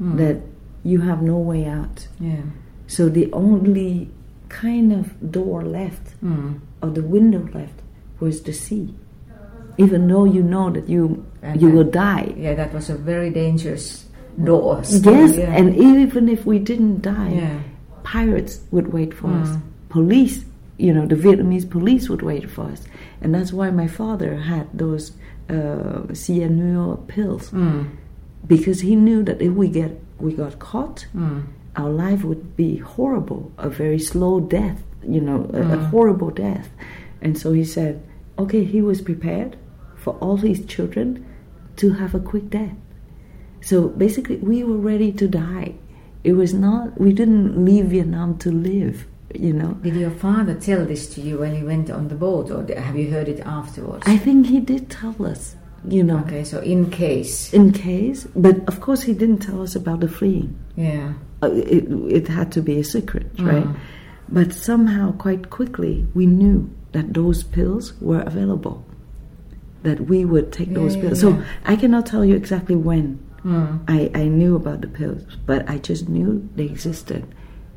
Mm. 0.02 0.16
that 0.22 0.36
you 0.82 0.98
have 1.08 1.20
no 1.32 1.38
way 1.50 1.62
out. 1.78 1.96
yeah. 2.20 2.42
So 2.96 3.08
the 3.08 3.26
only 3.32 3.90
kind 4.48 4.92
of 4.92 5.32
door 5.32 5.62
left 5.64 6.14
Mm. 6.22 6.60
or 6.82 6.90
the 6.90 7.02
window 7.02 7.48
left 7.54 7.80
was 8.20 8.42
the 8.42 8.52
sea. 8.52 8.94
Even 9.76 10.06
though 10.08 10.24
you 10.24 10.42
know 10.42 10.70
that 10.70 10.88
you 10.88 11.24
And 11.42 11.60
you 11.60 11.68
that- 11.68 11.76
will 11.76 11.90
die. 11.90 12.34
Yeah, 12.38 12.54
that 12.54 12.72
was 12.72 12.88
a 12.90 12.94
very 12.96 13.30
dangerous 13.30 14.06
door. 14.44 14.82
still, 14.84 15.12
Yes, 15.26 15.36
yeah. 15.36 15.52
and 15.58 15.74
even 15.76 16.28
if 16.28 16.44
we 16.46 16.58
didn't 16.58 17.02
die, 17.02 17.32
yeah. 17.34 17.58
pirates 18.02 18.60
would 18.70 18.92
wait 18.92 19.12
for 19.14 19.28
us. 19.28 19.48
Mm. 19.50 19.60
Police, 19.88 20.44
you 20.78 20.92
know, 20.92 21.06
the 21.06 21.14
Vietnamese 21.16 21.68
police 21.68 22.08
would 22.10 22.22
wait 22.22 22.50
for 22.50 22.64
us, 22.72 22.82
and 23.20 23.34
that's 23.34 23.52
why 23.52 23.70
my 23.70 23.86
father 23.86 24.36
had 24.36 24.66
those 24.74 25.12
uh, 25.50 26.06
cyanure 26.14 26.96
pills 27.06 27.50
Mm. 27.50 27.84
because 28.48 28.80
he 28.80 28.96
knew 28.96 29.22
that 29.22 29.40
if 29.42 29.52
we 29.52 29.68
get 29.68 30.00
we 30.18 30.32
got 30.32 30.58
caught, 30.58 31.06
Mm. 31.14 31.42
Our 31.76 31.90
life 31.90 32.22
would 32.24 32.56
be 32.56 32.76
horrible, 32.76 33.52
a 33.58 33.68
very 33.68 33.98
slow 33.98 34.40
death, 34.40 34.82
you 35.06 35.20
know, 35.20 35.50
a, 35.52 35.60
a 35.60 35.76
Mm. 35.76 35.86
horrible 35.90 36.30
death. 36.30 36.68
And 37.20 37.36
so 37.38 37.52
he 37.52 37.64
said, 37.64 38.02
okay, 38.38 38.64
he 38.64 38.80
was 38.82 39.00
prepared 39.00 39.56
for 39.96 40.14
all 40.20 40.36
his 40.36 40.64
children 40.66 41.24
to 41.76 41.92
have 41.94 42.14
a 42.14 42.20
quick 42.20 42.50
death. 42.50 42.76
So 43.60 43.88
basically, 43.88 44.36
we 44.36 44.62
were 44.62 44.76
ready 44.76 45.10
to 45.12 45.26
die. 45.26 45.74
It 46.22 46.34
was 46.34 46.52
not, 46.54 47.00
we 47.00 47.12
didn't 47.12 47.64
leave 47.64 47.86
Vietnam 47.86 48.38
to 48.38 48.50
live, 48.50 49.06
you 49.34 49.52
know. 49.52 49.74
Did 49.82 49.96
your 49.96 50.10
father 50.10 50.54
tell 50.54 50.84
this 50.84 51.12
to 51.14 51.20
you 51.20 51.38
when 51.38 51.54
he 51.56 51.62
went 51.62 51.90
on 51.90 52.08
the 52.08 52.14
boat, 52.14 52.50
or 52.50 52.64
have 52.80 52.96
you 52.96 53.10
heard 53.10 53.28
it 53.28 53.40
afterwards? 53.40 54.04
I 54.06 54.16
think 54.18 54.46
he 54.46 54.60
did 54.60 54.90
tell 54.90 55.16
us, 55.24 55.56
you 55.88 56.02
know, 56.02 56.18
okay, 56.20 56.44
so 56.44 56.60
in 56.60 56.90
case, 56.90 57.52
in 57.52 57.72
case, 57.72 58.26
but 58.34 58.56
of 58.68 58.80
course, 58.80 59.02
he 59.02 59.12
didn't 59.12 59.38
tell 59.38 59.62
us 59.62 59.74
about 59.76 60.00
the 60.00 60.08
fleeing. 60.08 60.56
yeah, 60.76 61.12
Uh, 61.42 61.50
it, 61.52 61.84
it 62.08 62.28
had 62.28 62.50
to 62.52 62.62
be 62.62 62.78
a 62.78 62.84
secret, 62.84 63.26
Mm. 63.36 63.46
right? 63.52 63.68
But 64.28 64.52
somehow, 64.54 65.12
quite 65.12 65.50
quickly, 65.50 66.06
we 66.14 66.24
knew 66.26 66.70
that 66.92 67.12
those 67.12 67.42
pills 67.42 67.92
were 68.00 68.22
available. 68.22 68.84
That 69.82 70.08
we 70.08 70.24
would 70.24 70.50
take 70.52 70.68
Yeah, 70.68 70.74
those 70.80 70.96
yeah, 70.96 71.02
pills. 71.02 71.22
yeah. 71.22 71.30
So 71.36 71.42
I 71.66 71.76
cannot 71.76 72.06
tell 72.06 72.24
you 72.24 72.34
exactly 72.34 72.76
when 72.76 73.18
mm. 73.44 73.78
I, 73.86 74.10
I 74.14 74.24
knew 74.28 74.56
about 74.56 74.80
the 74.80 74.88
pills, 74.88 75.22
but 75.44 75.68
I 75.68 75.76
just 75.76 76.08
knew 76.08 76.48
they 76.56 76.64
existed, 76.64 77.26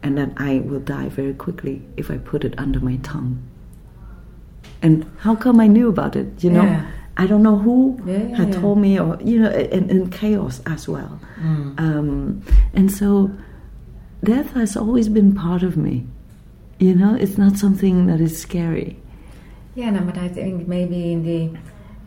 and 0.02 0.18
that 0.18 0.32
I 0.38 0.60
will 0.60 0.80
die 0.80 1.10
very 1.10 1.34
quickly 1.34 1.82
if 1.98 2.10
I 2.10 2.18
put 2.18 2.46
it 2.46 2.54
under 2.58 2.80
my 2.80 2.96
tongue. 3.04 3.44
And 4.82 5.06
how 5.20 5.36
come 5.36 5.60
I 5.60 5.68
knew 5.68 5.90
about 5.90 6.16
it? 6.16 6.42
You 6.44 6.52
know, 6.52 6.64
Yeah. 6.64 6.86
I 7.18 7.26
don't 7.26 7.42
know 7.42 7.58
who 7.58 8.00
Yeah, 8.06 8.36
had 8.36 8.54
told 8.54 8.78
me, 8.78 9.00
or 9.00 9.18
you 9.22 9.40
know, 9.40 9.50
in, 9.52 9.90
in 9.90 10.10
chaos 10.10 10.62
as 10.68 10.88
well. 10.88 11.20
Mm. 11.40 11.80
Um, 11.80 12.42
and 12.74 12.92
so 12.92 13.32
death 14.24 14.54
has 14.54 14.78
always 14.78 15.10
been 15.10 15.34
part 15.34 15.64
of 15.64 15.76
me. 15.78 16.06
You 16.80 16.94
know, 16.94 17.16
it's 17.16 17.38
not 17.38 17.58
something 17.58 18.06
that 18.06 18.22
is 18.22 18.40
scary. 18.40 18.98
Yeah, 19.74 19.90
no, 19.90 20.02
but 20.02 20.18
I 20.18 20.28
think 20.28 20.68
maybe 20.68 21.12
in 21.14 21.24
the 21.24 21.58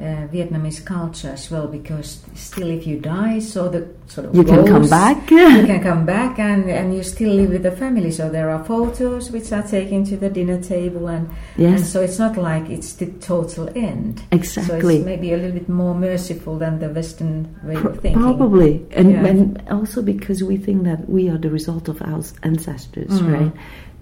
uh, 0.00 0.26
Vietnamese 0.32 0.84
culture 0.84 1.28
as 1.28 1.50
well, 1.50 1.68
because 1.68 2.20
still, 2.34 2.70
if 2.70 2.86
you 2.86 2.98
die, 2.98 3.38
so 3.38 3.68
the 3.68 3.86
sort 4.06 4.26
of 4.28 4.34
You 4.34 4.44
can 4.44 4.64
come 4.66 4.88
back. 4.88 5.30
you 5.30 5.66
can 5.66 5.82
come 5.90 6.06
back, 6.06 6.38
and 6.38 6.70
and 6.70 6.94
you 6.94 7.02
still 7.02 7.32
live 7.34 7.50
with 7.50 7.62
the 7.62 7.72
family. 7.72 8.10
So 8.10 8.30
there 8.30 8.48
are 8.50 8.64
photos 8.64 9.30
which 9.30 9.52
are 9.52 9.62
taken 9.62 10.04
to 10.06 10.16
the 10.16 10.30
dinner 10.30 10.60
table, 10.62 11.08
and 11.08 11.28
and 11.56 11.78
Yes, 11.78 11.92
so 11.92 12.00
it's 12.00 12.18
not 12.18 12.36
like 12.36 12.70
it's 12.70 12.94
the 12.94 13.06
total 13.20 13.68
end. 13.76 14.22
Exactly. 14.32 14.80
So 14.80 14.88
it's 14.88 15.04
maybe 15.04 15.32
a 15.32 15.36
little 15.36 15.52
bit 15.60 15.68
more 15.68 15.94
merciful 15.94 16.58
than 16.58 16.78
the 16.78 16.88
Western 16.88 17.54
way 17.64 17.76
Pro- 17.76 17.90
of 17.90 18.00
thinking. 18.00 18.22
Probably, 18.22 18.86
and, 18.92 19.10
Yeah. 19.10 19.26
and 19.26 19.62
also 19.70 20.00
because 20.02 20.42
we 20.42 20.56
think 20.56 20.84
that 20.84 21.08
we 21.08 21.28
are 21.28 21.38
the 21.38 21.50
result 21.50 21.88
of 21.88 22.00
our 22.02 22.22
ancestors, 22.42 23.20
Mm. 23.20 23.32
right? 23.32 23.52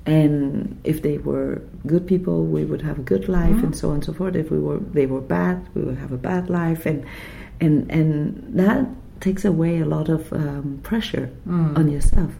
And 0.08 0.80
if 0.84 1.02
they 1.02 1.18
were 1.18 1.60
good 1.86 2.06
people, 2.06 2.44
we 2.56 2.64
would 2.64 2.82
have 2.82 2.98
a 2.98 3.02
good 3.02 3.28
life, 3.28 3.62
and 3.64 3.76
so 3.76 3.88
on 3.90 3.94
and 3.96 4.04
so 4.04 4.12
forth. 4.12 4.34
If 4.36 4.50
we 4.50 4.58
were 4.58 4.78
they 4.98 5.06
were 5.06 5.20
bad, 5.20 5.56
we 5.74 5.82
would 5.82 5.98
have 5.98 6.12
a 6.12 6.16
bad 6.30 6.48
life, 6.48 6.86
and 6.90 7.04
and 7.60 7.90
and 7.90 8.14
that 8.58 8.86
takes 9.20 9.44
away 9.44 9.80
a 9.80 9.84
lot 9.96 10.08
of 10.08 10.32
um, 10.32 10.78
pressure 10.82 11.26
Mm. 11.46 11.76
on 11.78 11.90
yourself. 11.90 12.32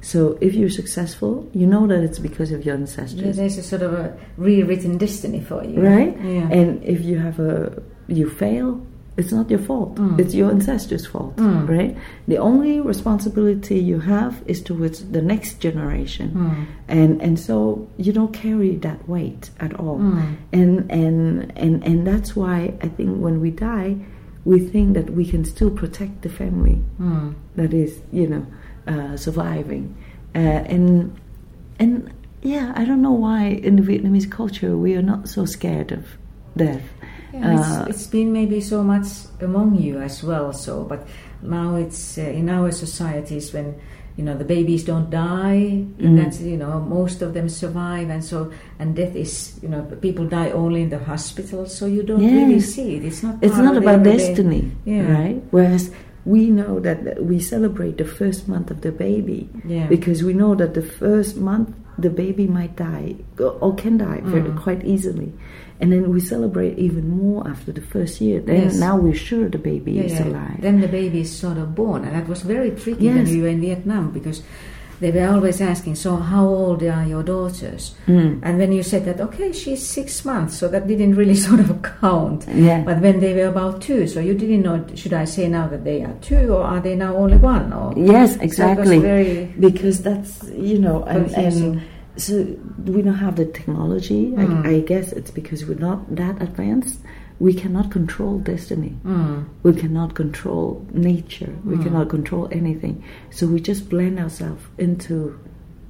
So 0.00 0.36
if 0.40 0.52
you're 0.54 0.68
successful, 0.82 1.32
you 1.54 1.66
know 1.66 1.86
that 1.86 2.02
it's 2.04 2.18
because 2.18 2.50
of 2.52 2.60
your 2.66 2.74
Yeah, 2.76 2.80
ancestors, 2.82 3.36
there's 3.36 3.56
a 3.58 3.62
sort 3.62 3.82
of 3.82 3.92
a 3.94 4.06
rewritten 4.36 4.98
destiny 4.98 5.40
for 5.40 5.64
you, 5.64 5.80
right? 5.80 6.12
Yeah. 6.22 6.48
And 6.58 6.82
if 6.84 7.00
you 7.08 7.16
have 7.18 7.38
a 7.40 7.82
you 8.08 8.28
fail, 8.28 8.84
it's 9.16 9.30
not 9.32 9.48
your 9.48 9.60
fault. 9.60 9.94
Mm. 9.94 10.18
It's 10.20 10.34
your 10.34 10.50
ancestors' 10.50 11.06
fault, 11.06 11.36
Mm. 11.36 11.68
right? 11.68 11.96
The 12.26 12.38
only 12.38 12.80
responsibility 12.80 13.78
you 13.78 14.00
have 14.00 14.42
is 14.46 14.60
towards 14.62 15.04
the 15.12 15.22
next 15.22 15.60
generation, 15.60 16.28
Mm. 16.34 16.64
and 16.88 17.22
and 17.22 17.38
so 17.38 17.86
you 17.96 18.12
don't 18.12 18.32
carry 18.32 18.76
that 18.86 19.08
weight 19.08 19.50
at 19.60 19.72
all. 19.78 19.98
Mm. 19.98 20.22
And 20.52 20.90
and 20.90 21.52
and 21.56 21.74
and 21.88 22.06
that's 22.06 22.34
why 22.34 22.74
I 22.82 22.88
think 22.88 23.10
when 23.24 23.40
we 23.40 23.50
die, 23.50 23.96
we 24.44 24.58
think 24.72 24.94
that 24.94 25.08
we 25.18 25.24
can 25.24 25.44
still 25.44 25.70
protect 25.70 26.22
the 26.22 26.28
family 26.28 26.78
Mm. 27.00 27.34
that 27.56 27.72
is, 27.72 27.92
you 28.12 28.26
know, 28.32 28.44
uh, 28.92 29.16
surviving, 29.16 29.94
uh, 30.34 30.38
and 30.74 31.12
and 31.78 32.10
yeah, 32.42 32.72
I 32.76 32.84
don't 32.84 33.00
know 33.00 33.12
why 33.26 33.46
in 33.62 33.76
the 33.76 33.82
Vietnamese 33.82 34.28
culture 34.30 34.76
we 34.76 34.94
are 34.98 35.02
not 35.12 35.28
so 35.28 35.44
scared 35.46 35.92
of 35.92 36.04
death. 36.56 36.82
Yeah, 37.34 37.58
it's, 37.58 37.68
Uh, 37.68 37.86
it's 37.90 38.06
been 38.06 38.30
maybe 38.32 38.60
so 38.60 38.82
much 38.82 39.06
among 39.42 39.74
you 39.82 39.98
as 39.98 40.22
well. 40.22 40.52
So, 40.52 40.84
but 40.84 41.02
now 41.42 41.74
it's 41.76 42.16
uh, 42.18 42.22
in 42.22 42.48
our 42.48 42.70
societies 42.70 43.52
when 43.52 43.74
you 44.16 44.22
know 44.24 44.38
the 44.38 44.44
babies 44.46 44.84
don't 44.84 45.10
die. 45.10 45.82
Mm. 45.98 46.14
That's 46.16 46.38
you 46.40 46.56
know 46.56 46.78
most 46.80 47.22
of 47.22 47.34
them 47.34 47.48
survive, 47.48 48.08
and 48.14 48.22
so 48.24 48.50
and 48.78 48.94
death 48.94 49.16
is 49.18 49.58
you 49.62 49.68
know 49.68 49.82
people 50.00 50.24
die 50.30 50.50
only 50.54 50.82
in 50.86 50.90
the 50.94 51.02
hospital, 51.02 51.66
so 51.66 51.86
you 51.86 52.02
don't 52.06 52.22
really 52.22 52.60
see 52.62 52.94
it. 52.96 53.04
It's 53.04 53.22
not. 53.26 53.42
It's 53.42 53.58
not 53.58 53.76
about 53.76 54.04
destiny, 54.06 54.70
Yeah. 54.86 55.10
right? 55.10 55.42
Whereas 55.50 55.90
we 56.24 56.48
know 56.48 56.78
that 56.80 57.20
we 57.26 57.36
celebrate 57.42 57.98
the 57.98 58.06
first 58.08 58.46
month 58.48 58.70
of 58.70 58.80
the 58.80 58.92
baby 58.92 59.50
Yeah. 59.66 59.88
because 59.90 60.22
we 60.24 60.32
know 60.32 60.54
that 60.54 60.72
the 60.72 60.80
first 60.86 61.36
month 61.36 61.68
the 61.98 62.10
baby 62.10 62.46
might 62.48 62.74
die 62.78 63.14
or 63.38 63.74
can 63.74 63.98
die 63.98 64.18
very, 64.24 64.50
Mm. 64.50 64.56
quite 64.62 64.82
easily. 64.86 65.30
And 65.80 65.90
then 65.92 66.10
we 66.12 66.20
celebrate 66.20 66.78
even 66.78 67.10
more 67.10 67.46
after 67.48 67.72
the 67.72 67.80
first 67.82 68.20
year. 68.20 68.40
Then 68.40 68.62
Yes. 68.62 68.78
now 68.78 68.96
we're 68.96 69.14
sure 69.30 69.48
the 69.48 69.58
baby 69.58 69.92
Yeah, 69.92 70.02
is 70.04 70.12
yeah. 70.12 70.28
alive. 70.28 70.58
Then 70.60 70.80
the 70.80 70.88
baby 70.88 71.20
is 71.20 71.30
sort 71.30 71.58
of 71.58 71.74
born, 71.74 72.04
and 72.04 72.14
that 72.14 72.28
was 72.28 72.42
very 72.42 72.70
tricky 72.70 73.06
Yes. 73.06 73.14
when 73.16 73.26
we 73.34 73.42
were 73.42 73.48
in 73.48 73.60
Vietnam 73.60 74.10
because 74.12 74.40
they 75.00 75.10
were 75.10 75.26
always 75.34 75.60
asking, 75.60 75.96
"So 75.96 76.14
how 76.16 76.46
old 76.46 76.80
are 76.84 77.04
your 77.04 77.24
daughters?" 77.24 77.96
Mm. 78.06 78.38
And 78.44 78.56
when 78.58 78.70
you 78.70 78.82
said 78.84 79.04
that, 79.06 79.20
okay, 79.20 79.50
she's 79.50 79.82
six 79.82 80.24
months, 80.24 80.56
so 80.56 80.68
that 80.68 80.86
didn't 80.86 81.16
really 81.16 81.34
sort 81.48 81.58
of 81.60 81.82
count. 82.00 82.46
Yeah. 82.54 82.82
But 82.86 83.00
when 83.02 83.18
they 83.18 83.34
were 83.34 83.48
about 83.48 83.80
two, 83.82 84.06
so 84.06 84.20
you 84.20 84.34
didn't 84.34 84.62
know, 84.62 84.78
should 84.94 85.12
I 85.12 85.24
say 85.26 85.48
now 85.48 85.66
that 85.72 85.82
they 85.84 86.02
are 86.06 86.14
two 86.20 86.54
or 86.54 86.62
are 86.62 86.80
they 86.80 86.94
now 86.94 87.16
only 87.16 87.36
one? 87.36 87.72
Or 87.72 87.92
Yes, 87.96 88.36
So 88.36 88.40
exactly. 88.42 88.98
very 89.00 89.52
because 89.58 89.96
that's 90.02 90.32
you 90.56 90.78
know 90.78 91.02
and, 91.02 91.26
and 91.34 91.82
so 92.16 92.44
we 92.86 93.02
don't 93.02 93.14
have 93.26 93.36
the 93.36 93.44
technology 93.46 94.26
Mm. 94.30 94.64
I, 94.66 94.70
I 94.70 94.80
guess 94.80 95.12
it's 95.12 95.30
because 95.30 95.64
we're 95.66 95.74
not 95.90 96.14
that 96.14 96.40
advanced 96.40 97.00
we 97.40 97.52
cannot 97.52 97.90
control 97.90 98.38
destiny 98.38 98.96
Mm. 99.04 99.44
we 99.64 99.72
cannot 99.74 100.14
control 100.14 100.86
nature 100.92 101.52
we 101.64 101.76
Mm. 101.76 101.82
cannot 101.84 102.08
control 102.08 102.48
anything 102.52 103.02
so 103.30 103.46
we 103.46 103.60
just 103.60 103.88
blend 103.88 104.18
ourselves 104.20 104.62
into 104.78 105.36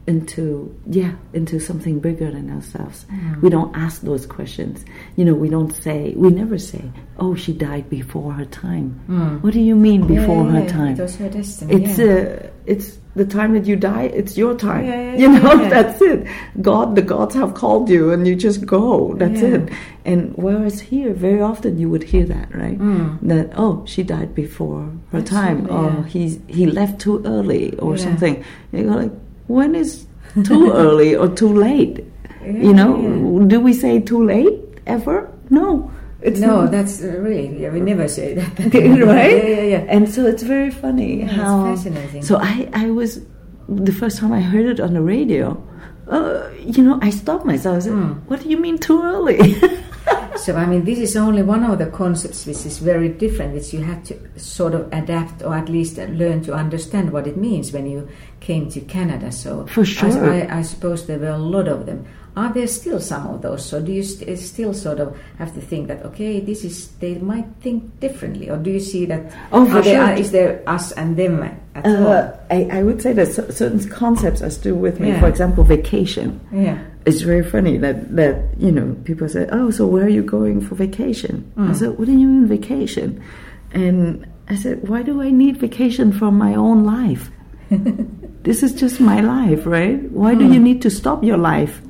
into 0.06 0.74
yeah 0.86 1.12
into 1.32 1.58
something 1.58 1.98
bigger 1.98 2.30
than 2.30 2.50
ourselves 2.50 3.06
Mm. 3.10 3.40
we 3.42 3.48
don't 3.48 3.74
ask 3.74 4.02
those 4.02 4.26
questions 4.26 4.84
you 5.16 5.24
know 5.24 5.34
we 5.34 5.48
don't 5.48 5.72
say 5.72 6.12
we 6.16 6.28
never 6.30 6.58
say 6.58 6.82
oh 7.18 7.34
she 7.34 7.52
died 7.52 7.88
before 7.88 8.32
her 8.32 8.44
time 8.44 9.00
Mm. 9.08 9.42
what 9.42 9.52
do 9.54 9.60
you 9.60 9.74
mean 9.76 10.06
before 10.06 10.44
Yeah, 10.44 10.50
her 10.52 10.60
yeah, 10.60 10.68
time 10.80 10.92
It 10.98 11.00
was 11.02 11.16
her 11.16 11.28
destiny. 11.30 11.74
it's 11.84 11.98
yeah. 11.98 12.14
uh, 12.14 12.50
it's 12.66 12.98
the 13.16 13.24
time 13.24 13.52
that 13.54 13.64
you 13.64 13.76
die. 13.76 14.06
It's 14.20 14.36
your 14.36 14.56
time. 14.56 14.84
Yeah, 14.86 15.14
you 15.14 15.28
know, 15.28 15.68
that's 15.68 16.02
it. 16.02 16.26
God, 16.60 16.96
the 16.96 17.02
gods 17.02 17.36
have 17.36 17.54
called 17.54 17.88
you, 17.88 18.10
and 18.10 18.26
you 18.26 18.34
just 18.34 18.66
go. 18.66 19.14
That's 19.14 19.40
it. 19.40 19.70
And 20.04 20.32
whereas 20.36 20.80
here, 20.80 21.12
very 21.14 21.40
often 21.40 21.78
you 21.78 21.88
would 21.90 22.02
hear 22.02 22.24
that, 22.24 22.52
right? 22.52 22.76
Mm. 22.76 23.20
That 23.22 23.52
oh, 23.56 23.84
she 23.86 24.02
died 24.02 24.34
before 24.34 24.90
her 25.12 25.22
time, 25.22 25.58
Absolutely, 25.70 26.00
or 26.00 26.04
he 26.14 26.22
he 26.48 26.66
left 26.66 26.98
too 27.00 27.22
early, 27.24 27.78
or 27.78 27.96
something. 27.96 28.42
You 28.72 28.82
go 28.90 28.94
like, 29.02 29.12
when 29.46 29.74
is 29.74 30.06
too 30.44 30.72
early 30.84 31.14
or 31.14 31.28
too 31.28 31.48
late? 31.52 32.04
Yeah, 32.42 32.52
you 32.52 32.72
know, 32.74 33.00
yeah. 33.00 33.46
do 33.48 33.60
we 33.60 33.72
say 33.72 34.00
too 34.00 34.24
late 34.24 34.58
ever? 34.86 35.30
No. 35.50 35.90
It's 36.22 36.40
no, 36.40 36.62
not. 36.62 36.70
that's 36.70 37.02
uh, 37.04 37.08
really 37.20 37.60
yeah, 37.62 37.68
we 37.70 37.80
never 37.80 38.08
say 38.08 38.32
that, 38.34 38.58
right? 38.58 38.72
Yeah, 39.44 39.48
yeah, 39.48 39.62
yeah. 39.62 39.84
And 39.88 40.08
so 40.08 40.24
it's 40.26 40.42
very 40.42 40.70
funny 40.70 41.20
Yeah, 41.20 41.26
how. 41.28 41.72
it's 41.72 41.82
fascinating. 41.84 42.22
So 42.22 42.38
I, 42.40 42.68
I 42.72 42.90
was 42.90 43.20
the 43.68 43.92
first 43.92 44.18
time 44.18 44.32
I 44.32 44.40
heard 44.40 44.64
it 44.66 44.80
on 44.80 44.94
the 44.94 45.02
radio. 45.02 45.56
Uh, 46.08 46.48
you 46.60 46.82
know, 46.82 46.98
I 47.02 47.10
stopped 47.10 47.44
myself. 47.44 47.76
I 47.76 47.80
said, 47.80 47.92
Mm. 47.92 48.20
"What 48.28 48.40
do 48.42 48.48
you 48.48 48.56
mean 48.56 48.78
too 48.78 49.02
early?" 49.02 49.54
So 50.36 50.56
I 50.56 50.66
mean, 50.66 50.84
this 50.84 50.98
is 50.98 51.16
only 51.16 51.42
one 51.42 51.62
of 51.64 51.78
the 51.78 51.86
concepts 51.86 52.46
which 52.46 52.66
is 52.66 52.78
very 52.78 53.08
different, 53.08 53.54
which 53.54 53.72
you 53.72 53.82
have 53.82 54.02
to 54.04 54.38
sort 54.38 54.74
of 54.74 54.92
adapt 54.92 55.42
or 55.42 55.54
at 55.54 55.68
least 55.68 55.96
learn 55.96 56.42
to 56.42 56.52
understand 56.52 57.12
what 57.12 57.26
it 57.26 57.36
means 57.36 57.72
when 57.72 57.86
you 57.86 58.08
came 58.40 58.68
to 58.70 58.80
Canada. 58.80 59.32
So 59.32 59.66
For 59.66 59.84
sure. 59.84 60.32
I, 60.32 60.40
I, 60.42 60.58
I 60.58 60.62
suppose 60.62 61.06
there 61.06 61.18
were 61.18 61.28
a 61.28 61.38
lot 61.38 61.68
of 61.68 61.86
them. 61.86 62.06
Are 62.36 62.52
there 62.52 62.66
still 62.66 62.98
some 62.98 63.26
of 63.28 63.42
those? 63.42 63.64
So 63.64 63.80
do 63.80 63.92
you 63.92 64.02
st- 64.02 64.36
still 64.38 64.74
sort 64.74 64.98
of 64.98 65.16
have 65.38 65.54
to 65.54 65.60
think 65.60 65.86
that 65.86 66.04
okay, 66.06 66.40
this 66.40 66.64
is 66.64 66.88
they 66.98 67.14
might 67.18 67.46
think 67.60 68.00
differently, 68.00 68.50
or 68.50 68.56
do 68.56 68.70
you 68.72 68.80
see 68.80 69.06
that? 69.06 69.32
Oh, 69.52 69.64
for 69.66 69.82
there, 69.82 70.06
sure. 70.08 70.16
is 70.16 70.30
there 70.32 70.62
us 70.66 70.90
and 70.92 71.16
them 71.16 71.42
at 71.42 71.86
uh, 71.86 71.88
all? 71.90 72.40
I, 72.50 72.78
I 72.78 72.82
would 72.82 73.00
say 73.00 73.12
that 73.12 73.28
cer- 73.28 73.52
certain 73.52 73.88
concepts 73.88 74.42
are 74.42 74.50
still 74.50 74.74
with 74.74 74.98
me. 74.98 75.08
Yeah. 75.08 75.20
For 75.20 75.28
example, 75.28 75.62
vacation. 75.62 76.40
Yeah. 76.52 76.82
It's 77.06 77.20
very 77.20 77.44
funny 77.44 77.76
that 77.78 78.16
that 78.16 78.42
you 78.58 78.72
know 78.72 78.96
people 79.04 79.28
say, 79.28 79.46
"Oh, 79.52 79.70
so 79.70 79.86
where 79.86 80.04
are 80.04 80.08
you 80.18 80.22
going 80.24 80.60
for 80.60 80.74
vacation?" 80.74 81.44
I 81.56 81.60
Mm. 81.70 81.76
said, 81.76 81.98
"What 81.98 82.06
do 82.06 82.12
you 82.18 82.26
mean 82.26 82.46
vacation?" 82.48 83.22
And 83.72 84.26
I 84.48 84.56
said, 84.56 84.88
"Why 84.88 85.02
do 85.02 85.22
I 85.22 85.30
need 85.30 85.58
vacation 85.58 86.10
from 86.10 86.36
my 86.36 86.54
own 86.56 86.82
life?" 86.84 87.30
this 88.42 88.62
is 88.62 88.74
just 88.74 89.00
my 89.00 89.20
life, 89.20 89.66
right? 89.66 90.02
Why 90.10 90.34
do 90.34 90.44
you 90.50 90.58
need 90.58 90.82
to 90.82 90.90
stop 90.90 91.22
your 91.22 91.38
life? 91.38 91.80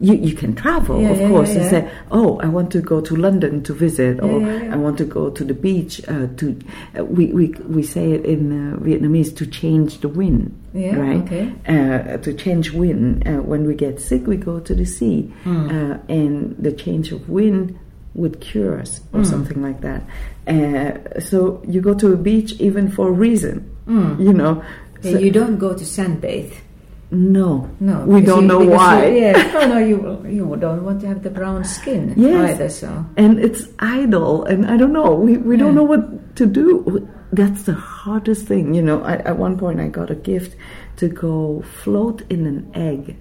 You, 0.00 0.14
you 0.14 0.34
can 0.36 0.54
travel, 0.54 1.00
Yeah, 1.02 1.10
of 1.10 1.20
yeah, 1.20 1.28
course, 1.28 1.50
yeah, 1.54 1.60
and 1.62 1.70
say, 1.70 1.90
"Oh, 2.12 2.38
I 2.38 2.46
want 2.46 2.70
to 2.70 2.80
go 2.80 3.00
to 3.00 3.16
London 3.16 3.62
to 3.64 3.72
visit, 3.74 4.20
or. 4.20 4.40
I 4.72 4.76
want 4.76 4.96
to 4.98 5.04
go 5.04 5.28
to 5.30 5.42
the 5.44 5.54
beach." 5.54 6.00
Uh, 6.06 6.28
to 6.36 6.56
uh, 6.98 7.04
we, 7.04 7.26
we 7.32 7.46
we 7.66 7.82
say 7.82 8.12
it 8.12 8.24
in 8.24 8.42
uh, 8.52 8.76
Vietnamese 8.78 9.34
to 9.36 9.44
change 9.46 9.98
the 10.00 10.08
wind, 10.08 10.54
right? 10.72 11.22
okay. 11.24 11.52
Uh, 11.66 12.16
to 12.18 12.32
change 12.32 12.70
wind. 12.72 13.26
Uh, 13.26 13.42
when 13.42 13.66
we 13.66 13.74
get 13.74 14.00
sick, 14.00 14.24
we 14.26 14.36
go 14.36 14.60
to 14.60 14.72
the 14.74 14.86
sea, 14.86 15.32
uh, 15.46 15.98
and 16.08 16.54
the 16.58 16.70
change 16.72 17.10
of 17.10 17.28
wind 17.28 17.76
would 18.14 18.40
cure 18.40 18.78
us, 18.80 19.00
or 19.12 19.24
something 19.24 19.60
like 19.62 19.80
that. 19.80 20.02
Uh, 20.46 21.20
so 21.20 21.60
you 21.66 21.80
go 21.80 21.94
to 21.94 22.12
a 22.12 22.16
beach 22.16 22.52
even 22.60 22.88
for 22.90 23.08
a 23.08 23.12
reason, 23.26 23.68
you 24.18 24.32
know. 24.32 24.62
So- 25.02 25.18
you 25.18 25.30
don't 25.30 25.58
go 25.58 25.74
to 25.74 25.84
sunbathe. 25.84 26.54
No, 27.10 27.68
No, 27.80 28.04
we 28.04 28.20
don't 28.20 28.42
you- 28.42 28.48
know 28.48 28.58
why. 28.64 29.06
You, 29.06 29.18
yeah, 29.22 29.32
no, 29.54 29.66
no, 29.68 29.78
you 29.78 29.96
you 30.28 30.56
don't 30.60 30.84
want 30.84 31.00
to 31.02 31.06
have 31.08 31.22
the 31.22 31.30
brown 31.30 31.64
skin 31.64 32.12
Yes. 32.16 32.50
either. 32.54 32.68
So 32.68 32.88
and 33.16 33.38
it's 33.38 33.62
idle 33.78 34.44
and 34.44 34.66
i 34.66 34.76
don't 34.76 34.92
know 34.92 35.14
we, 35.14 35.36
we 35.38 35.56
don't 35.56 35.74
know 35.74 35.84
what 35.84 36.36
to 36.36 36.44
do 36.46 37.08
that's 37.32 37.62
the 37.64 37.72
hardest 37.74 38.46
thing 38.46 38.74
you 38.74 38.82
know 38.82 39.02
I, 39.02 39.14
at 39.30 39.36
one 39.38 39.56
point 39.58 39.80
i 39.80 39.88
got 39.88 40.10
a 40.10 40.14
gift 40.14 40.56
to 41.00 41.08
go 41.08 41.62
float 41.82 42.22
in 42.30 42.46
an 42.46 42.60
egg 42.74 43.16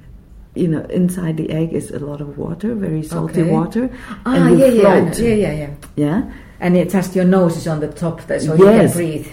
you 0.56 0.68
know 0.68 0.84
inside 0.90 1.38
the 1.38 1.50
egg 1.52 1.72
is 1.74 1.92
a 1.92 2.00
lot 2.00 2.20
of 2.22 2.38
water 2.38 2.76
very 2.76 3.04
salty 3.04 3.42
Okay. 3.42 3.52
water 3.52 3.90
ah, 4.26 4.50
yeah, 4.50 4.66
yeah, 4.68 4.82
float 4.82 5.20
yeah, 5.20 5.36
yeah, 5.36 5.54
yeah. 5.64 5.70
yeah 5.96 6.20
And 6.60 6.76
it's 6.76 6.94
just 6.94 7.16
your 7.16 7.26
nose 7.38 7.56
is 7.62 7.68
on 7.68 7.80
the 7.86 7.92
top, 8.04 8.26
there, 8.28 8.40
so 8.42 8.56
you 8.58 8.66
can 8.66 8.90
breathe, 8.92 9.28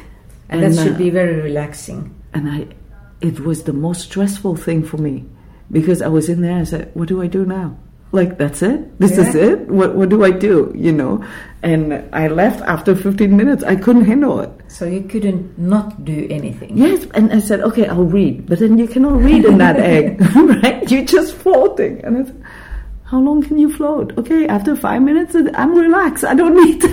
And, 0.50 0.60
and, 0.62 0.74
that 0.74 0.82
should 0.84 0.96
uh, 1.00 1.04
be 1.06 1.08
very 1.20 1.36
relaxing. 1.40 2.00
and 2.36 2.44
i 2.56 2.58
it 3.20 3.40
was 3.40 3.64
the 3.64 3.72
most 3.72 4.02
stressful 4.02 4.56
thing 4.56 4.82
for 4.82 4.96
me 4.98 5.24
because 5.70 6.02
i 6.02 6.08
was 6.08 6.28
in 6.28 6.40
there 6.40 6.56
and 6.58 6.68
said 6.68 6.90
what 6.94 7.08
do 7.08 7.22
i 7.22 7.26
do 7.26 7.44
now 7.44 7.76
like 8.12 8.38
that's 8.38 8.62
it 8.62 8.98
this 9.00 9.18
is 9.18 9.34
it 9.34 9.66
what, 9.68 9.94
what 9.96 10.08
do 10.08 10.24
i 10.24 10.30
do 10.30 10.72
you 10.76 10.92
know 10.92 11.24
and 11.62 12.04
i 12.12 12.28
left 12.28 12.60
after 12.62 12.94
15 12.94 13.36
minutes 13.36 13.64
i 13.64 13.74
couldn't 13.74 14.04
handle 14.04 14.40
it 14.40 14.50
So 14.74 14.86
you 14.86 15.02
couldn't 15.06 15.56
not 15.56 16.04
do 16.04 16.26
anything. 16.30 16.76
Yes, 16.76 17.06
and 17.14 17.32
I 17.32 17.38
said, 17.38 17.60
okay, 17.60 17.86
I'll 17.86 18.10
read, 18.10 18.46
but 18.48 18.58
then 18.58 18.76
you 18.76 18.88
cannot 18.88 19.22
read 19.22 19.44
in 19.44 19.58
that 19.58 19.76
egg, 19.94 20.18
right? 20.34 20.82
You're 20.90 21.04
just 21.04 21.36
floating, 21.36 22.02
and 22.02 22.18
it's 22.26 22.32
how 23.04 23.20
long 23.20 23.40
can 23.46 23.56
you 23.56 23.70
float? 23.70 24.18
Okay, 24.18 24.48
after 24.48 24.74
five 24.74 25.02
minutes, 25.02 25.36
I'm 25.54 25.78
relaxed. 25.78 26.24
I 26.24 26.34
don't 26.34 26.56
need 26.58 26.80
to. 26.80 26.90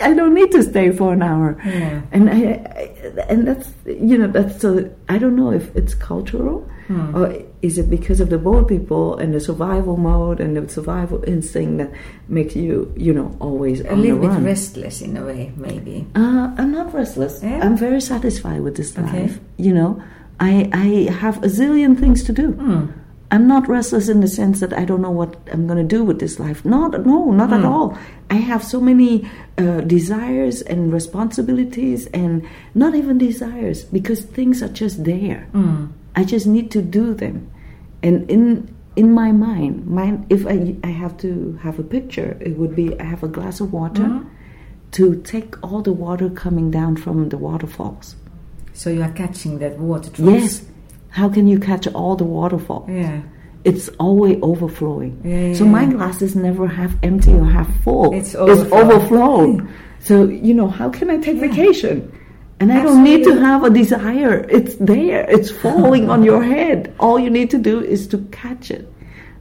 I 0.00 0.14
don't 0.14 0.34
need 0.34 0.50
to 0.52 0.62
stay 0.62 0.90
for 0.92 1.12
an 1.12 1.22
hour. 1.22 1.56
Yeah. 1.64 2.02
And 2.12 2.30
I, 2.30 2.34
I, 2.34 3.22
and 3.28 3.46
that's 3.48 3.70
you 3.86 4.16
know 4.18 4.26
that's 4.28 4.60
so 4.60 4.90
I 5.08 5.18
don't 5.18 5.36
know 5.36 5.50
if 5.52 5.74
it's 5.76 5.94
cultural 5.94 6.68
or 7.14 7.34
is 7.62 7.78
it 7.78 7.90
because 7.90 8.20
of 8.20 8.30
the 8.30 8.38
boat 8.38 8.68
people 8.68 9.16
and 9.18 9.34
the 9.34 9.40
survival 9.40 9.96
mode 9.96 10.38
and 10.40 10.56
the 10.56 10.68
survival 10.68 11.18
instinct 11.26 11.78
that 11.78 11.90
makes 12.28 12.54
you 12.54 12.92
you 12.96 13.12
know 13.12 13.34
always 13.40 13.80
A 13.80 13.90
on 13.92 14.02
little 14.02 14.18
bit 14.20 14.30
restless 14.42 15.02
in 15.02 15.16
a 15.16 15.24
way, 15.24 15.52
maybe. 15.56 16.06
Uh, 16.14 16.54
I'm 16.58 16.70
not 16.70 16.94
restless. 16.94 17.42
Yeah? 17.42 17.60
I'm 17.64 17.76
very 17.76 18.00
satisfied 18.00 18.60
with 18.60 18.76
this 18.76 18.96
Okay. 18.96 19.22
life. 19.22 19.40
You 19.56 19.74
know, 19.74 20.00
I 20.38 20.70
I 20.72 21.12
have 21.12 21.42
a 21.42 21.48
zillion 21.48 21.98
things 21.98 22.22
to 22.24 22.32
do. 22.32 22.52
Hmm. 22.52 22.86
I'm 23.30 23.46
not 23.48 23.68
restless 23.68 24.08
in 24.08 24.20
the 24.20 24.28
sense 24.28 24.60
that 24.60 24.72
I 24.72 24.84
don't 24.84 25.02
know 25.02 25.10
what 25.10 25.36
I'm 25.52 25.66
going 25.66 25.78
to 25.78 25.96
do 25.96 26.04
with 26.04 26.20
this 26.20 26.38
life. 26.38 26.64
Not 26.64 27.04
no, 27.06 27.32
not 27.32 27.48
Hmm. 27.48 27.54
at 27.58 27.64
all. 27.64 27.98
I 28.30 28.34
have 28.36 28.62
so 28.62 28.80
many 28.80 29.28
uh, 29.58 29.80
desires 29.80 30.62
and 30.62 30.92
responsibilities, 30.92 32.06
and 32.14 32.42
not 32.74 32.94
even 32.94 33.18
desires 33.18 33.84
because 33.84 34.20
things 34.22 34.62
are 34.62 34.68
just 34.82 35.04
there. 35.04 35.48
Hmm. 35.52 35.86
I 36.14 36.24
just 36.24 36.46
need 36.46 36.70
to 36.70 36.82
do 36.82 37.14
them, 37.14 37.50
and 38.02 38.30
in 38.30 38.68
in 38.96 39.12
my 39.12 39.32
mind, 39.32 39.86
mind 39.86 40.26
if 40.30 40.46
I 40.46 40.76
I 40.84 40.90
have 41.02 41.16
to 41.18 41.58
have 41.62 41.78
a 41.78 41.82
picture, 41.82 42.36
it 42.40 42.56
would 42.58 42.74
be 42.76 42.98
I 43.00 43.04
have 43.04 43.22
a 43.24 43.28
glass 43.28 43.60
of 43.60 43.72
water 43.72 44.02
Mm-hmm. 44.02 44.28
to 44.92 45.04
take 45.22 45.50
all 45.62 45.82
the 45.82 45.92
water 45.92 46.28
coming 46.30 46.70
down 46.70 46.96
from 46.96 47.28
the 47.28 47.36
waterfalls. 47.36 48.14
So 48.72 48.88
you 48.90 49.02
are 49.02 49.12
catching 49.12 49.58
that 49.58 49.78
water 49.78 50.10
drops. 50.10 50.42
Yes. 50.42 50.64
How 51.16 51.30
can 51.30 51.46
you 51.46 51.58
catch 51.58 51.86
all 51.88 52.14
the 52.14 52.24
waterfalls? 52.24 52.90
Yeah. 52.90 53.22
It's 53.64 53.88
always 53.98 54.38
overflowing. 54.42 55.22
Yeah, 55.24 55.54
so 55.54 55.64
yeah, 55.64 55.70
my 55.70 55.84
yeah. 55.84 55.92
glasses 55.92 56.36
never 56.36 56.66
half 56.68 56.92
empty 57.02 57.32
or 57.32 57.46
half 57.46 57.68
full. 57.82 58.12
It's 58.12 58.34
overflow. 58.34 58.78
overflowed. 58.78 59.68
so 59.98 60.24
you 60.24 60.52
know, 60.52 60.68
how 60.68 60.90
can 60.90 61.08
I 61.08 61.16
take 61.16 61.38
vacation? 61.38 62.12
And 62.60 62.70
I 62.70 62.82
don't 62.82 63.02
need 63.02 63.24
to 63.24 63.34
have 63.40 63.64
a 63.64 63.70
desire. 63.70 64.46
It's 64.50 64.74
there. 64.76 65.24
It's 65.30 65.50
falling 65.50 66.10
on 66.10 66.22
your 66.22 66.42
head. 66.54 66.94
All 67.00 67.18
you 67.18 67.30
need 67.30 67.48
to 67.50 67.58
do 67.58 67.80
is 67.80 68.06
to 68.08 68.18
catch 68.30 68.70
it, 68.70 68.86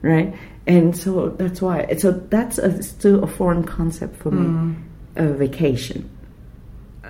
right? 0.01 0.33
And 0.67 0.95
so 0.95 1.29
that's 1.29 1.61
why. 1.61 1.93
So 1.97 2.11
that's 2.11 2.57
a, 2.57 2.81
still 2.83 3.21
a 3.21 3.27
foreign 3.27 3.65
concept 3.65 4.15
for 4.15 4.31
me. 4.31 4.45
Hmm. 4.45 4.73
A 5.17 5.27
vacation. 5.33 6.09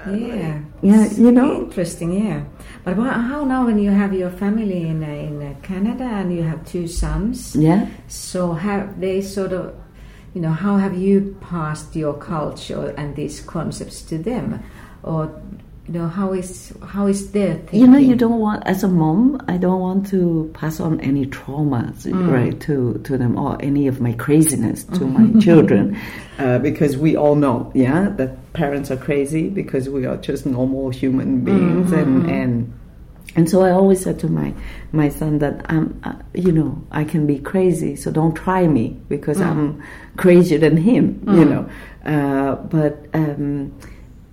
Yeah. 0.07 0.59
Yeah, 0.81 1.05
you 1.11 1.31
know. 1.31 1.63
Interesting, 1.63 2.25
yeah. 2.25 2.43
But 2.83 2.95
how 2.95 3.43
now 3.45 3.65
when 3.65 3.79
you 3.79 3.91
have 3.91 4.13
your 4.13 4.29
family 4.29 4.87
in 4.87 5.03
uh, 5.03 5.07
in 5.07 5.41
uh, 5.41 5.55
Canada 5.63 6.03
and 6.03 6.35
you 6.35 6.43
have 6.43 6.65
two 6.65 6.87
sons? 6.87 7.55
Yeah. 7.55 7.87
So 8.07 8.53
have 8.53 8.99
they 8.99 9.21
sort 9.21 9.53
of, 9.53 9.73
you 10.33 10.41
know, 10.41 10.51
how 10.51 10.77
have 10.77 10.95
you 10.95 11.35
passed 11.41 11.95
your 11.95 12.13
culture 12.13 12.93
and 12.97 13.15
these 13.15 13.41
concepts 13.41 14.01
to 14.03 14.17
them, 14.17 14.61
or 15.01 15.41
you 15.87 15.93
know, 15.93 16.07
how 16.07 16.33
is 16.33 16.73
how 16.87 17.05
is 17.05 17.31
their 17.31 17.55
thinking? 17.55 17.81
You 17.81 17.87
know, 17.87 17.99
you 17.99 18.15
don't 18.15 18.39
want, 18.39 18.65
as 18.65 18.83
a 18.83 18.87
mom, 18.87 19.39
I 19.47 19.57
don't 19.57 19.79
want 19.79 20.07
to 20.07 20.49
pass 20.55 20.79
on 20.79 20.99
any 21.01 21.27
traumas, 21.27 22.05
Mm. 22.07 22.31
right, 22.31 22.59
to, 22.61 22.99
to 23.03 23.17
them 23.17 23.37
or 23.37 23.55
any 23.61 23.87
of 23.87 24.01
my 24.01 24.13
craziness 24.13 24.83
to 24.85 25.05
my 25.17 25.39
children. 25.39 25.95
Uh, 26.39 26.57
because 26.59 26.97
we 26.97 27.15
all 27.15 27.35
know, 27.35 27.71
yeah, 27.75 28.09
that 28.17 28.51
parents 28.53 28.89
are 28.89 28.97
crazy 28.97 29.47
because 29.47 29.87
we 29.87 30.05
are 30.07 30.17
just 30.17 30.45
normal 30.45 30.89
human 30.89 31.41
beings. 31.45 31.91
And, 31.91 32.29
and, 32.31 32.73
and 33.35 33.49
so 33.49 33.61
I 33.61 33.69
always 33.71 34.01
said 34.01 34.17
to 34.21 34.27
my, 34.27 34.53
my 34.91 35.09
son 35.09 35.37
that 35.39 35.65
I'm, 35.69 35.99
uh, 36.03 36.15
you 36.33 36.51
know, 36.51 36.81
I 36.91 37.03
can 37.03 37.27
be 37.27 37.37
crazy, 37.37 37.95
so 37.95 38.09
don't 38.11 38.33
try 38.33 38.65
me 38.67 38.99
because 39.07 39.39
I'm 39.39 39.83
crazier 40.17 40.57
than 40.57 40.77
him, 40.77 41.21
you 41.27 41.45
know. 41.45 41.69
Uh, 42.05 42.55
but, 42.55 43.05
um, 43.13 43.71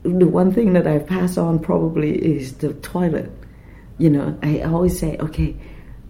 the 0.03 0.27
one 0.27 0.53
thing 0.53 0.73
that 0.73 0.87
I 0.87 0.99
pass 0.99 1.37
on 1.37 1.59
probably 1.59 2.17
is 2.17 2.55
the 2.55 2.75
toilet. 2.75 3.31
You 3.99 4.11
know, 4.11 4.39
I 4.43 4.63
always 4.63 4.99
say, 4.99 5.17
okay, 5.19 5.55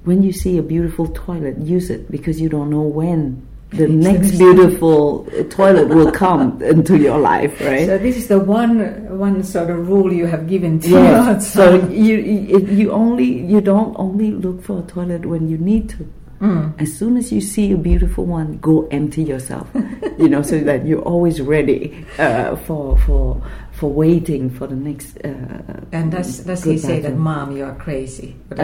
when 0.05 0.23
you 0.23 0.33
see 0.33 0.59
a 0.59 0.63
beautiful 0.63 1.09
toilet, 1.09 1.59
use 1.59 1.91
it 1.91 2.11
because 2.11 2.41
you 2.41 2.49
don't 2.49 2.71
know 2.71 2.83
when 2.83 3.47
the 3.73 3.89
next 3.89 4.33
beautiful 4.33 5.25
toilet 5.49 5.89
will 5.89 6.13
come 6.13 6.63
into 6.63 6.99
your 6.99 7.19
life, 7.19 7.61
right? 7.61 7.87
So 7.87 7.99
this 7.99 8.17
is 8.17 8.29
the 8.29 8.39
one 8.39 9.19
one 9.19 9.43
sort 9.43 9.71
of 9.71 9.89
rule 9.89 10.13
you 10.13 10.27
have 10.27 10.47
given 10.47 10.81
to 10.81 10.89
your 10.89 11.41
So 11.41 11.89
you 11.89 12.17
you 12.17 12.93
only 12.93 13.25
you 13.25 13.61
don't 13.61 13.95
only 13.99 14.33
look 14.33 14.63
for 14.63 14.81
a 14.81 14.83
toilet 14.83 15.25
when 15.25 15.49
you 15.49 15.59
need 15.59 15.89
to. 15.91 16.09
Mm. 16.41 16.75
As 16.81 16.93
soon 16.93 17.17
as 17.17 17.31
you 17.31 17.41
see 17.41 17.71
a 17.73 17.77
beautiful 17.77 18.27
one, 18.27 18.59
go 18.59 18.89
empty 18.89 19.23
yourself. 19.23 19.69
you 20.19 20.29
know, 20.29 20.43
so 20.43 20.59
that 20.59 20.85
you're 20.85 21.03
always 21.03 21.41
ready 21.41 22.05
uh, 22.19 22.57
for 22.57 22.99
for 22.99 23.41
for 23.83 23.91
waiting 23.91 24.49
for 24.49 24.69
the 24.69 24.77
next. 24.77 25.19
Uh, 25.25 25.83
And 25.93 26.13
does 26.13 26.45
does 26.47 26.63
he 26.63 26.79
say 26.79 27.01
that, 27.03 27.17
"Mom, 27.19 27.51
you 27.57 27.65
are 27.67 27.75
crazy"? 27.75 28.31
Uh, 28.57 28.63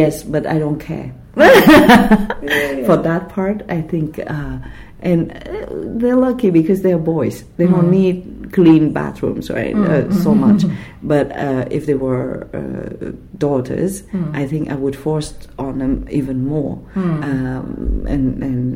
yes, 0.00 0.22
but 0.22 0.46
I 0.46 0.58
don't 0.62 0.78
care. 0.78 1.10
For 2.86 2.96
that 2.96 3.28
part, 3.28 3.62
I 3.68 3.80
think, 3.82 4.18
uh, 4.18 4.58
and 5.02 5.30
uh, 5.32 5.66
they're 6.00 6.16
lucky 6.28 6.50
because 6.50 6.82
they're 6.82 6.98
boys. 7.14 7.44
They 7.56 7.66
Mm. 7.66 7.72
don't 7.74 7.90
need 7.90 8.16
clean 8.52 8.92
bathrooms, 8.92 9.50
right? 9.50 9.74
Uh, 9.76 10.10
so 10.24 10.34
much. 10.34 10.64
But 11.02 11.26
uh, 11.46 11.64
if 11.70 11.82
they 11.86 11.94
were 11.94 12.46
uh, 12.54 13.12
daughters, 13.38 14.02
Mm. 14.12 14.34
I 14.42 14.46
think 14.50 14.70
I 14.70 14.76
would 14.82 14.96
force 14.96 15.34
on 15.58 15.78
them 15.78 15.94
even 16.10 16.38
more. 16.46 16.78
Um, 16.96 18.04
and 18.14 18.42
and 18.42 18.66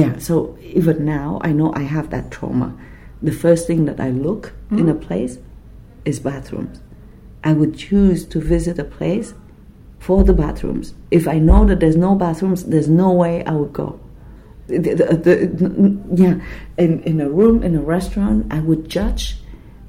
yeah, 0.00 0.12
so 0.18 0.56
even 0.74 1.04
now, 1.04 1.28
I 1.48 1.52
know 1.52 1.68
I 1.82 1.84
have 1.96 2.06
that 2.10 2.30
trauma. 2.30 2.68
The 3.22 3.32
first 3.32 3.66
thing 3.66 3.84
that 3.86 4.00
I 4.00 4.10
look 4.10 4.52
hmm? 4.68 4.78
in 4.78 4.88
a 4.88 4.94
place 4.94 5.38
is 6.04 6.18
bathrooms. 6.20 6.80
I 7.44 7.52
would 7.52 7.76
choose 7.76 8.24
to 8.26 8.40
visit 8.40 8.78
a 8.78 8.84
place 8.84 9.34
for 9.98 10.24
the 10.24 10.32
bathrooms. 10.32 10.94
If 11.10 11.28
I 11.28 11.38
know 11.38 11.64
that 11.66 11.80
there's 11.80 11.96
no 11.96 12.14
bathrooms, 12.14 12.64
there's 12.64 12.88
no 12.88 13.12
way 13.12 13.44
I 13.44 13.52
would 13.52 13.72
go. 13.72 14.00
The- 14.68 14.78
the- 14.78 15.16
the- 15.26 15.98
yeah, 16.14 16.34
in, 16.78 17.00
in 17.02 17.20
a 17.20 17.28
room, 17.28 17.62
in 17.62 17.76
a 17.76 17.80
restaurant, 17.82 18.46
I 18.50 18.60
would 18.60 18.88
judge 18.88 19.38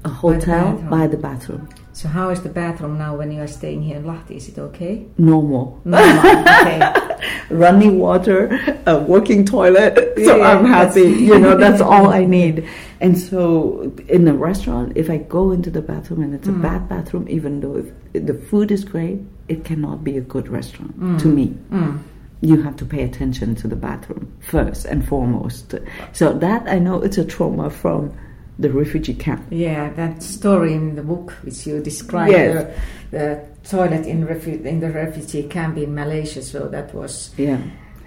a 0.04 0.08
hotel 0.08 0.72
bathroom. 0.72 0.90
by 0.90 1.06
the 1.06 1.16
bathroom. 1.16 1.68
So 1.92 2.08
how 2.08 2.30
is 2.30 2.40
the 2.42 2.48
bathroom 2.48 2.98
now 2.98 3.16
when 3.16 3.30
you 3.30 3.40
are 3.40 3.46
staying 3.46 3.82
here 3.82 3.96
in 3.96 4.04
Lahti? 4.04 4.32
Is 4.36 4.48
it 4.48 4.58
okay? 4.58 5.06
Normal. 5.16 5.80
No, 5.84 5.96
okay. 5.96 6.92
Running 7.50 7.98
water, 8.00 8.50
a 8.86 8.98
working 8.98 9.44
toilet, 9.46 9.94
so 10.16 10.36
Yeah, 10.36 10.42
I'm 10.50 10.64
happy. 10.66 11.02
You 11.02 11.38
know, 11.38 11.56
that's 11.56 11.80
all 11.92 12.08
I 12.08 12.24
need. 12.24 12.68
And 13.04 13.18
so 13.18 13.92
in 14.08 14.26
a 14.26 14.32
restaurant, 14.32 14.96
if 14.96 15.10
I 15.10 15.18
go 15.18 15.50
into 15.50 15.70
the 15.70 15.82
bathroom 15.82 16.22
and 16.22 16.34
it's 16.34 16.48
a 16.48 16.52
mm. 16.52 16.62
bad 16.62 16.88
bathroom, 16.88 17.28
even 17.28 17.60
though 17.60 17.84
the 18.18 18.32
food 18.32 18.70
is 18.70 18.82
great, 18.82 19.20
it 19.46 19.62
cannot 19.62 20.02
be 20.02 20.16
a 20.16 20.22
good 20.22 20.48
restaurant 20.48 20.98
mm. 20.98 21.20
to 21.20 21.28
me. 21.28 21.48
Mm. 21.70 21.98
You 22.40 22.62
have 22.62 22.76
to 22.76 22.86
pay 22.86 23.02
attention 23.02 23.56
to 23.56 23.68
the 23.68 23.76
bathroom 23.76 24.32
first 24.40 24.86
and 24.86 25.06
foremost. 25.06 25.74
So 26.14 26.32
that 26.32 26.66
I 26.66 26.78
know 26.78 27.02
it's 27.02 27.18
a 27.18 27.26
trauma 27.26 27.68
from 27.68 28.16
the 28.58 28.70
refugee 28.70 29.12
camp. 29.12 29.44
Yeah, 29.50 29.92
that 30.00 30.22
story 30.22 30.72
in 30.72 30.96
the 30.96 31.02
book 31.02 31.32
which 31.42 31.66
you 31.66 31.82
described, 31.82 32.32
Yes. 32.32 32.74
the, 33.10 33.18
the 33.18 33.68
toilet 33.68 34.06
in, 34.06 34.26
refu- 34.26 34.64
in 34.64 34.80
the 34.80 34.90
refugee 34.90 35.42
camp 35.42 35.76
in 35.76 35.94
Malaysia. 35.94 36.40
So 36.40 36.68
that 36.68 36.94
was, 36.94 37.34
Yeah. 37.36 37.60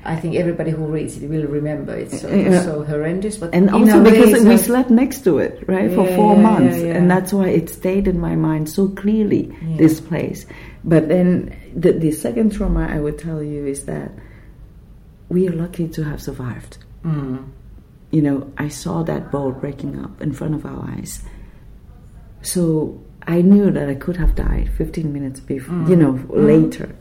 I 0.06 0.16
think 0.16 0.36
everybody 0.36 0.72
who 0.72 0.86
reads 0.86 1.18
it 1.18 1.30
will 1.30 1.48
remember 1.48 1.94
it. 1.96 2.12
So 2.12 2.30
Yeah. 2.30 2.62
so 2.62 2.84
horrendous. 2.84 3.38
But 3.38 3.54
And 3.54 3.70
also 3.70 4.02
because 4.04 4.44
we 4.44 4.50
not- 4.56 4.60
slept 4.60 4.90
next 4.90 5.22
to 5.26 5.40
it, 5.40 5.64
right, 5.68 5.92
for 5.92 6.06
four 6.16 6.36
yeah, 6.36 6.42
months. 6.42 6.78
yeah, 6.78 6.86
yeah. 6.86 6.94
And 6.98 7.12
that's 7.12 7.34
why 7.34 7.50
it 7.50 7.70
stayed 7.70 8.08
in 8.08 8.20
my 8.20 8.36
mind 8.36 8.70
so 8.70 8.88
clearly, 8.90 9.52
Yeah. 9.68 9.78
this 9.78 10.00
place. 10.00 10.46
But 10.86 11.10
then 11.10 11.52
the, 11.76 11.92
the 11.92 12.12
second 12.12 12.54
trauma 12.54 12.88
I 12.90 13.00
would 13.00 13.18
tell 13.18 13.44
you 13.44 13.66
is 13.66 13.84
that 13.86 14.12
we 15.30 15.48
are 15.50 15.54
lucky 15.54 15.88
to 15.90 16.04
have 16.04 16.22
survived. 16.22 16.78
Mm. 17.04 17.40
You 18.12 18.22
know, 18.22 18.48
I 18.58 18.70
saw 18.70 19.04
that 19.04 19.32
boat 19.32 19.60
breaking 19.60 20.00
up 20.00 20.22
in 20.22 20.32
front 20.32 20.56
of 20.56 20.66
our 20.66 20.88
eyes. 20.96 21.22
So 22.42 23.02
I 23.28 23.42
knew 23.42 23.72
that 23.72 23.90
I 23.90 23.96
could 23.96 24.16
have 24.18 24.36
died 24.36 24.70
15 24.78 25.12
minutes 25.12 25.40
before, 25.42 25.84
you 25.90 25.96
know, 25.98 26.18
later 26.30 26.96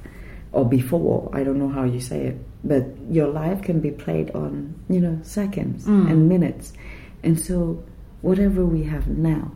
or 0.50 0.64
before. 0.68 1.30
I 1.32 1.44
don't 1.44 1.58
know 1.58 1.68
how 1.68 1.84
you 1.84 2.00
say 2.00 2.26
it. 2.26 2.45
But 2.64 2.84
your 3.10 3.28
life 3.28 3.62
can 3.62 3.80
be 3.80 3.90
played 3.90 4.30
on, 4.32 4.74
you 4.88 5.00
know, 5.00 5.18
seconds 5.22 5.86
and 5.86 6.28
minutes. 6.28 6.72
And 7.22 7.38
so 7.40 7.84
whatever 8.22 8.64
we 8.64 8.82
have 8.84 9.06
now, 9.08 9.52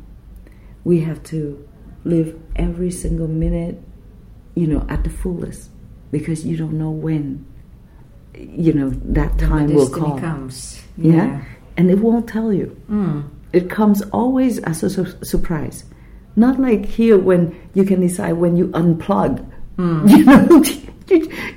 we 0.84 1.01
have 1.01 1.22
to 1.24 1.66
live 2.05 2.38
every 2.57 2.90
single 2.90 3.26
minute, 3.28 3.80
you 4.55 4.66
know, 4.66 4.86
at 4.88 5.03
the 5.05 5.11
fullest 5.11 5.70
because 6.11 6.46
you 6.46 6.57
don't 6.57 6.78
know 6.78 6.90
when, 6.90 7.44
you 8.34 8.72
know, 8.72 8.90
that 8.90 9.38
time 9.38 9.74
will 9.74 9.88
come. 9.90 10.20
comes. 10.20 10.80
Yeah. 10.96 11.42
And 11.76 11.90
it 11.90 11.98
won't 11.98 12.28
tell 12.28 12.53
you. 12.53 12.80
Mm. 12.90 13.28
It 13.53 13.68
comes 13.70 14.03
always 14.12 14.59
as 14.61 14.82
a 14.84 14.90
su- 14.90 15.24
surprise. 15.24 15.84
Not 16.36 16.61
like 16.61 16.84
here 16.86 17.18
when 17.18 17.59
you 17.74 17.84
can 17.84 18.01
decide 18.01 18.34
when 18.34 18.57
you 18.57 18.68
unplug. 18.68 19.44
You 19.80 20.24
know, 20.24 20.62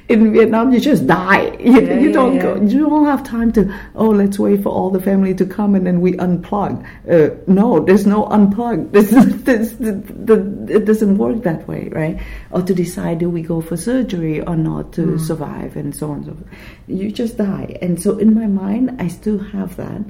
in 0.09 0.33
Vietnam 0.33 0.73
you 0.73 0.79
just 0.79 1.07
die. 1.07 1.57
You, 1.63 1.81
Yeah, 1.81 1.99
you 1.99 2.07
yeah, 2.07 2.13
don't 2.13 2.35
yeah. 2.35 2.41
go. 2.41 2.55
You 2.61 2.89
don't 2.89 3.05
have 3.05 3.23
time 3.23 3.51
to. 3.53 3.73
Oh, 3.95 4.09
let's 4.09 4.37
wait 4.37 4.61
for 4.63 4.69
all 4.69 4.89
the 4.89 4.99
family 5.01 5.33
to 5.35 5.45
come 5.45 5.75
and 5.75 5.85
then 5.87 6.01
we 6.01 6.13
unplug. 6.13 6.83
Uh, 7.09 7.35
no, 7.47 7.79
there's 7.79 8.05
no 8.05 8.25
unplug. 8.25 8.91
This, 8.93 9.09
this, 9.43 9.73
the, 9.73 9.93
the, 10.29 10.75
it 10.77 10.85
doesn't 10.85 11.17
work 11.17 11.43
that 11.43 11.67
way, 11.67 11.89
right? 11.91 12.21
Or 12.51 12.61
to 12.61 12.73
decide 12.73 13.19
do 13.19 13.29
we 13.29 13.41
go 13.41 13.61
for 13.61 13.77
surgery 13.77 14.41
or 14.41 14.55
not 14.55 14.93
to 14.93 15.17
survive 15.19 15.75
and 15.75 15.95
so 15.95 16.11
on 16.11 16.17
and 16.17 16.25
so 16.25 16.33
forth. 16.33 16.47
You 16.87 17.11
just 17.11 17.37
die. 17.37 17.77
And 17.81 18.01
so 18.01 18.17
in 18.17 18.33
my 18.33 18.47
mind, 18.47 19.01
I 19.01 19.07
still 19.07 19.39
have 19.39 19.75
that. 19.77 20.01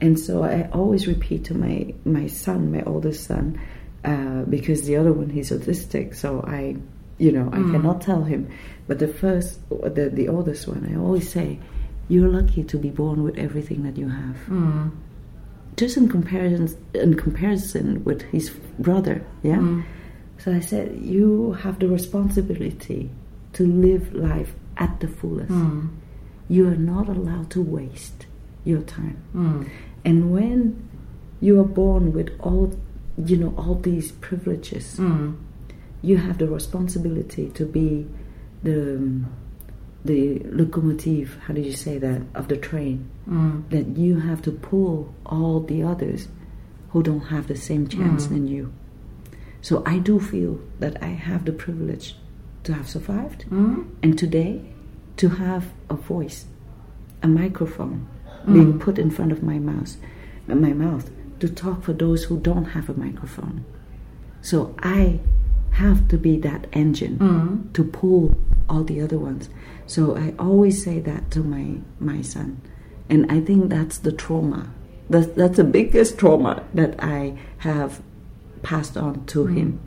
And 0.00 0.18
so 0.18 0.44
I 0.44 0.68
always 0.72 1.06
repeat 1.06 1.44
to 1.46 1.54
my, 1.54 1.94
my 2.04 2.26
son, 2.26 2.72
my 2.72 2.82
oldest 2.82 3.24
son, 3.26 3.60
uh, 4.04 4.42
because 4.44 4.82
the 4.86 4.96
other 4.96 5.12
one 5.12 5.28
he's 5.28 5.50
autistic, 5.50 6.14
so 6.14 6.42
I, 6.46 6.76
you 7.18 7.32
know, 7.32 7.48
I 7.52 7.56
cannot 7.70 8.00
tell 8.00 8.22
him. 8.24 8.50
But 8.90 8.98
the 8.98 9.06
first, 9.06 9.60
the 9.70 10.10
the 10.12 10.26
oldest 10.26 10.66
one, 10.66 10.82
I 10.92 10.98
always 10.98 11.30
say, 11.30 11.60
you're 12.08 12.26
lucky 12.26 12.64
to 12.64 12.76
be 12.76 12.90
born 12.90 13.22
with 13.22 13.38
everything 13.38 13.84
that 13.84 13.96
you 13.96 14.08
have. 14.08 14.36
Mm. 14.48 14.90
Just 15.76 15.96
in 15.96 16.08
comparison, 16.08 16.66
in 16.94 17.14
comparison 17.14 18.02
with 18.02 18.22
his 18.34 18.50
brother, 18.80 19.24
yeah. 19.44 19.62
So 20.42 20.52
I 20.52 20.58
said, 20.58 20.98
you 21.00 21.52
have 21.62 21.78
the 21.78 21.86
responsibility 21.86 23.10
to 23.52 23.62
live 23.64 24.12
life 24.12 24.54
at 24.76 24.98
the 24.98 25.06
fullest. 25.06 25.52
Mm. 25.52 25.90
You 26.48 26.66
are 26.66 26.80
not 26.92 27.08
allowed 27.08 27.48
to 27.52 27.62
waste 27.62 28.26
your 28.64 28.82
time. 28.82 29.18
Mm. 29.32 29.70
And 30.04 30.32
when 30.32 30.58
you 31.40 31.60
are 31.60 31.70
born 31.82 32.12
with 32.12 32.30
all, 32.40 32.74
you 33.24 33.36
know, 33.36 33.54
all 33.56 33.76
these 33.76 34.10
privileges, 34.18 34.96
Mm. 34.98 35.36
you 36.02 36.16
have 36.26 36.38
the 36.38 36.48
responsibility 36.48 37.50
to 37.54 37.64
be 37.64 38.08
the 38.62 39.22
the 40.04 40.38
locomotive. 40.44 41.36
How 41.46 41.52
do 41.54 41.60
you 41.60 41.72
say 41.72 41.98
that 41.98 42.22
of 42.34 42.48
the 42.48 42.56
train? 42.56 43.10
Mm. 43.28 43.68
That 43.70 43.98
you 43.98 44.20
have 44.20 44.40
to 44.42 44.50
pull 44.52 45.14
all 45.26 45.60
the 45.60 45.82
others 45.82 46.28
who 46.90 47.02
don't 47.02 47.26
have 47.26 47.46
the 47.48 47.56
same 47.56 47.86
chance 47.86 48.26
than 48.26 48.48
you. 48.48 48.72
So 49.60 49.82
I 49.86 49.98
do 49.98 50.18
feel 50.18 50.58
that 50.78 51.02
I 51.02 51.08
have 51.08 51.44
the 51.44 51.52
privilege 51.52 52.16
to 52.64 52.72
have 52.72 52.88
survived, 52.88 53.44
Mm. 53.50 53.84
and 54.02 54.18
today 54.18 54.62
to 55.18 55.28
have 55.28 55.64
a 55.90 55.94
voice, 55.94 56.46
a 57.22 57.28
microphone 57.28 58.06
being 58.46 58.78
put 58.78 58.98
in 58.98 59.10
front 59.10 59.32
of 59.32 59.42
my 59.42 59.58
mouth, 59.58 59.96
my 60.48 60.72
mouth 60.72 61.10
to 61.40 61.48
talk 61.48 61.82
for 61.82 61.92
those 61.92 62.24
who 62.24 62.38
don't 62.38 62.64
have 62.76 62.88
a 62.88 62.94
microphone. 62.94 63.64
So 64.40 64.74
I 64.82 65.20
have 65.72 66.08
to 66.08 66.16
be 66.18 66.36
that 66.38 66.66
engine 66.72 67.16
Mm. 67.18 67.72
to 67.72 67.84
pull 67.84 68.34
all 68.68 68.84
the 68.84 69.00
other 69.00 69.18
ones. 69.18 69.48
So 69.86 70.16
I 70.16 70.34
always 70.38 70.82
say 70.82 71.00
that 71.00 71.30
to 71.32 71.42
my 71.42 71.78
my 71.98 72.22
son, 72.22 72.58
and 73.08 73.30
I 73.30 73.40
think 73.40 73.70
that's 73.70 73.98
the 73.98 74.12
trauma. 74.12 74.66
That's 75.08 75.26
that's 75.28 75.56
the 75.56 75.64
biggest 75.64 76.18
trauma 76.18 76.62
that 76.74 76.94
I 77.02 77.34
have 77.58 78.00
passed 78.62 78.96
on 78.96 79.24
to 79.26 79.46
him. 79.46 79.80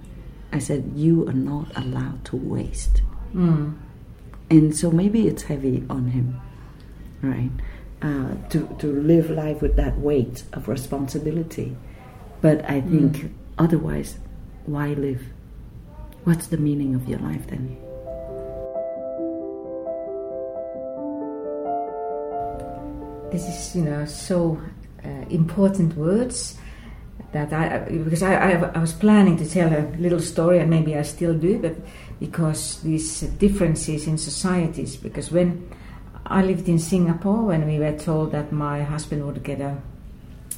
I 0.52 0.60
said, 0.60 0.92
"You 0.96 1.28
are 1.28 1.34
not 1.34 1.68
allowed 1.76 2.26
to 2.26 2.36
waste." 2.38 3.02
Mm. 3.36 3.74
and 4.52 4.76
so 4.76 4.92
maybe 4.92 5.28
it's 5.28 5.44
heavy 5.44 5.84
on 5.90 6.08
him, 6.08 6.36
right? 7.24 7.50
Uh, 8.02 8.36
to 8.50 8.68
to 8.80 8.88
live 8.92 9.30
life 9.30 9.62
with 9.62 9.76
that 9.78 9.98
weight 9.98 10.44
of 10.54 10.68
responsibility, 10.68 11.76
but 12.42 12.64
I 12.70 12.82
think 12.82 13.32
otherwise, 13.58 14.18
why 14.66 14.94
live? 14.94 15.24
What's 16.24 16.48
the 16.48 16.58
meaning 16.58 16.96
of 16.96 17.08
your 17.08 17.20
life 17.20 17.48
then? 17.48 17.78
This 23.30 23.48
is, 23.48 23.76
you 23.76 23.84
know, 23.84 24.06
so 24.06 24.62
uh, 25.04 25.10
important 25.30 25.98
words 25.98 26.58
that 27.34 27.52
I 27.52 27.80
because 27.90 28.24
I, 28.24 28.36
I 28.36 28.52
I 28.76 28.80
was 28.80 28.94
planning 28.94 29.38
to 29.38 29.50
tell 29.50 29.74
a 29.74 29.84
little 29.98 30.22
story 30.22 30.60
and 30.60 30.70
maybe 30.70 30.96
I 30.96 31.02
still 31.02 31.34
do, 31.34 31.60
but 31.60 31.76
because 32.20 32.82
these 32.84 33.22
differences 33.22 34.08
in 34.08 34.18
societies. 34.18 34.96
Because 34.96 35.30
when 35.30 35.68
I 36.26 36.42
lived 36.42 36.70
in 36.70 36.80
Singapore, 36.80 37.44
when 37.44 37.66
we 37.68 37.80
were 37.80 37.98
told 37.98 38.32
that 38.32 38.54
my 38.54 38.84
husband 38.84 39.26
would 39.26 39.44
get 39.44 39.60
a 39.60 39.78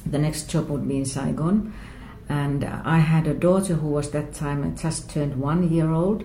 the 0.04 0.18
next 0.18 0.48
job 0.48 0.68
would 0.68 0.86
be 0.86 0.98
in 0.98 1.04
Saigon, 1.04 1.72
and 2.28 2.64
I 2.64 2.98
had 2.98 3.26
a 3.26 3.34
daughter 3.34 3.74
who 3.74 3.88
was 3.88 4.10
that 4.10 4.34
time 4.34 4.76
just 4.76 5.10
turned 5.10 5.36
one 5.40 5.70
year 5.70 5.90
old, 5.90 6.24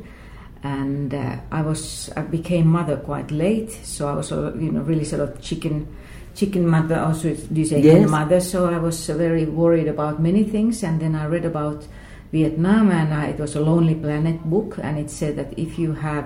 and 0.64 1.14
uh, 1.14 1.38
I 1.52 1.62
was 1.62 2.10
I 2.16 2.22
became 2.22 2.68
mother 2.68 2.98
quite 2.98 3.32
late, 3.32 3.72
so 3.72 4.08
I 4.08 4.14
was 4.14 4.32
uh, 4.32 4.54
you 4.56 4.72
know 4.72 4.82
really 4.82 5.06
sort 5.06 5.22
of 5.22 5.42
chicken 5.42 5.88
chicken 6.36 6.66
mother 6.68 7.00
also 7.00 7.34
do 7.36 7.60
you 7.60 7.66
say 7.66 7.82
Yes. 7.82 8.10
mother. 8.10 8.40
So 8.40 8.70
I 8.70 8.78
was 8.78 9.10
uh, 9.10 9.18
very 9.18 9.46
worried 9.46 9.88
about 9.88 10.22
many 10.22 10.44
things. 10.44 10.84
And 10.84 11.02
then 11.02 11.16
I 11.16 11.26
read 11.26 11.46
about 11.46 11.86
Vietnam 12.32 12.92
and 12.92 13.14
I, 13.14 13.28
it 13.28 13.40
was 13.40 13.56
a 13.56 13.60
Lonely 13.62 13.96
Planet 13.96 14.42
book. 14.50 14.80
And 14.82 14.98
it 14.98 15.10
said 15.12 15.36
that 15.36 15.58
if 15.60 15.78
you 15.78 15.94
have 15.94 16.26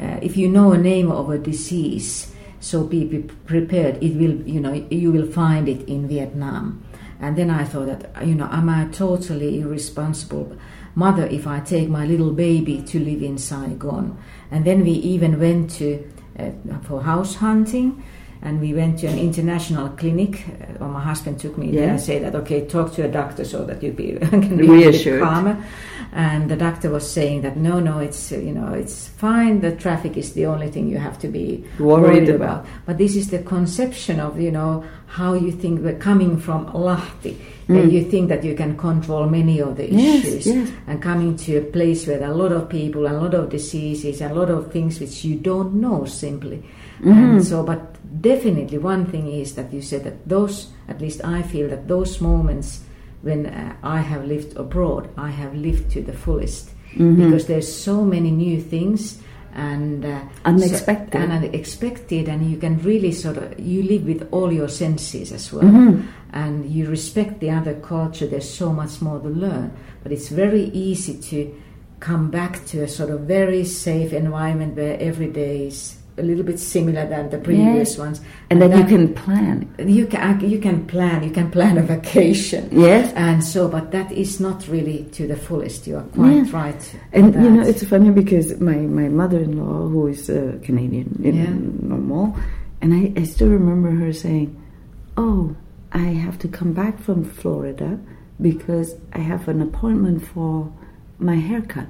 uh, 0.00 0.18
if 0.22 0.36
you 0.36 0.48
know 0.48 0.72
a 0.72 0.78
name 0.78 1.10
of 1.10 1.30
a 1.30 1.38
disease 1.38 2.32
so 2.60 2.82
be 2.84 3.04
pre- 3.04 3.28
prepared. 3.44 4.02
It 4.02 4.16
will 4.16 4.40
you 4.48 4.60
know 4.60 4.72
you 4.90 5.12
will 5.12 5.26
find 5.30 5.68
it 5.68 5.86
in 5.88 6.08
Vietnam 6.08 6.82
and 7.20 7.36
then 7.36 7.50
I 7.50 7.64
thought 7.64 7.86
that 7.86 8.26
you 8.26 8.34
know 8.34 8.48
am 8.50 8.68
I 8.68 8.86
totally 8.86 9.60
irresponsible? 9.60 10.56
Mother 10.94 11.26
if 11.26 11.46
I 11.46 11.60
take 11.60 11.88
my 11.88 12.06
little 12.06 12.32
baby 12.32 12.82
to 12.82 13.00
live 13.00 13.22
in 13.22 13.36
Saigon. 13.36 14.16
And 14.50 14.64
then 14.64 14.84
we 14.84 14.92
even 14.92 15.40
went 15.40 15.70
to 15.72 16.08
uh, 16.38 16.50
for 16.82 17.02
house 17.02 17.36
hunting 17.36 18.04
and 18.44 18.60
we 18.60 18.74
went 18.74 18.98
to 19.00 19.06
an 19.06 19.18
international 19.18 19.88
clinic. 19.90 20.44
Uh, 20.48 20.84
or 20.84 20.88
my 20.88 21.00
husband 21.00 21.40
took 21.40 21.56
me 21.58 21.70
there 21.72 21.88
and 21.90 22.00
said 22.00 22.22
that 22.24 22.34
okay, 22.34 22.66
talk 22.66 22.92
to 22.94 23.04
a 23.04 23.08
doctor 23.08 23.44
so 23.44 23.64
that 23.64 23.82
you 23.82 23.90
be 23.92 24.16
can 24.30 24.56
be 24.56 24.68
Reassured. 24.68 25.22
calmer. 25.22 25.56
And 26.12 26.48
the 26.48 26.56
doctor 26.56 26.90
was 26.90 27.10
saying 27.10 27.42
that 27.42 27.56
no, 27.56 27.80
no, 27.80 27.98
it's 27.98 28.30
uh, 28.30 28.36
you 28.36 28.52
know 28.52 28.72
it's 28.72 29.08
fine. 29.08 29.60
The 29.60 29.74
traffic 29.74 30.16
is 30.16 30.34
the 30.34 30.46
only 30.46 30.70
thing 30.70 30.88
you 30.88 30.98
have 30.98 31.18
to 31.20 31.28
be 31.28 31.64
Worried 31.80 32.02
worried, 32.02 32.28
about. 32.28 32.60
about. 32.60 32.66
But 32.86 32.98
this 32.98 33.16
is 33.16 33.30
the 33.30 33.40
conception 33.40 34.20
of 34.20 34.40
you 34.40 34.50
know 34.52 34.84
how 35.06 35.34
you 35.34 35.50
think 35.52 35.80
we're 35.82 35.98
coming 35.98 36.38
from 36.38 36.66
Lahti. 36.72 37.36
And 37.66 37.90
you 37.90 38.04
think 38.04 38.28
that 38.28 38.44
you 38.44 38.54
can 38.54 38.76
control 38.76 39.24
many 39.26 39.58
of 39.60 39.78
the 39.78 39.84
Mm. 39.84 39.98
Yes, 39.98 40.24
issues, 40.26 40.46
yes. 40.48 40.70
and 40.86 41.00
coming 41.00 41.34
to 41.36 41.56
a 41.56 41.62
place 41.62 42.06
where 42.06 42.18
there 42.18 42.28
are 42.28 42.32
a 42.32 42.36
lot 42.36 42.52
of 42.52 42.68
people 42.68 43.06
and 43.06 43.16
a 43.16 43.20
lot 43.20 43.32
of 43.32 43.48
diseases 43.48 44.20
a 44.20 44.28
lot 44.34 44.50
of 44.50 44.70
things 44.70 45.00
which 45.00 45.24
you 45.24 45.36
don't 45.36 45.72
know 45.74 46.04
simply. 46.04 46.62
Mm-hmm. 47.00 47.10
And 47.12 47.44
so, 47.44 47.62
but 47.64 47.93
definitely 48.20 48.78
one 48.78 49.06
thing 49.06 49.30
is 49.32 49.54
that 49.54 49.72
you 49.72 49.82
said 49.82 50.04
that 50.04 50.28
those, 50.28 50.68
at 50.88 51.00
least 51.00 51.24
I 51.24 51.42
feel 51.42 51.68
that 51.68 51.88
those 51.88 52.20
moments 52.20 52.80
when 53.22 53.46
uh, 53.46 53.74
I 53.82 54.00
have 54.00 54.26
lived 54.26 54.56
abroad, 54.56 55.08
I 55.16 55.30
have 55.30 55.54
lived 55.54 55.90
to 55.92 56.02
the 56.02 56.12
fullest 56.12 56.70
Mm-hmm. 56.94 57.24
because 57.24 57.46
there's 57.46 57.66
so 57.74 58.04
many 58.04 58.30
new 58.30 58.60
things 58.60 59.18
and 59.52 60.04
uh, 60.04 60.20
Unexpected. 60.44 61.12
so, 61.12 61.18
and 61.18 61.32
unexpected, 61.32 62.28
and 62.28 62.48
you 62.48 62.56
can 62.56 62.80
really 62.82 63.10
sort 63.10 63.36
of 63.36 63.58
you 63.58 63.82
live 63.82 64.04
with 64.04 64.28
all 64.30 64.52
your 64.52 64.68
senses 64.68 65.32
as 65.32 65.52
well, 65.52 65.64
Mm-hmm. 65.64 66.06
and 66.32 66.66
you 66.70 66.88
respect 66.88 67.40
the 67.40 67.50
other 67.50 67.74
culture. 67.74 68.28
There's 68.28 68.48
so 68.48 68.72
much 68.72 69.02
more 69.02 69.18
to 69.18 69.28
learn, 69.28 69.72
but 70.04 70.12
it's 70.12 70.28
very 70.28 70.66
easy 70.70 71.18
to 71.30 71.52
come 71.98 72.30
back 72.30 72.64
to 72.66 72.82
a 72.84 72.88
sort 72.88 73.10
of 73.10 73.22
very 73.22 73.64
safe 73.64 74.12
environment 74.12 74.76
where 74.76 74.96
every 75.00 75.30
day 75.32 75.66
is 75.66 75.96
a 76.16 76.22
little 76.22 76.44
bit 76.44 76.60
similar 76.60 77.06
than 77.08 77.28
the 77.30 77.38
previous 77.38 77.90
Yes. 77.90 77.98
ones, 77.98 78.20
And 78.50 78.62
then 78.62 78.70
you 78.78 78.84
can 78.84 79.12
plan. 79.14 79.66
you 79.78 80.06
can 80.06 80.40
you 80.40 80.58
can 80.60 80.84
plan 80.86 81.24
you 81.24 81.30
can 81.30 81.50
plan 81.50 81.76
a 81.78 81.82
vacation 81.82 82.68
Yes. 82.70 83.12
and 83.16 83.42
so 83.42 83.68
but 83.68 83.90
that 83.90 84.12
is 84.12 84.38
not 84.38 84.58
really 84.68 84.98
to 85.16 85.26
the 85.26 85.36
fullest 85.36 85.86
you 85.88 85.96
are 85.96 86.06
quite 86.14 86.46
Yeah. 86.46 86.62
right 86.62 86.82
And 87.12 87.34
you 87.34 87.50
know, 87.50 87.62
it's 87.70 87.82
funny 87.84 88.10
because 88.10 88.60
my, 88.60 88.76
my 89.00 89.08
mother 89.08 89.40
in 89.40 89.52
law, 89.58 89.88
who 89.88 90.06
is 90.08 90.30
uh, 90.30 90.56
Canadian, 90.62 91.08
you 91.24 91.32
Yeah. 91.32 91.50
normal, 91.82 92.36
and 92.80 92.94
I, 92.94 93.12
I 93.20 93.24
still 93.24 93.48
remember 93.48 93.90
her 93.90 94.12
saying, 94.12 94.48
Oh, 95.16 95.54
I 95.92 96.06
have 96.24 96.38
to 96.40 96.48
come 96.48 96.72
back 96.72 96.98
from 97.06 97.24
Florida 97.24 97.98
because 98.40 98.94
I 99.12 99.18
have 99.20 99.48
an 99.48 99.60
appointment 99.62 100.18
for 100.32 100.70
my 101.18 101.36
haircut 101.36 101.86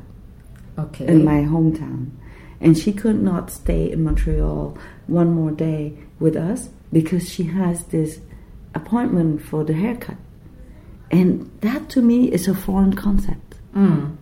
okay 0.79 1.07
in 1.07 1.25
my 1.25 1.41
hometown. 1.53 2.09
And 2.65 2.77
she 2.77 2.93
could 2.93 3.21
not 3.23 3.51
stay 3.51 3.93
in 3.93 4.03
Montreal 4.03 4.77
one 5.07 5.31
more 5.35 5.51
day 5.53 5.93
with 6.19 6.35
us 6.35 6.71
because 6.93 7.29
she 7.29 7.45
has 7.45 7.85
this 7.85 8.21
appointment 8.75 9.43
for 9.43 9.65
the 9.65 9.75
haircut. 9.75 10.17
And 11.11 11.51
that 11.61 11.89
to 11.91 12.01
me 12.01 12.33
is 12.33 12.49
a 12.49 12.55
foreign 12.55 12.95
concept. 12.95 13.57
Mm. 13.77 14.17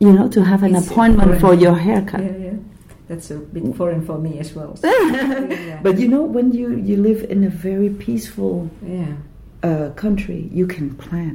You 0.00 0.12
know, 0.12 0.28
to 0.30 0.42
have 0.42 0.62
an 0.62 0.74
It's 0.74 0.88
appointment 0.90 1.40
for 1.40 1.54
your 1.54 1.76
haircut. 1.76 2.24
yeah 2.24 2.36
yeah 2.36 2.58
that's 3.08 3.30
a 3.30 3.36
bit 3.36 3.62
foreign 3.76 4.04
for 4.06 4.16
me 4.18 4.38
as 4.38 4.54
well 4.54 4.72
yeah. 4.84 5.80
But 5.82 5.98
you 5.98 6.08
know, 6.08 6.22
when 6.22 6.52
you, 6.52 6.76
you 6.76 6.96
live 6.96 7.20
in 7.30 7.44
a 7.44 7.50
very 7.50 7.90
peaceful 7.90 8.70
yeah 8.86 9.12
uh, 9.62 9.90
country, 9.90 10.48
you 10.52 10.66
can 10.66 10.94
plan. 10.96 11.34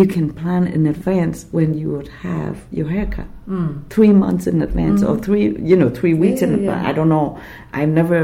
You 0.00 0.06
can 0.06 0.26
plan 0.40 0.62
in 0.76 0.86
advance 0.86 1.46
when 1.56 1.68
you 1.80 1.86
would 1.94 2.08
have 2.08 2.54
your 2.78 2.88
haircut. 2.96 3.28
mm. 3.48 3.70
Three 3.94 4.12
months 4.24 4.46
in 4.46 4.60
advance, 4.68 5.02
or 5.08 5.14
three, 5.26 5.44
you 5.70 5.76
know, 5.80 5.88
three 6.00 6.12
weeks 6.24 6.42
in 6.42 6.50
advance. 6.58 6.82
yeah. 6.84 6.90
I 6.90 6.92
don't 6.92 7.08
know. 7.16 7.38
I've 7.72 7.88
never 8.00 8.20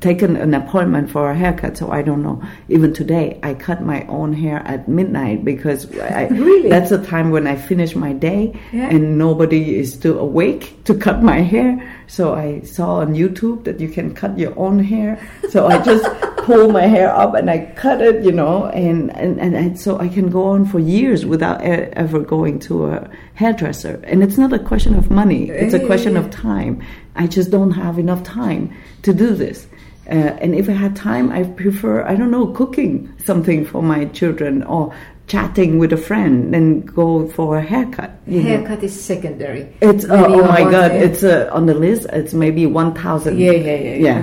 taken 0.00 0.30
an 0.36 0.54
appointment 0.54 1.10
for 1.10 1.30
a 1.30 1.34
haircut, 1.42 1.76
so 1.76 1.90
I 1.98 2.00
don't 2.08 2.22
know. 2.22 2.36
Even 2.76 2.94
today, 3.00 3.26
I 3.42 3.52
cut 3.66 3.82
my 3.82 4.00
own 4.18 4.32
hair 4.32 4.58
at 4.72 4.88
midnight 4.88 5.44
because 5.44 5.80
I, 6.00 6.28
Really? 6.48 6.70
that's 6.70 6.88
the 6.96 7.02
time 7.14 7.30
when 7.30 7.46
I 7.46 7.56
finish 7.56 7.92
my 7.94 8.12
day 8.14 8.42
Yeah. 8.72 8.88
and 8.94 9.18
nobody 9.18 9.62
is 9.78 9.92
still 9.92 10.18
awake 10.18 10.64
to 10.84 10.94
cut 10.94 11.22
my 11.22 11.40
hair. 11.54 11.68
So 12.10 12.34
I 12.34 12.62
saw 12.62 12.96
on 12.96 13.14
YouTube 13.14 13.62
that 13.64 13.78
you 13.78 13.88
can 13.88 14.12
cut 14.12 14.36
your 14.36 14.52
own 14.58 14.80
hair. 14.80 15.16
So 15.48 15.68
I 15.68 15.80
just 15.80 16.04
pull 16.38 16.68
my 16.68 16.82
hair 16.82 17.14
up 17.14 17.34
and 17.34 17.48
I 17.48 17.72
cut 17.76 18.00
it, 18.00 18.24
you 18.24 18.32
know, 18.32 18.66
and, 18.66 19.16
and, 19.16 19.38
and, 19.38 19.54
and 19.54 19.78
so 19.78 19.96
I 19.96 20.08
can 20.08 20.28
go 20.28 20.46
on 20.46 20.66
for 20.66 20.80
years 20.80 21.24
without 21.24 21.62
e- 21.62 21.88
ever 21.92 22.18
going 22.18 22.58
to 22.60 22.86
a 22.86 23.08
hairdresser. 23.34 24.02
And 24.02 24.24
it's 24.24 24.36
not 24.36 24.52
a 24.52 24.58
question 24.58 24.96
of 24.96 25.08
money, 25.08 25.50
it's 25.50 25.72
a 25.72 25.86
question 25.86 26.16
of 26.16 26.30
time. 26.32 26.82
I 27.14 27.28
just 27.28 27.52
don't 27.52 27.70
have 27.70 27.96
enough 27.96 28.24
time 28.24 28.74
to 29.02 29.14
do 29.14 29.32
this. 29.32 29.68
Uh, 30.08 30.34
and 30.42 30.56
if 30.56 30.68
I 30.68 30.72
had 30.72 30.96
time, 30.96 31.30
I 31.30 31.44
prefer, 31.44 32.02
I 32.02 32.16
don't 32.16 32.32
know, 32.32 32.48
cooking 32.48 33.14
something 33.24 33.64
for 33.64 33.84
my 33.84 34.06
children 34.06 34.64
or 34.64 34.92
chatting 35.32 35.72
with 35.80 35.92
a 35.92 36.02
friend 36.08 36.54
and 36.58 36.68
go 37.00 37.08
for 37.36 37.48
a 37.62 37.64
haircut. 37.72 38.10
you 38.26 38.42
know. 38.42 38.48
haircut 38.50 38.80
is 38.88 38.94
secondary 39.12 39.62
It's 39.80 40.04
uh, 40.04 40.26
oh 40.36 40.42
my 40.56 40.62
god! 40.74 40.88
day. 40.90 41.00
It's 41.06 41.22
uh, 41.22 41.48
on 41.58 41.62
the 41.70 41.74
list. 41.86 42.02
It's 42.20 42.34
maybe 42.44 42.62
one 42.82 42.90
thousand. 43.02 43.38
Yeah, 43.38 43.52
yeah, 43.68 43.78
yeah, 43.88 43.96
yeah. 44.08 44.20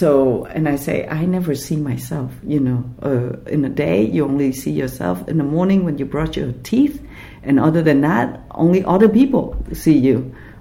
So 0.00 0.44
and 0.56 0.64
I 0.68 0.76
say 0.86 0.96
I 1.08 1.22
never 1.36 1.52
see 1.66 1.76
myself. 1.90 2.30
You 2.54 2.60
know, 2.66 2.80
uh, 3.08 3.28
in 3.54 3.60
a 3.64 3.72
day 3.86 3.98
you 4.14 4.20
only 4.32 4.52
see 4.62 4.70
yourself 4.82 5.16
in 5.30 5.36
the 5.42 5.48
morning 5.56 5.78
when 5.86 5.96
you 6.00 6.06
brush 6.16 6.36
your 6.40 6.52
teeth, 6.70 6.96
and 7.42 7.54
other 7.58 7.82
than 7.88 7.98
that, 8.10 8.26
only 8.64 8.80
other 8.94 9.08
people 9.20 9.44
see 9.72 9.98
you. 10.08 10.18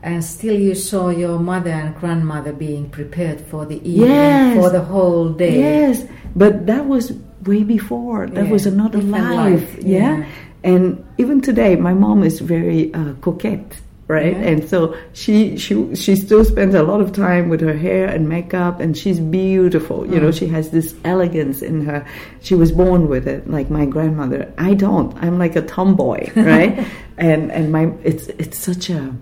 and 0.10 0.24
still 0.24 0.56
you 0.68 0.76
saw 0.90 1.06
your 1.24 1.38
mother 1.52 1.76
and 1.82 1.92
grandmother 2.02 2.54
being 2.56 2.86
prepared 3.00 3.40
for 3.52 3.62
the 3.72 3.80
evening 3.84 4.16
Yes. 4.16 4.56
for 4.58 4.70
the 4.78 4.80
whole 4.92 5.28
day 5.46 5.56
Yes, 5.60 5.96
but 6.42 6.54
that 6.72 6.84
was 6.94 7.12
way 7.46 7.64
before. 7.64 8.28
That 8.28 8.46
Yeah, 8.46 8.52
was 8.52 8.66
another 8.66 9.00
different 9.02 9.36
life. 9.36 9.76
life, 9.76 9.84
Yeah? 9.84 10.18
yeah. 10.20 10.26
and 10.64 11.04
even 11.18 11.42
today, 11.42 11.76
my 11.76 11.94
mom 11.94 12.24
is 12.24 12.40
very 12.42 12.94
uh, 12.94 13.14
coquette, 13.22 13.72
right? 14.08 14.36
Yeah. 14.36 14.50
And 14.50 14.68
so 14.70 14.94
she 15.14 15.56
she 15.58 15.96
she 15.96 16.16
still 16.16 16.44
spends 16.44 16.76
a 16.76 16.84
lot 16.84 17.00
of 17.02 17.12
time 17.14 17.48
with 17.50 17.62
her 17.62 17.74
hair 17.78 18.08
and 18.08 18.28
makeup, 18.28 18.80
and 18.82 18.98
she's 18.98 19.20
beautiful. 19.20 20.06
You 20.06 20.18
Mm. 20.20 20.22
know, 20.24 20.32
she 20.32 20.48
has 20.48 20.70
this 20.72 20.96
elegance 21.06 21.62
in 21.62 21.86
her. 21.86 22.06
She 22.42 22.56
was 22.56 22.72
born 22.72 23.08
with 23.08 23.26
it, 23.28 23.50
like 23.50 23.70
my 23.70 23.86
grandmother. 23.86 24.52
I 24.58 24.74
don't. 24.74 25.16
I'm 25.24 25.38
like 25.40 25.56
a 25.56 25.62
tomboy, 25.62 26.30
right? 26.36 26.86
and 27.18 27.52
and 27.52 27.72
my 27.72 27.92
it's 28.04 28.28
it's 28.40 28.58
such 28.58 28.90
a 28.90 29.14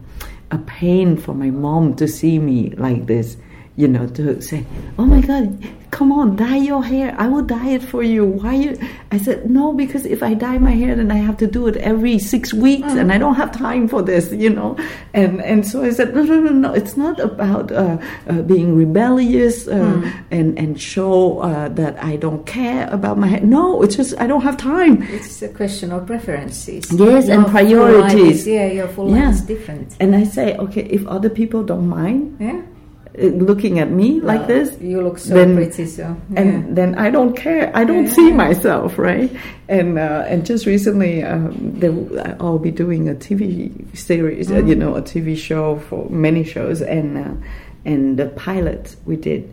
a 0.51 0.57
pain 0.59 1.17
for 1.17 1.33
my 1.35 1.49
mom 1.51 1.93
to 1.95 2.07
see 2.07 2.39
me 2.39 2.71
like 2.77 3.05
this 3.05 3.35
you 3.77 3.87
know, 3.87 4.05
to 4.17 4.41
say, 4.41 4.59
"Oh 4.99 5.05
my 5.05 5.21
God, 5.21 5.45
come 5.91 6.11
on, 6.19 6.35
dye 6.35 6.57
your 6.71 6.83
hair. 6.83 7.15
I 7.23 7.27
will 7.31 7.43
dye 7.55 7.69
it 7.77 7.83
for 7.91 8.01
you." 8.13 8.23
Why 8.25 8.53
you? 8.63 8.71
I 9.11 9.17
said, 9.25 9.37
"No, 9.57 9.71
because 9.81 10.03
if 10.15 10.21
I 10.29 10.33
dye 10.33 10.57
my 10.69 10.71
hair, 10.81 10.93
then 10.99 11.11
I 11.11 11.19
have 11.27 11.37
to 11.43 11.47
do 11.57 11.61
it 11.71 11.75
every 11.91 12.17
six 12.33 12.43
weeks, 12.65 12.91
and 12.99 13.07
I 13.15 13.17
don't 13.23 13.35
have 13.41 13.51
time 13.67 13.87
for 13.87 14.01
this, 14.01 14.25
you 14.43 14.49
know." 14.49 14.75
And 15.13 15.33
and 15.51 15.59
so 15.69 15.83
I 15.83 15.91
said, 15.97 16.15
"No, 16.15 16.23
no, 16.23 16.37
no, 16.47 16.51
no. 16.65 16.69
It's 16.73 16.97
not 16.97 17.19
about 17.19 17.71
uh, 17.71 17.97
uh, 18.27 18.41
being 18.53 18.69
rebellious 18.75 19.67
uh, 19.67 20.01
and 20.31 20.57
and 20.61 20.71
show 20.93 21.39
uh, 21.49 21.69
that 21.81 21.93
I 22.03 22.13
don't 22.25 22.43
care 22.57 22.83
about 22.91 23.15
my 23.23 23.27
hair. 23.27 23.41
No, 23.57 23.83
it's 23.83 23.95
just 23.95 24.11
I 24.19 24.25
don't 24.31 24.41
have 24.49 24.57
time." 24.57 24.93
It's 25.17 25.41
a 25.43 25.49
question 25.61 25.91
of 25.95 26.05
preferences. 26.07 26.83
Yes, 26.91 27.29
and 27.29 27.45
Your 27.45 27.45
life 27.45 27.51
priorities. 27.51 28.41
is- 28.41 28.47
yeah, 28.47 28.67
your 28.79 28.87
full 28.95 29.09
Yeah. 29.09 29.25
life 29.27 29.35
is 29.35 29.41
different. 29.53 29.87
And 30.01 30.15
I 30.15 30.23
say, 30.37 30.47
okay, 30.65 30.85
if 30.97 31.05
other 31.07 31.29
people 31.29 31.61
don't 31.71 31.87
mind 31.87 32.37
Yeah. 32.39 32.61
Looking 33.17 33.79
at 33.79 33.89
me 33.89 34.19
like 34.21 34.45
this, 34.47 34.77
You 34.79 35.01
look 35.01 35.17
so 35.17 35.33
then- 35.33 35.55
pretty, 35.55 35.85
so. 35.87 36.15
and 36.35 36.75
then 36.77 36.95
I 36.95 37.09
don't 37.09 37.35
care. 37.35 37.71
I 37.73 37.83
don't 37.83 38.05
Yeah, 38.05 38.13
see 38.13 38.27
yeah. 38.29 38.35
myself, 38.35 38.97
right? 38.99 39.31
And 39.67 39.97
uh, 39.97 40.23
and 40.27 40.45
just 40.45 40.65
recently, 40.65 41.23
um, 41.23 41.55
there, 41.79 41.93
I'll 42.39 42.59
be 42.59 42.71
doing 42.71 43.09
a 43.09 43.15
TV 43.15 43.71
series, 43.97 44.51
uh, 44.51 44.57
you 44.63 44.75
Mm. 44.75 44.79
know, 44.79 44.95
a 44.95 45.01
TV 45.01 45.35
show 45.35 45.77
for 45.89 46.07
many 46.09 46.43
shows, 46.43 46.81
and 46.81 47.17
uh, 47.17 47.33
and 47.85 48.17
the 48.17 48.27
pilot 48.27 48.95
we 49.05 49.15
did, 49.15 49.49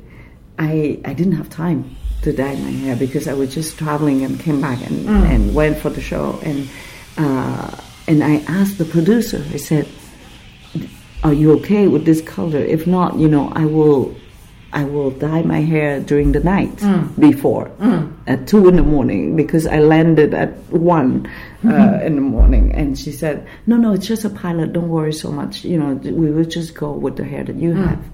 I 0.59 0.99
I 1.05 1.15
didn't 1.15 1.37
have 1.41 1.49
time 1.49 1.85
to 2.23 2.33
dye 2.33 2.55
my 2.57 2.71
hair 2.71 2.97
because 2.97 3.29
I 3.29 3.35
was 3.35 3.55
just 3.55 3.77
traveling 3.79 4.25
and 4.25 4.39
came 4.41 4.61
back 4.61 4.81
and, 4.89 5.07
Mm. 5.09 5.25
and 5.35 5.55
went 5.55 5.77
for 5.79 5.91
the 5.91 6.01
show, 6.01 6.39
and 6.43 6.69
uh, 7.17 7.71
and 8.09 8.23
I 8.23 8.43
asked 8.47 8.77
the 8.79 8.85
producer. 8.85 9.43
I 9.53 9.57
said, 9.57 9.87
are 11.25 11.33
you 11.33 11.53
okay 11.53 11.89
with 11.89 12.05
this 12.05 12.21
color? 12.21 12.59
If 12.59 12.87
not, 12.87 13.19
you 13.19 13.29
know, 13.29 13.49
I 13.55 13.65
will, 13.65 14.15
I 14.75 14.85
will 14.85 15.11
dye 15.11 15.43
my 15.43 15.63
hair 15.63 16.01
during 16.01 16.33
the 16.33 16.41
night 16.41 16.77
mm. 16.77 17.19
before 17.19 17.71
mm. 17.81 18.15
at 18.27 18.47
two 18.47 18.69
in 18.69 18.77
the 18.77 18.83
morning 18.83 19.35
because 19.35 19.67
I 19.67 19.79
landed 19.79 20.35
at 20.35 20.51
one 20.71 21.27
uh, 21.65 21.69
mm-hmm. 21.69 22.07
in 22.07 22.17
the 22.17 22.21
morning. 22.21 22.75
And 22.75 22.99
she 22.99 23.11
said, 23.11 23.47
no, 23.67 23.77
no, 23.77 23.95
it's 23.95 24.07
just 24.07 24.25
a 24.25 24.31
pilot. 24.31 24.75
Don't 24.75 24.91
worry 24.91 25.15
so 25.15 25.33
much. 25.33 25.65
You 25.65 25.79
know, 25.79 25.95
we 25.95 26.31
will 26.31 26.45
just 26.45 26.75
go 26.75 26.93
with 26.93 27.17
the 27.17 27.25
hair 27.25 27.43
that 27.43 27.57
you 27.57 27.73
mm. 27.73 27.89
have. 27.89 28.05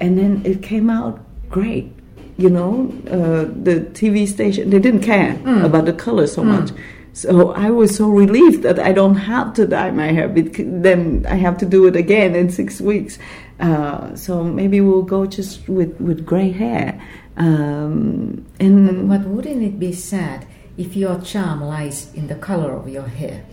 And 0.00 0.18
then 0.18 0.42
it 0.44 0.62
came 0.62 0.90
out 0.90 1.24
great. 1.48 1.92
You 2.36 2.50
know, 2.50 2.92
uh, 3.06 3.44
the 3.62 3.88
TV 3.92 4.26
station 4.26 4.68
they 4.70 4.80
didn't 4.80 5.02
care 5.02 5.40
about 5.64 5.84
the 5.84 5.92
color 5.92 6.26
so 6.26 6.42
much. 6.42 6.72
So 7.14 7.52
I 7.52 7.70
was 7.70 7.94
so 7.96 8.10
relieved 8.10 8.64
that 8.64 8.78
I 8.78 8.92
don't 8.92 9.14
have 9.14 9.54
to 9.54 9.66
dye 9.66 9.92
my 9.92 10.10
hair. 10.12 10.28
Because 10.28 10.66
then 10.66 11.24
I 11.28 11.36
have 11.36 11.56
to 11.58 11.66
do 11.66 11.86
it 11.86 11.96
again 11.96 12.34
in 12.34 12.50
six 12.50 12.80
weeks. 12.80 13.18
Uh, 13.60 14.14
so 14.16 14.42
maybe 14.42 14.80
we'll 14.80 15.02
go 15.02 15.24
just 15.24 15.68
with 15.68 15.98
with 16.00 16.26
gray 16.26 16.50
hair. 16.50 17.00
Um, 17.36 18.44
and 18.58 19.08
But 19.08 19.22
wouldn't 19.26 19.62
it 19.62 19.78
be 19.78 19.92
sad 19.92 20.46
if 20.76 20.96
your 20.96 21.20
charm 21.20 21.62
lies 21.62 22.12
in 22.14 22.26
the 22.26 22.34
color 22.34 22.72
of 22.74 22.88
your 22.88 23.06
hair? 23.06 23.44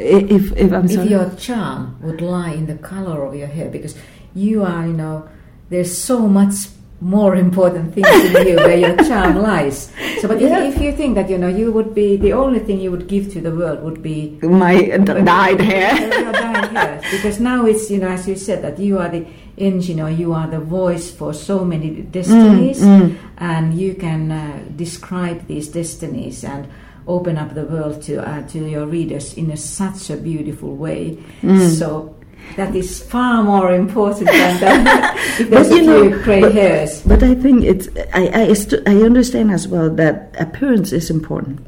if 0.00 0.52
if 0.56 0.72
I'm 0.72 0.86
If 0.86 1.08
your 1.08 1.30
charm 1.38 1.96
would 2.02 2.20
lie 2.20 2.52
in 2.52 2.66
the 2.66 2.74
color 2.74 3.24
of 3.24 3.34
your 3.34 3.46
hair, 3.46 3.70
because 3.70 3.94
you 4.34 4.64
are, 4.64 4.86
you 4.86 4.92
know, 4.92 5.28
there's 5.70 5.96
so 5.96 6.26
much 6.26 6.54
more 7.00 7.36
important 7.36 7.92
things 7.94 8.08
in 8.08 8.46
you 8.46 8.56
where 8.56 8.76
your 8.78 8.96
charm 9.08 9.36
lies. 9.42 9.90
So, 10.20 10.28
but 10.28 10.40
Yeah. 10.40 10.64
if, 10.64 10.76
if 10.76 10.82
you 10.82 10.92
think 10.92 11.16
that, 11.16 11.28
you 11.28 11.36
know, 11.36 11.48
you 11.48 11.70
would 11.72 11.94
be, 11.94 12.16
the 12.16 12.32
only 12.32 12.60
thing 12.60 12.80
you 12.80 12.90
would 12.90 13.08
give 13.08 13.30
to 13.34 13.40
the 13.40 13.50
world 13.54 13.82
would 13.82 14.02
be 14.02 14.38
my 14.42 14.80
dyed 15.24 15.60
hair. 15.60 15.94
your 16.22 16.32
dyed 16.32 16.70
hair. 16.70 17.00
Because 17.10 17.40
now 17.40 17.66
it's, 17.66 17.90
you 17.90 17.98
know, 17.98 18.08
as 18.08 18.26
you 18.26 18.36
said, 18.36 18.62
that 18.62 18.78
you 18.78 18.98
are 18.98 19.08
the 19.10 19.26
engine 19.58 20.00
or 20.00 20.08
you 20.10 20.32
are 20.32 20.46
the 20.48 20.58
voice 20.60 21.10
for 21.10 21.32
so 21.34 21.64
many 21.64 21.90
destinies 22.02 22.80
Mm, 22.80 23.16
and 23.38 23.74
you 23.78 23.94
can 23.94 24.32
uh, 24.32 24.58
describe 24.76 25.46
these 25.46 25.68
destinies 25.68 26.42
and 26.42 26.66
open 27.06 27.36
up 27.36 27.54
the 27.54 27.64
world 27.64 28.02
to 28.02 28.16
uh, 28.26 28.42
to 28.48 28.58
your 28.66 28.86
readers 28.86 29.34
in 29.34 29.50
a, 29.52 29.56
such 29.56 30.10
a 30.10 30.16
beautiful 30.16 30.74
way 30.74 31.16
Mm. 31.42 31.70
so 31.78 32.16
that 32.56 32.74
is 32.74 33.02
far 33.02 33.42
more 33.42 33.72
important 33.72 34.30
than 34.30 34.60
that 34.60 35.14
But 35.50 35.68
you 35.70 35.82
know, 35.82 36.22
gray 36.22 36.40
but- 36.40 36.52
hairs. 36.52 37.02
But 37.02 37.22
I 37.22 37.34
think 37.34 37.64
it's 37.64 37.88
I 38.12 38.28
I, 38.28 38.52
st- 38.52 38.86
I 38.86 39.02
understand 39.02 39.50
as 39.50 39.66
well 39.66 39.90
that 39.90 40.34
appearance 40.38 40.92
is 40.92 41.10
important. 41.10 41.60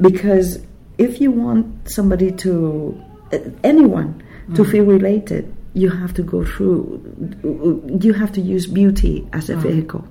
Because 0.00 0.58
if 0.98 1.20
you 1.20 1.30
want 1.30 1.90
somebody 1.90 2.32
to 2.44 3.00
uh, 3.32 3.38
anyone 3.64 4.22
to 4.54 4.62
mm. 4.62 4.70
feel 4.70 4.84
related, 4.84 5.54
you 5.74 5.90
have 5.90 6.14
to 6.14 6.22
go 6.22 6.44
through 6.44 7.00
you 8.00 8.12
have 8.14 8.32
to 8.32 8.40
use 8.40 8.66
beauty 8.66 9.28
as 9.32 9.50
a 9.50 9.54
mm. 9.54 9.62
vehicle. 9.62 10.06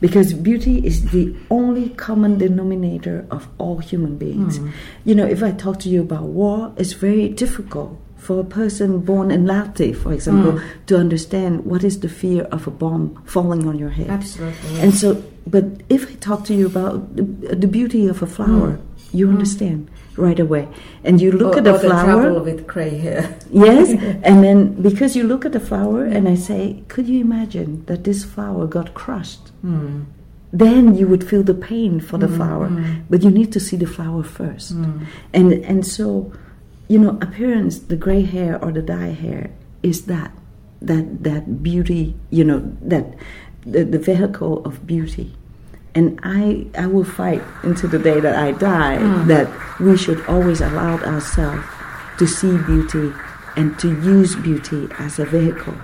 Because 0.00 0.32
beauty 0.32 0.84
is 0.86 1.10
the 1.10 1.34
only 1.50 1.88
common 1.90 2.38
denominator 2.38 3.26
of 3.30 3.48
all 3.58 3.78
human 3.78 4.16
beings. 4.18 4.58
Mm. 4.58 4.72
You 5.04 5.14
know, 5.14 5.26
if 5.26 5.42
I 5.42 5.50
talk 5.50 5.80
to 5.80 5.88
you 5.88 6.02
about 6.02 6.24
war, 6.24 6.72
it's 6.76 6.92
very 6.92 7.28
difficult 7.28 7.98
for 8.24 8.40
a 8.40 8.44
person 8.44 9.00
born 9.00 9.30
in 9.30 9.44
Lahti, 9.44 9.94
for 9.94 10.12
example, 10.12 10.52
hmm. 10.52 10.66
to 10.86 10.96
understand 10.96 11.66
what 11.66 11.84
is 11.84 12.00
the 12.00 12.08
fear 12.08 12.44
of 12.44 12.66
a 12.66 12.70
bomb 12.70 13.22
falling 13.26 13.68
on 13.68 13.78
your 13.78 13.90
head. 13.90 14.08
absolutely. 14.08 14.80
And 14.80 14.94
so, 14.94 15.22
but 15.46 15.64
if 15.90 16.10
I 16.10 16.14
talk 16.14 16.44
to 16.46 16.54
you 16.54 16.66
about 16.66 17.16
the, 17.16 17.22
the 17.54 17.66
beauty 17.66 18.06
of 18.06 18.22
a 18.22 18.26
flower, 18.26 18.70
hmm. 18.72 19.16
you 19.16 19.26
hmm. 19.26 19.34
understand 19.34 19.90
right 20.16 20.40
away. 20.40 20.68
And 21.02 21.20
you 21.20 21.32
look 21.32 21.54
or, 21.54 21.58
at 21.58 21.64
the 21.64 21.78
trouble 21.78 21.90
flower, 21.90 22.42
with 22.42 22.66
gray 22.66 22.96
hair 22.96 23.38
yes, 23.50 23.90
and 24.28 24.42
then 24.42 24.80
because 24.80 25.14
you 25.16 25.24
look 25.24 25.44
at 25.44 25.52
the 25.52 25.60
flower, 25.60 26.04
and 26.04 26.26
I 26.26 26.34
say, 26.34 26.82
could 26.88 27.06
you 27.06 27.20
imagine 27.20 27.84
that 27.86 28.04
this 28.04 28.24
flower 28.24 28.66
got 28.66 28.94
crushed? 28.94 29.48
Hmm. 29.60 30.04
Then 30.50 30.94
you 30.94 31.08
would 31.08 31.28
feel 31.28 31.42
the 31.42 31.52
pain 31.52 32.00
for 32.00 32.16
the 32.16 32.28
flower, 32.28 32.70
but 33.10 33.24
you 33.24 33.30
need 33.30 33.52
to 33.54 33.58
see 33.58 33.76
the 33.76 33.88
flower 33.88 34.22
first. 34.22 34.70
Hmm. 34.70 35.02
And 35.32 35.52
and 35.52 35.84
so, 35.84 36.32
you 36.88 36.98
know, 36.98 37.18
appearance, 37.20 37.78
the 37.78 37.96
gray 37.96 38.22
hair 38.22 38.62
or 38.62 38.72
the 38.72 38.82
dye 38.82 39.12
hair 39.12 39.50
is 39.82 40.06
that 40.06 40.32
that 40.82 41.24
that 41.24 41.62
beauty, 41.62 42.14
you 42.30 42.44
know, 42.44 42.60
that 42.82 43.14
the, 43.64 43.84
the 43.84 43.98
vehicle 43.98 44.64
of 44.64 44.86
beauty. 44.86 45.34
And 45.94 46.18
I 46.22 46.66
I 46.76 46.86
will 46.86 47.04
fight 47.04 47.42
until 47.62 47.88
the 47.88 47.98
day 47.98 48.20
that 48.20 48.36
I 48.36 48.52
die 48.52 48.98
hmm. 48.98 49.28
that 49.28 49.48
we 49.80 49.96
should 49.96 50.24
always 50.26 50.60
allow 50.60 50.98
ourselves 50.98 51.64
to 52.18 52.26
see 52.26 52.56
beauty 52.66 53.12
and 53.56 53.78
to 53.78 53.88
use 54.02 54.34
beauty 54.36 54.88
as 54.98 55.18
a 55.18 55.24
vehicle, 55.24 55.74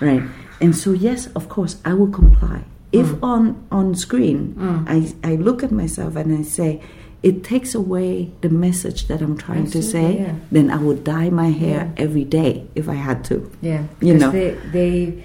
right? 0.00 0.22
And 0.60 0.76
so 0.76 0.92
yes, 0.92 1.26
of 1.34 1.48
course, 1.48 1.80
I 1.84 1.94
will 1.94 2.10
comply. 2.10 2.64
If 2.92 3.08
hmm. 3.08 3.24
on 3.24 3.66
on 3.70 3.94
screen 3.94 4.54
hmm. 4.54 4.84
I, 4.88 5.12
I 5.24 5.34
look 5.36 5.62
at 5.62 5.72
myself 5.72 6.16
and 6.16 6.32
I 6.38 6.42
say, 6.42 6.80
it 7.22 7.42
takes 7.42 7.74
away 7.74 8.30
the 8.42 8.48
message 8.48 9.08
that 9.08 9.20
I'm 9.20 9.36
trying 9.36 9.68
to 9.72 9.82
say, 9.82 10.18
yeah. 10.20 10.34
then 10.52 10.70
I 10.70 10.76
would 10.76 11.02
dye 11.04 11.30
my 11.30 11.50
hair 11.50 11.90
Yeah. 11.96 12.04
every 12.04 12.24
day 12.24 12.66
if 12.74 12.88
I 12.88 12.94
had 12.94 13.24
to. 13.24 13.50
Yeah, 13.60 13.84
You 14.00 14.14
know. 14.14 14.30
they, 14.30 14.50
they, 14.72 15.24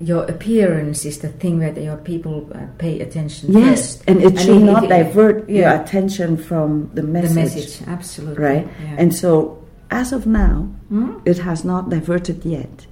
your 0.00 0.24
appearance 0.24 1.04
is 1.04 1.18
the 1.18 1.28
thing 1.28 1.58
that 1.60 1.76
your 1.80 1.96
people 1.98 2.50
uh, 2.54 2.66
pay 2.78 3.00
attention 3.00 3.52
Yes, 3.52 3.96
first. 3.96 4.04
and 4.08 4.22
it 4.22 4.38
should 4.40 4.62
not 4.62 4.84
if- 4.84 4.88
divert 4.90 5.48
your 5.48 5.68
attention 5.70 6.36
from 6.36 6.90
the 6.94 7.02
the 7.02 7.08
message, 7.08 7.34
message. 7.34 7.82
Absolutely, 7.88 8.42
right? 8.44 8.68
And 8.98 9.14
so, 9.14 9.62
as 9.90 10.12
of 10.12 10.26
now, 10.26 10.68
Hmm? 10.88 11.18
it 11.24 11.38
has 11.38 11.62
not 11.64 11.90
diverted 11.90 12.44
yet. 12.44 12.86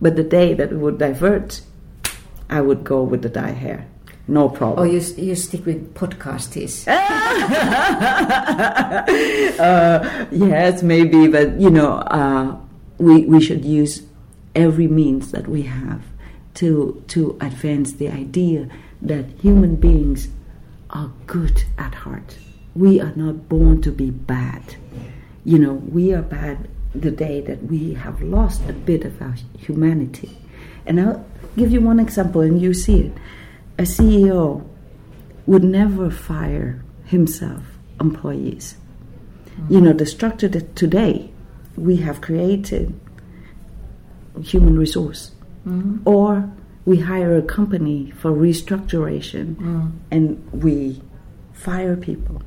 But 0.00 0.14
the 0.16 0.22
day 0.24 0.54
that 0.54 0.70
it 0.72 0.76
would 0.76 0.98
divert, 0.98 1.60
I 2.48 2.60
would 2.60 2.84
go 2.84 3.02
with 3.02 3.22
the 3.22 3.28
dye 3.28 3.50
hair, 3.64 3.86
no 4.28 4.44
or 4.44 4.56
problem. 4.56 4.88
you 4.88 5.00
you 5.16 5.34
stick 5.36 5.64
with 5.66 5.94
podcasties. 5.94 6.86
uh, 9.58 10.26
yes, 10.30 10.82
maybe, 10.82 11.28
but 11.28 11.60
you 11.60 11.70
know, 11.70 11.98
uh, 11.98 12.56
we 12.98 13.24
we 13.26 13.40
should 13.40 13.64
use 13.64 14.02
every 14.54 14.88
means 14.88 15.30
that 15.32 15.48
we 15.48 15.62
have 15.62 16.02
to 16.54 17.02
to 17.08 17.36
advance 17.40 17.92
the 17.92 18.08
idea 18.08 18.68
that 19.02 19.26
human 19.40 19.76
beings 19.76 20.28
are 20.90 21.10
good 21.26 21.64
at 21.78 21.94
heart. 21.94 22.38
We 22.74 23.00
are 23.00 23.12
not 23.14 23.48
born 23.48 23.82
to 23.82 23.92
be 23.92 24.10
bad. 24.10 24.76
You 25.44 25.58
know, 25.58 25.74
we 25.74 26.12
are 26.12 26.22
bad 26.22 26.68
the 26.94 27.10
day 27.10 27.40
that 27.42 27.64
we 27.64 27.94
have 27.94 28.22
lost 28.22 28.62
a 28.68 28.72
bit 28.72 29.04
of 29.04 29.20
our 29.20 29.34
humanity. 29.58 30.36
And 30.86 31.00
I'll 31.00 31.24
give 31.56 31.72
you 31.72 31.80
one 31.80 32.00
example, 32.00 32.40
and 32.40 32.60
you 32.60 32.74
see 32.74 33.00
it. 33.00 33.12
A 33.78 33.82
CEO 33.82 34.66
would 35.46 35.64
never 35.64 36.10
fire 36.10 36.82
himself 37.04 37.62
employees. 38.00 38.76
Mm-hmm. 39.48 39.74
You 39.74 39.80
know, 39.80 39.92
the 39.92 40.06
structure 40.06 40.48
that 40.48 40.76
today 40.76 41.30
we 41.76 41.96
have 41.96 42.20
created 42.20 42.98
human 44.42 44.78
resource, 44.78 45.32
mm-hmm. 45.66 46.06
or 46.06 46.50
we 46.84 47.00
hire 47.00 47.36
a 47.36 47.42
company 47.42 48.12
for 48.12 48.30
restructuration 48.30 49.56
mm. 49.56 49.92
and 50.10 50.52
we 50.52 51.02
fire 51.52 51.96
people. 51.96 52.42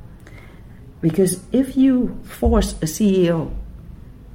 Because 1.00 1.44
if 1.52 1.76
you 1.76 2.18
force 2.24 2.72
a 2.74 2.86
CEO 2.86 3.54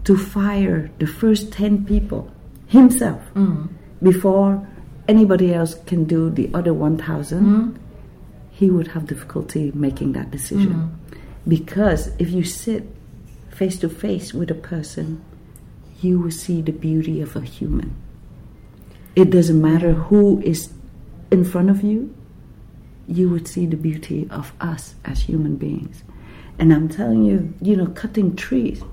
to 0.03 0.17
fire 0.17 0.91
the 0.99 1.07
first 1.07 1.51
10 1.51 1.85
people 1.85 2.31
himself 2.67 3.21
mm. 3.33 3.67
before 4.01 4.67
anybody 5.07 5.53
else 5.53 5.75
can 5.85 6.05
do 6.05 6.29
the 6.29 6.49
other 6.53 6.73
1,000, 6.73 7.39
hmm. 7.39 7.75
he 8.51 8.69
would 8.69 8.89
have 8.89 9.07
difficulty 9.07 9.71
making 9.73 10.13
that 10.13 10.31
decision. 10.31 10.73
Hmm. 10.73 11.19
Because 11.47 12.07
if 12.19 12.31
you 12.31 12.43
sit 12.43 12.87
face 13.51 13.77
to 13.79 13.89
face 13.89 14.33
with 14.33 14.51
a 14.51 14.55
person, 14.55 15.23
you 16.01 16.19
will 16.19 16.31
see 16.31 16.61
the 16.61 16.71
beauty 16.71 17.21
of 17.21 17.35
a 17.35 17.41
human. 17.41 17.95
It 19.15 19.29
doesn't 19.29 19.61
matter 19.61 19.93
who 19.93 20.41
is 20.41 20.73
in 21.31 21.45
front 21.45 21.69
of 21.69 21.83
you, 21.83 22.13
you 23.07 23.29
would 23.29 23.47
see 23.47 23.65
the 23.65 23.77
beauty 23.77 24.27
of 24.29 24.51
us 24.59 24.95
as 25.05 25.21
human 25.21 25.55
beings. 25.55 26.03
And 26.57 26.73
I'm 26.73 26.89
telling 26.89 27.23
you, 27.23 27.53
you 27.61 27.75
know, 27.75 27.87
cutting 27.87 28.35
trees, 28.35 28.83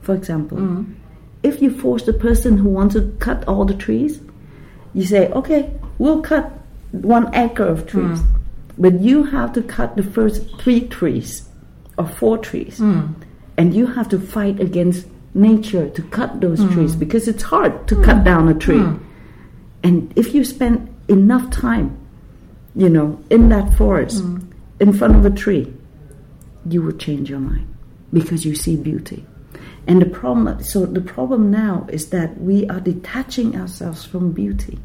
for 0.00 0.14
example, 0.14 0.58
hmm. 0.58 0.92
if 1.42 1.62
you 1.62 1.70
force 1.70 2.04
the 2.04 2.12
person 2.12 2.58
who 2.58 2.68
wants 2.68 2.94
to 2.94 3.16
cut 3.18 3.46
all 3.48 3.64
the 3.64 3.74
trees, 3.74 4.20
you 4.94 5.04
say, 5.04 5.28
okay, 5.30 5.72
we'll 5.98 6.22
cut 6.22 6.50
one 6.92 7.34
acre 7.34 7.66
of 7.66 7.86
trees, 7.86 8.20
hmm. 8.20 8.36
but 8.78 9.00
you 9.00 9.24
have 9.24 9.52
to 9.54 9.62
cut 9.62 9.96
the 9.96 10.02
first 10.02 10.42
three 10.60 10.88
trees 10.88 11.48
or 11.98 12.06
four 12.06 12.38
trees, 12.38 12.78
hmm. 12.78 13.12
and 13.56 13.74
you 13.74 13.86
have 13.86 14.08
to 14.08 14.18
fight 14.18 14.60
against 14.60 15.06
nature 15.34 15.90
to 15.90 16.02
cut 16.02 16.40
those 16.40 16.60
hmm. 16.60 16.72
trees 16.72 16.94
because 16.94 17.26
it's 17.26 17.42
hard 17.42 17.86
to 17.88 18.00
cut 18.02 18.22
down 18.24 18.48
a 18.48 18.54
tree. 18.54 18.84
And 19.82 20.12
if 20.16 20.34
you 20.34 20.44
spend 20.44 20.88
enough 21.08 21.50
time, 21.50 21.98
you 22.74 22.88
know, 22.88 23.22
in 23.30 23.48
that 23.50 23.74
forest, 23.74 24.24
in 24.80 24.92
front 24.92 25.16
of 25.16 25.24
a 25.26 25.30
tree, 25.30 25.72
you 26.68 26.82
will 26.82 26.96
change 26.96 27.28
your 27.28 27.40
mind 27.40 27.72
because 28.12 28.44
you 28.44 28.54
see 28.54 28.76
beauty. 28.76 29.26
And 29.86 30.00
the 30.00 30.06
problem, 30.06 30.62
so 30.62 30.86
the 30.86 31.00
problem 31.00 31.50
now 31.50 31.86
is 31.90 32.08
that 32.08 32.40
we 32.40 32.66
are 32.68 32.80
detaching 32.80 33.54
ourselves 33.56 34.04
from 34.04 34.32
beauty. 34.32 34.78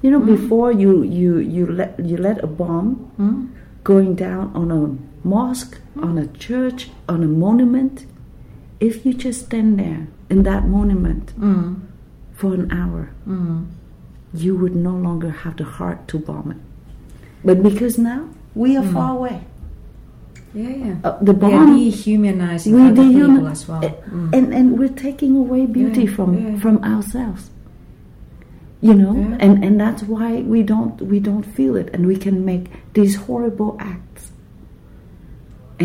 You 0.00 0.10
know, 0.10 0.20
mm. 0.20 0.26
before 0.26 0.72
you 0.72 1.02
you 1.02 1.38
you 1.38 1.66
let 1.66 1.98
you 1.98 2.16
let 2.16 2.42
a 2.42 2.46
bomb 2.46 3.10
mm. 3.18 3.50
going 3.84 4.14
down 4.14 4.52
on 4.54 4.70
a 4.70 5.26
mosque, 5.26 5.78
mm. 5.96 6.04
on 6.04 6.18
a 6.18 6.26
church, 6.28 6.88
on 7.08 7.22
a 7.22 7.26
monument. 7.26 8.06
If 8.80 9.04
you 9.04 9.12
just 9.12 9.46
stand 9.46 9.78
there 9.78 10.06
in 10.30 10.44
that 10.44 10.66
monument 10.66 11.32
for 12.32 12.54
an 12.54 12.70
hour, 12.70 13.10
you 14.32 14.54
would 14.56 14.76
no 14.76 14.94
longer 14.94 15.30
have 15.30 15.56
the 15.56 15.64
heart 15.64 16.06
to 16.08 16.18
bomb 16.20 16.52
it. 16.52 16.56
But 17.44 17.62
because 17.62 17.98
now 17.98 18.28
we 18.54 18.76
are 18.76 18.84
far 18.84 19.16
away, 19.16 19.42
Yeah, 20.58 20.74
yeah. 20.84 20.96
uh, 21.04 21.16
the 21.28 21.34
We 21.34 21.38
are 21.46 21.50
bomb 21.50 21.76
dehumanizing 21.78 22.72
we 22.74 22.82
other 22.82 23.02
dehuman- 23.02 23.36
people 23.36 23.48
as 23.56 23.62
well. 23.70 23.82
Mm. 23.82 24.28
and 24.36 24.46
and 24.58 24.66
we're 24.78 24.96
taking 25.08 25.32
away 25.44 25.62
beauty 25.78 26.04
Yeah, 26.04 26.14
from 26.16 26.30
yeah. 26.38 26.56
from 26.64 26.76
ourselves 26.92 27.50
you 28.88 28.94
know 28.94 29.14
Yeah. 29.14 29.36
and 29.44 29.54
and 29.66 29.74
that's 29.84 30.02
why 30.14 30.30
we 30.54 30.60
don't 30.72 30.96
we 31.12 31.18
don't 31.28 31.46
feel 31.58 31.74
it 31.82 31.88
and 31.94 32.06
we 32.12 32.16
can 32.26 32.44
make 32.50 32.64
these 32.98 33.14
horrible 33.26 33.72
acts 33.94 34.24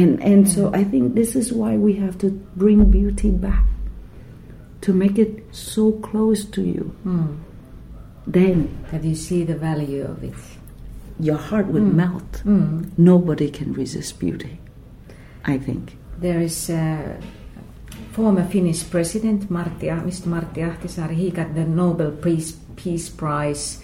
and 0.02 0.22
and 0.32 0.50
so 0.50 0.72
i 0.74 0.84
think 0.84 1.14
this 1.16 1.36
is 1.36 1.52
why 1.62 1.72
we 1.78 1.94
have 2.04 2.18
to 2.24 2.30
bring 2.56 2.86
beauty 2.98 3.30
back 3.32 3.66
to 4.82 4.94
make 4.94 5.18
it 5.26 5.32
so 5.52 5.92
close 6.10 6.46
to 6.46 6.62
you 6.62 6.86
Mm. 7.06 7.38
then 8.28 8.58
That 8.92 9.04
you 9.04 9.16
see 9.16 9.44
the 9.44 9.56
value 9.70 10.04
of 10.06 10.24
it. 10.24 10.34
your 11.20 11.38
heart 11.38 11.68
would 11.74 11.90
melt 12.02 12.42
Mm. 12.46 12.90
nobody 12.98 13.50
can 13.50 13.74
resist 13.74 14.20
beauty 14.20 14.54
i 15.46 15.58
think 15.58 15.98
There 16.24 16.40
is, 16.40 16.70
a 16.70 17.18
former 18.12 18.46
Finnish 18.46 18.90
president, 18.90 19.50
Martti, 19.50 19.90
Mr. 19.90 20.28
Martti 20.28 20.62
Ahtisaari, 20.62 21.16
he 21.16 21.32
got 21.32 21.54
the 21.56 21.66
Nobel 21.66 22.12
Peace, 22.12 22.54
Peace 22.76 23.10
Prize. 23.10 23.84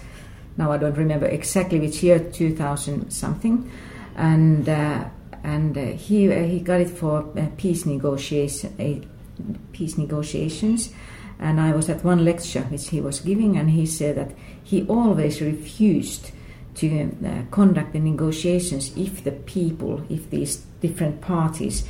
Now 0.56 0.72
I 0.72 0.78
don't 0.78 0.96
remember 0.96 1.26
exactly 1.26 1.80
which 1.80 2.02
year, 2.02 2.18
2000 2.18 3.10
something. 3.10 3.70
And, 4.16 4.68
uh, 4.68 5.04
and 5.42 5.76
uh, 5.76 5.84
he, 5.92 6.32
uh, 6.32 6.44
he 6.44 6.60
got 6.60 6.80
it 6.80 6.90
for 6.90 7.26
uh, 7.36 7.46
peace, 7.56 7.84
negotiation, 7.84 8.74
uh, 8.80 9.54
peace 9.72 9.98
negotiations. 9.98 10.94
And 11.38 11.60
I 11.60 11.72
was 11.72 11.88
at 11.88 12.04
one 12.04 12.24
lecture 12.24 12.62
which 12.62 12.88
he 12.88 13.00
was 13.00 13.20
giving, 13.20 13.56
and 13.56 13.70
he 13.70 13.86
said 13.86 14.16
that 14.16 14.30
he 14.62 14.86
always 14.86 15.40
refused 15.40 16.30
to 16.76 17.10
uh, 17.26 17.42
conduct 17.50 17.92
the 17.92 18.00
negotiations 18.00 18.96
if 18.96 19.24
the 19.24 19.32
people, 19.32 20.04
if 20.08 20.30
these 20.30 20.64
different 20.80 21.20
parties 21.20 21.86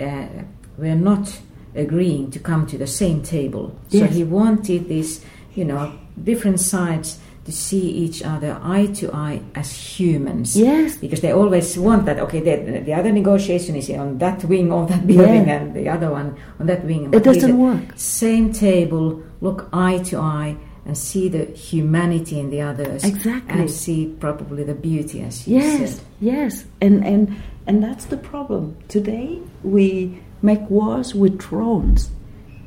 uh, 0.00 0.26
were 0.78 0.94
not 0.94 1.38
agreeing 1.74 2.30
to 2.32 2.38
come 2.38 2.66
to 2.66 2.78
the 2.78 2.86
same 2.86 3.22
table. 3.22 3.76
Yes. 3.90 4.08
So 4.08 4.14
he 4.16 4.24
wanted 4.24 4.88
these, 4.88 5.24
you 5.54 5.64
know, 5.64 5.92
different 6.22 6.60
sides 6.60 7.18
to 7.44 7.52
see 7.52 7.80
each 7.90 8.22
other 8.22 8.58
eye 8.62 8.86
to 8.86 9.10
eye 9.14 9.40
as 9.54 9.72
humans. 9.72 10.56
Yes. 10.56 10.96
Because 10.96 11.20
they 11.20 11.32
always 11.32 11.78
want 11.78 12.04
that, 12.06 12.18
okay, 12.18 12.40
the, 12.40 12.80
the 12.80 12.92
other 12.92 13.12
negotiation 13.12 13.76
is 13.76 13.88
on 13.90 14.18
that 14.18 14.44
wing 14.44 14.72
of 14.72 14.88
that 14.88 15.06
building 15.06 15.46
Yeah. 15.48 15.60
and 15.60 15.74
the 15.74 15.88
other 15.88 16.10
one 16.10 16.36
on 16.58 16.66
that 16.66 16.84
wing. 16.84 17.12
It 17.14 17.24
doesn't 17.24 17.56
work. 17.58 17.80
Same 17.96 18.52
table, 18.52 19.22
look 19.40 19.68
eye 19.72 19.98
to 20.10 20.18
eye 20.18 20.56
and 20.84 20.96
see 20.96 21.28
the 21.28 21.44
humanity 21.46 22.38
in 22.40 22.50
the 22.50 22.60
others. 22.62 23.04
Exactly. 23.04 23.58
And 23.60 23.70
see 23.70 24.14
probably 24.20 24.64
the 24.64 24.74
beauty, 24.74 25.22
as 25.22 25.46
you 25.46 25.58
Yes, 25.58 25.94
said. 25.96 26.04
yes, 26.20 26.64
and 26.80 27.04
and 27.06 27.36
and 27.70 27.78
that's 27.86 28.06
the 28.12 28.16
problem. 28.16 28.74
Today 28.88 29.38
we 29.62 30.18
make 30.42 30.62
wars 30.68 31.14
with 31.14 31.38
drones, 31.38 32.10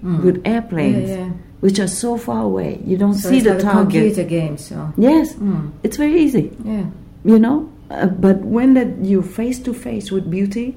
with 0.02 0.40
airplanes, 0.46 1.10
Mm. 1.10 1.18
Yeah, 1.18 1.26
yeah. 1.28 1.32
which 1.66 1.80
are 1.84 1.88
so 2.04 2.16
far 2.18 2.42
away. 2.44 2.80
You 2.86 2.96
don't 3.04 3.14
So 3.24 3.30
see 3.32 3.42
the 3.42 3.56
like 3.56 3.64
target. 3.68 3.92
computer 3.92 4.24
game, 4.38 4.56
so. 4.58 4.76
Yes, 4.96 5.36
Mm. 5.36 5.72
it's 5.84 5.98
very 5.98 6.18
easy, 6.26 6.46
Yeah. 6.64 6.86
you 7.32 7.38
know. 7.46 7.58
Uh, 7.92 8.08
but 8.26 8.38
when 8.56 8.74
that 8.80 9.04
you 9.12 9.22
face 9.22 9.60
to 9.68 9.74
face 9.74 10.08
with 10.16 10.26
beauty, 10.38 10.68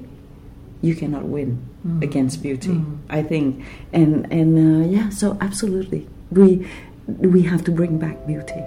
you 0.81 0.93
cannot 1.01 1.25
win 1.35 1.49
Mm. 1.87 2.03
against 2.07 2.43
beauty. 2.43 2.75
I 3.09 3.21
think, 3.31 3.63
and 3.93 4.27
and 4.39 4.51
uh, 4.67 4.87
yeah, 4.95 5.07
so 5.09 5.37
absolutely, 5.47 6.01
we 6.31 6.47
we 7.35 7.41
have 7.51 7.63
to 7.67 7.71
bring 7.71 7.93
back 8.05 8.17
beauty. 8.27 8.61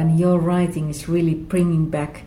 And 0.00 0.18
your 0.18 0.38
writing 0.38 0.88
is 0.88 1.08
really 1.10 1.34
bringing 1.34 1.90
back 1.90 2.22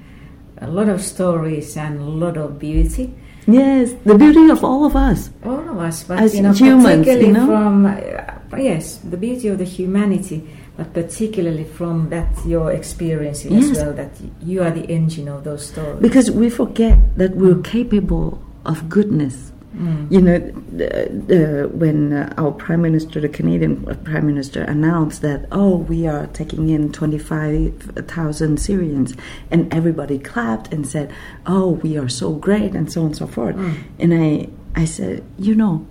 a 0.61 0.67
lot 0.67 0.89
of 0.89 1.01
stories 1.01 1.75
and 1.75 1.99
a 1.99 2.03
lot 2.03 2.37
of 2.37 2.59
beauty. 2.59 3.15
Yes, 3.47 3.93
the 4.05 4.13
beauty 4.15 4.47
of 4.51 4.63
all 4.63 4.85
of 4.85 4.95
us. 4.95 5.31
All 5.43 5.67
of 5.73 5.77
us, 5.79 6.03
but 6.03 6.19
As 6.19 6.35
you 6.35 6.43
know, 6.43 6.53
humans, 6.53 6.85
particularly 6.85 7.27
you 7.27 7.33
know? 7.33 7.47
from 7.47 7.85
uh, 7.87 8.57
yes, 8.57 8.97
the 8.97 9.17
beauty 9.17 9.47
of 9.47 9.57
the 9.57 9.65
humanity, 9.65 10.47
but 10.77 10.93
particularly 10.93 11.63
from 11.63 12.09
that 12.09 12.29
your 12.45 12.71
experience 12.71 13.43
Yes. 13.43 13.71
as 13.71 13.77
well. 13.77 13.93
That 13.93 14.11
you 14.45 14.61
are 14.61 14.69
the 14.71 14.85
engine 14.85 15.27
of 15.27 15.43
those 15.43 15.65
stories. 15.65 15.99
Because 15.99 16.29
we 16.29 16.51
forget 16.51 16.97
that 17.17 17.35
we're 17.35 17.61
capable 17.63 18.37
of 18.65 18.87
goodness. 18.87 19.51
Mm. 19.75 20.11
You 20.11 20.21
know, 20.21 21.67
when 21.69 22.13
uh, 22.13 22.33
our 22.37 22.51
prime 22.51 22.81
minister, 22.81 23.19
the 23.19 23.29
Canadian 23.29 23.85
uh, 23.89 23.95
prime 23.95 24.25
minister, 24.27 24.61
announced 24.63 25.21
that, 25.23 25.47
oh, 25.51 25.77
we 25.77 26.05
are 26.07 26.27
taking 26.27 26.69
in 26.69 26.91
25,000 26.91 28.59
Syrians, 28.59 29.13
and 29.49 29.73
everybody 29.73 30.19
clapped 30.19 30.71
and 30.73 30.87
said, 30.87 31.11
oh, 31.47 31.71
we 31.83 31.97
are 31.97 32.09
so 32.09 32.33
great, 32.33 32.73
and 32.75 32.91
so 32.91 33.01
on 33.01 33.07
and 33.07 33.17
so 33.17 33.27
forth. 33.27 33.55
Mm. 33.55 33.75
And 33.99 34.13
I, 34.13 34.49
I 34.79 34.85
said, 34.85 35.23
you 35.39 35.55
know, 35.55 35.85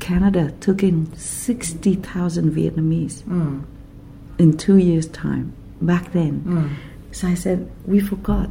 Canada 0.00 0.52
took 0.60 0.82
in 0.82 1.14
60,000 1.16 2.50
Vietnamese 2.50 3.22
Mm. 3.22 3.62
in 4.38 4.56
two 4.56 4.76
years' 4.78 5.06
time 5.08 5.52
back 5.80 6.12
then. 6.12 6.40
Mm. 6.40 6.70
So 7.12 7.28
I 7.28 7.34
said, 7.34 7.70
we 7.86 8.00
forgot 8.00 8.48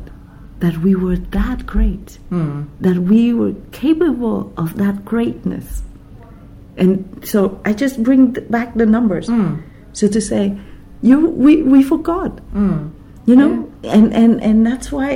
that 0.59 0.77
we 0.79 0.93
were 0.95 1.17
that 1.17 1.65
great, 1.65 2.19
Mm. 2.31 2.65
that 2.81 2.97
we 2.97 3.33
were 3.33 3.53
capable 3.71 4.51
of 4.57 4.75
that 4.77 5.05
greatness. 5.05 5.81
And 6.77 7.03
so 7.23 7.59
I 7.65 7.73
just 7.73 8.01
bring 8.03 8.31
back 8.49 8.73
the 8.75 8.85
numbers. 8.85 9.27
Mm. 9.27 9.61
So 9.93 10.07
to 10.07 10.21
say, 10.21 10.57
you, 11.01 11.27
we, 11.29 11.63
we 11.63 11.83
forgot, 11.83 12.39
Mm. 12.53 12.91
you 13.25 13.35
know, 13.35 13.69
and, 13.83 14.13
and, 14.13 14.41
and 14.43 14.65
that's 14.65 14.91
why 14.91 15.09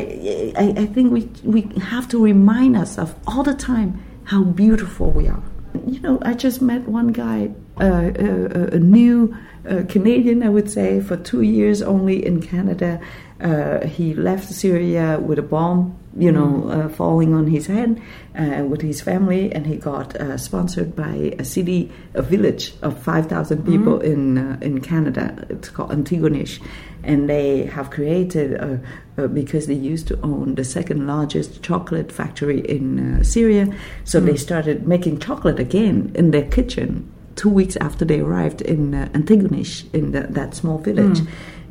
I, 0.57 0.73
I 0.77 0.85
think 0.87 1.11
we, 1.11 1.29
we 1.43 1.61
have 1.81 2.07
to 2.09 2.23
remind 2.23 2.75
ourselves 2.77 3.13
all 3.27 3.43
the 3.43 3.53
time 3.53 4.01
how 4.25 4.43
beautiful 4.43 5.11
we 5.11 5.27
are. 5.27 5.43
You 5.87 5.99
know, 6.01 6.19
I 6.21 6.33
just 6.35 6.61
met 6.61 6.87
one 6.87 7.07
guy, 7.07 7.51
uh, 7.81 8.11
a, 8.15 8.75
a 8.75 8.79
new 8.79 9.35
uh, 9.67 9.83
Canadian, 9.89 10.43
I 10.43 10.49
would 10.49 10.69
say, 10.69 11.01
for 11.01 11.17
two 11.17 11.41
years 11.41 11.81
only 11.81 12.23
in 12.25 12.41
Canada. 12.41 12.99
Uh, 13.43 13.85
he 13.85 14.13
left 14.13 14.51
Syria 14.51 15.19
with 15.19 15.37
a 15.37 15.43
bomb, 15.43 15.97
you 16.17 16.31
know, 16.31 16.69
uh, 16.69 16.87
falling 16.87 17.33
on 17.33 17.47
his 17.47 17.67
head 17.67 18.01
uh, 18.39 18.63
with 18.63 18.81
his 18.81 19.01
family, 19.01 19.51
and 19.51 19.67
he 19.67 19.75
got 19.75 20.15
uh, 20.15 20.37
sponsored 20.37 20.95
by 20.95 21.35
a 21.37 21.43
city, 21.43 21.91
a 22.13 22.21
village 22.21 22.73
of 22.81 22.97
5,000 23.03 23.65
people 23.65 23.99
in 23.99 24.37
uh, 24.37 24.57
in 24.61 24.79
Canada. 24.79 25.45
It's 25.49 25.69
called 25.69 25.91
Antigonish, 25.91 26.61
and 27.03 27.29
they 27.29 27.65
have 27.65 27.89
created 27.89 28.59
uh, 28.59 28.77
uh, 29.17 29.27
because 29.27 29.67
they 29.67 29.73
used 29.73 30.07
to 30.07 30.19
own 30.21 30.55
the 30.55 30.63
second 30.63 31.05
largest 31.05 31.61
chocolate 31.61 32.11
factory 32.11 32.61
in 32.61 33.19
uh, 33.19 33.23
Syria, 33.23 33.67
so 34.05 34.21
they 34.21 34.37
started 34.37 34.87
making 34.87 35.19
chocolate 35.19 35.59
again 35.59 36.13
in 36.15 36.31
their 36.31 36.47
kitchen 36.49 37.11
two 37.35 37.49
weeks 37.49 37.75
after 37.77 38.05
they 38.05 38.19
arrived 38.19 38.61
in 38.61 38.93
uh, 38.93 39.09
Antigonish 39.13 39.91
in 39.93 40.11
the, 40.11 40.21
that 40.21 40.55
small 40.55 40.77
village. 40.77 41.19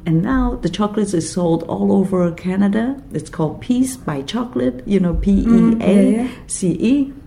And 0.05 0.23
now 0.23 0.57
the 0.57 0.69
chocolates 0.69 1.15
is 1.15 1.31
sold 1.31 1.63
all 1.65 1.93
over 1.93 2.31
Canada. 2.33 3.01
It's 3.13 3.31
called 3.31 3.61
Peace 3.61 3.97
by 3.97 4.23
Chocolate, 4.23 4.83
you 4.87 4.99
know, 4.99 5.15
P 5.15 5.45
E 5.47 5.77
A 5.81 6.29
C 6.49 6.73
E. 6.73 7.07
Mm, 7.07 7.19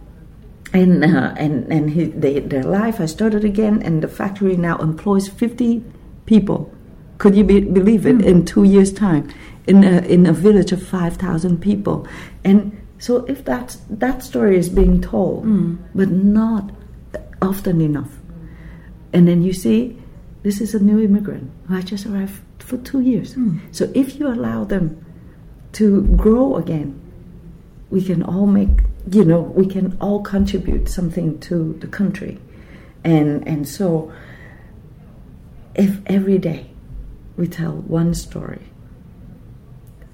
and 0.74 1.04
uh, 1.06 1.34
and 1.38 1.72
and 1.72 1.90
he, 1.90 2.06
they, 2.06 2.40
their 2.40 2.64
life 2.64 2.98
has 2.98 3.12
started 3.12 3.46
again, 3.46 3.82
and 3.82 4.04
the 4.04 4.10
factory 4.10 4.58
now 4.58 4.78
employs 4.80 5.30
fifty 5.30 5.86
people. 6.26 6.70
Could 7.18 7.36
you 7.36 7.46
be, 7.46 7.62
believe 7.62 8.06
it? 8.06 8.18
Mm. 8.18 8.26
In 8.26 8.46
two 8.46 8.66
years' 8.66 8.92
time, 8.92 9.32
in 9.68 9.86
a, 9.86 10.02
in 10.02 10.26
a 10.26 10.34
village 10.34 10.74
of 10.74 10.86
five 10.86 11.16
thousand 11.16 11.62
people, 11.62 12.06
and 12.44 12.76
so 13.00 13.24
if 13.26 13.46
that 13.46 13.78
that 13.90 14.22
story 14.22 14.58
is 14.58 14.68
being 14.68 15.00
told, 15.00 15.46
mm. 15.46 15.78
but 15.94 16.10
not 16.10 16.72
often 17.42 17.80
enough, 17.80 18.12
and 19.14 19.30
then 19.30 19.44
you 19.44 19.54
see, 19.54 19.98
this 20.46 20.62
is 20.62 20.76
a 20.76 20.80
new 20.80 21.00
immigrant 21.00 21.52
who 21.68 21.74
has 21.74 21.86
just 21.86 22.06
arrived 22.06 22.40
for 22.60 22.78
two 22.78 23.00
years. 23.02 23.34
Hmm. 23.34 23.58
So 23.72 23.92
if 23.96 24.20
you 24.20 24.28
allow 24.28 24.64
them 24.64 25.04
to 25.74 26.04
grow 26.16 26.58
again, 26.58 27.02
we 27.90 28.04
can 28.04 28.22
all 28.22 28.46
make 28.46 28.70
you 29.12 29.26
know 29.26 29.42
we 29.42 29.66
can 29.66 29.98
all 30.00 30.22
contribute 30.22 30.88
something 30.88 31.40
to 31.40 31.74
the 31.80 31.88
country. 31.88 32.38
And 33.04 33.48
and 33.48 33.68
so 33.68 34.14
if 35.74 36.00
every 36.06 36.38
day 36.38 36.70
we 37.38 37.48
tell 37.48 37.74
one 37.74 38.14
story 38.14 38.62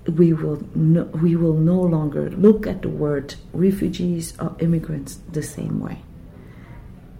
we 0.07 0.32
will 0.32 0.63
no, 0.73 1.03
we 1.25 1.36
will 1.36 1.59
no 1.59 1.82
longer 1.82 2.29
look 2.29 2.65
at 2.65 2.84
the 2.84 2.89
word 2.89 3.36
refugees 3.51 4.34
or 4.39 4.55
immigrants 4.59 5.19
the 5.34 5.43
same 5.43 5.82
way. 5.82 6.01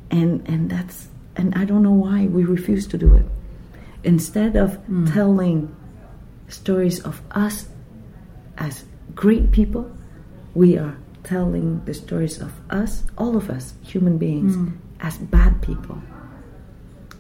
And 0.10 0.48
and 0.48 0.70
that's 0.70 1.11
and 1.36 1.54
I 1.56 1.66
don't 1.66 1.84
know 1.84 1.92
why 1.92 2.26
we 2.26 2.44
refuse 2.44 2.88
to 2.88 2.98
do 2.98 3.14
it 3.16 3.26
instead 4.04 4.56
of 4.56 4.76
hmm. 4.86 5.06
telling 5.06 5.76
stories 6.48 7.00
of 7.02 7.22
us 7.32 7.68
as 8.58 8.84
great 9.16 9.52
people 9.52 9.92
we 10.54 10.78
are 10.78 10.98
telling 11.24 11.84
the 11.86 11.94
stories 11.94 12.42
of 12.42 12.52
us, 12.70 13.04
all 13.18 13.38
of 13.38 13.50
us, 13.50 13.74
human 13.84 14.18
beings, 14.18 14.56
hmm. 14.56 14.70
as 15.00 15.18
bad 15.18 15.62
people. 15.62 16.02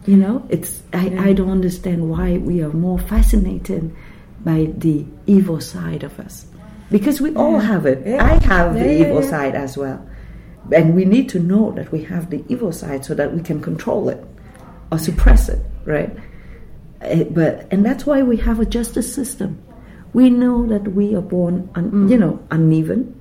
You 0.05 0.18
know, 0.18 0.45
it's 0.49 0.82
I, 0.93 1.30
I 1.30 1.34
don't 1.34 1.51
understand 1.51 2.09
why 2.09 2.38
we 2.38 2.64
are 2.64 2.74
more 2.74 2.97
fascinated 2.97 3.95
by 4.43 4.74
the 4.76 5.05
evil 5.28 5.62
side 5.62 6.03
of 6.03 6.20
us. 6.20 6.47
Because 6.89 7.22
we 7.22 7.34
all 7.36 7.59
have 7.59 7.86
it. 7.86 8.05
Yeah. 8.05 8.26
I 8.26 8.43
have 8.45 8.74
the 8.74 8.80
Yeah, 8.80 8.86
yeah, 8.86 9.07
evil 9.07 9.24
yeah. 9.24 9.30
side 9.30 9.55
as 9.55 9.78
well. 9.78 10.05
And 10.74 10.95
we 10.95 11.05
need 11.05 11.30
to 11.30 11.39
know 11.39 11.72
that 11.72 11.91
we 11.91 12.03
have 12.03 12.30
the 12.30 12.43
evil 12.47 12.72
side 12.72 13.03
so 13.03 13.16
that 13.16 13.34
we 13.34 13.41
can 13.41 13.62
control 13.62 14.09
it 14.09 14.24
or 14.91 14.97
suppress 14.97 15.49
it, 15.49 15.59
right? 15.86 16.16
Eh, 17.01 17.24
But 17.24 17.68
and 17.72 17.86
that's 17.86 18.05
why 18.05 18.22
we 18.22 18.38
have 18.38 18.59
a 18.59 18.66
justice 18.66 19.14
system. 19.14 19.62
We 20.14 20.30
know 20.30 20.68
that 20.68 20.93
we 20.93 21.16
are 21.16 21.22
born, 21.22 21.70
un, 21.76 21.91
mm. 21.91 22.09
you 22.12 22.18
know, 22.18 22.39
uneven, 22.51 23.16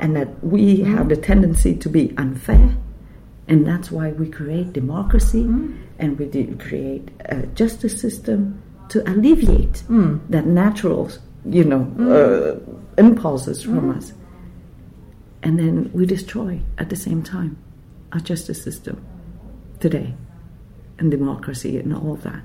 and 0.00 0.16
that 0.16 0.42
we 0.42 0.78
mm-hmm. 0.78 0.96
have 0.96 1.08
the 1.08 1.16
tendency 1.16 1.74
to 1.76 1.88
be 1.88 2.14
unfair, 2.16 2.76
and 3.48 3.66
that's 3.66 3.90
why 3.90 4.12
we 4.12 4.28
create 4.28 4.72
democracy 4.72 5.42
mm. 5.42 5.76
and 5.98 6.18
we 6.18 6.26
create 6.56 7.10
a 7.26 7.46
justice 7.48 8.00
system 8.00 8.62
to 8.88 9.02
alleviate 9.10 9.82
mm. 9.88 10.20
that 10.30 10.46
natural, 10.46 11.10
you 11.44 11.64
know, 11.64 11.82
uh, 11.98 13.00
impulses 13.00 13.62
from 13.62 13.80
mm-hmm. 13.80 13.98
us. 13.98 14.12
And 15.44 15.58
then 15.58 15.90
we 15.92 16.06
destroy 16.06 16.60
at 16.78 16.88
the 16.88 16.96
same 16.96 17.22
time 17.22 17.56
our 18.12 18.20
justice 18.20 18.62
system 18.64 19.04
today 19.78 20.14
and 20.98 21.10
democracy 21.10 21.78
and 21.78 21.94
all 21.94 22.16
that. 22.16 22.42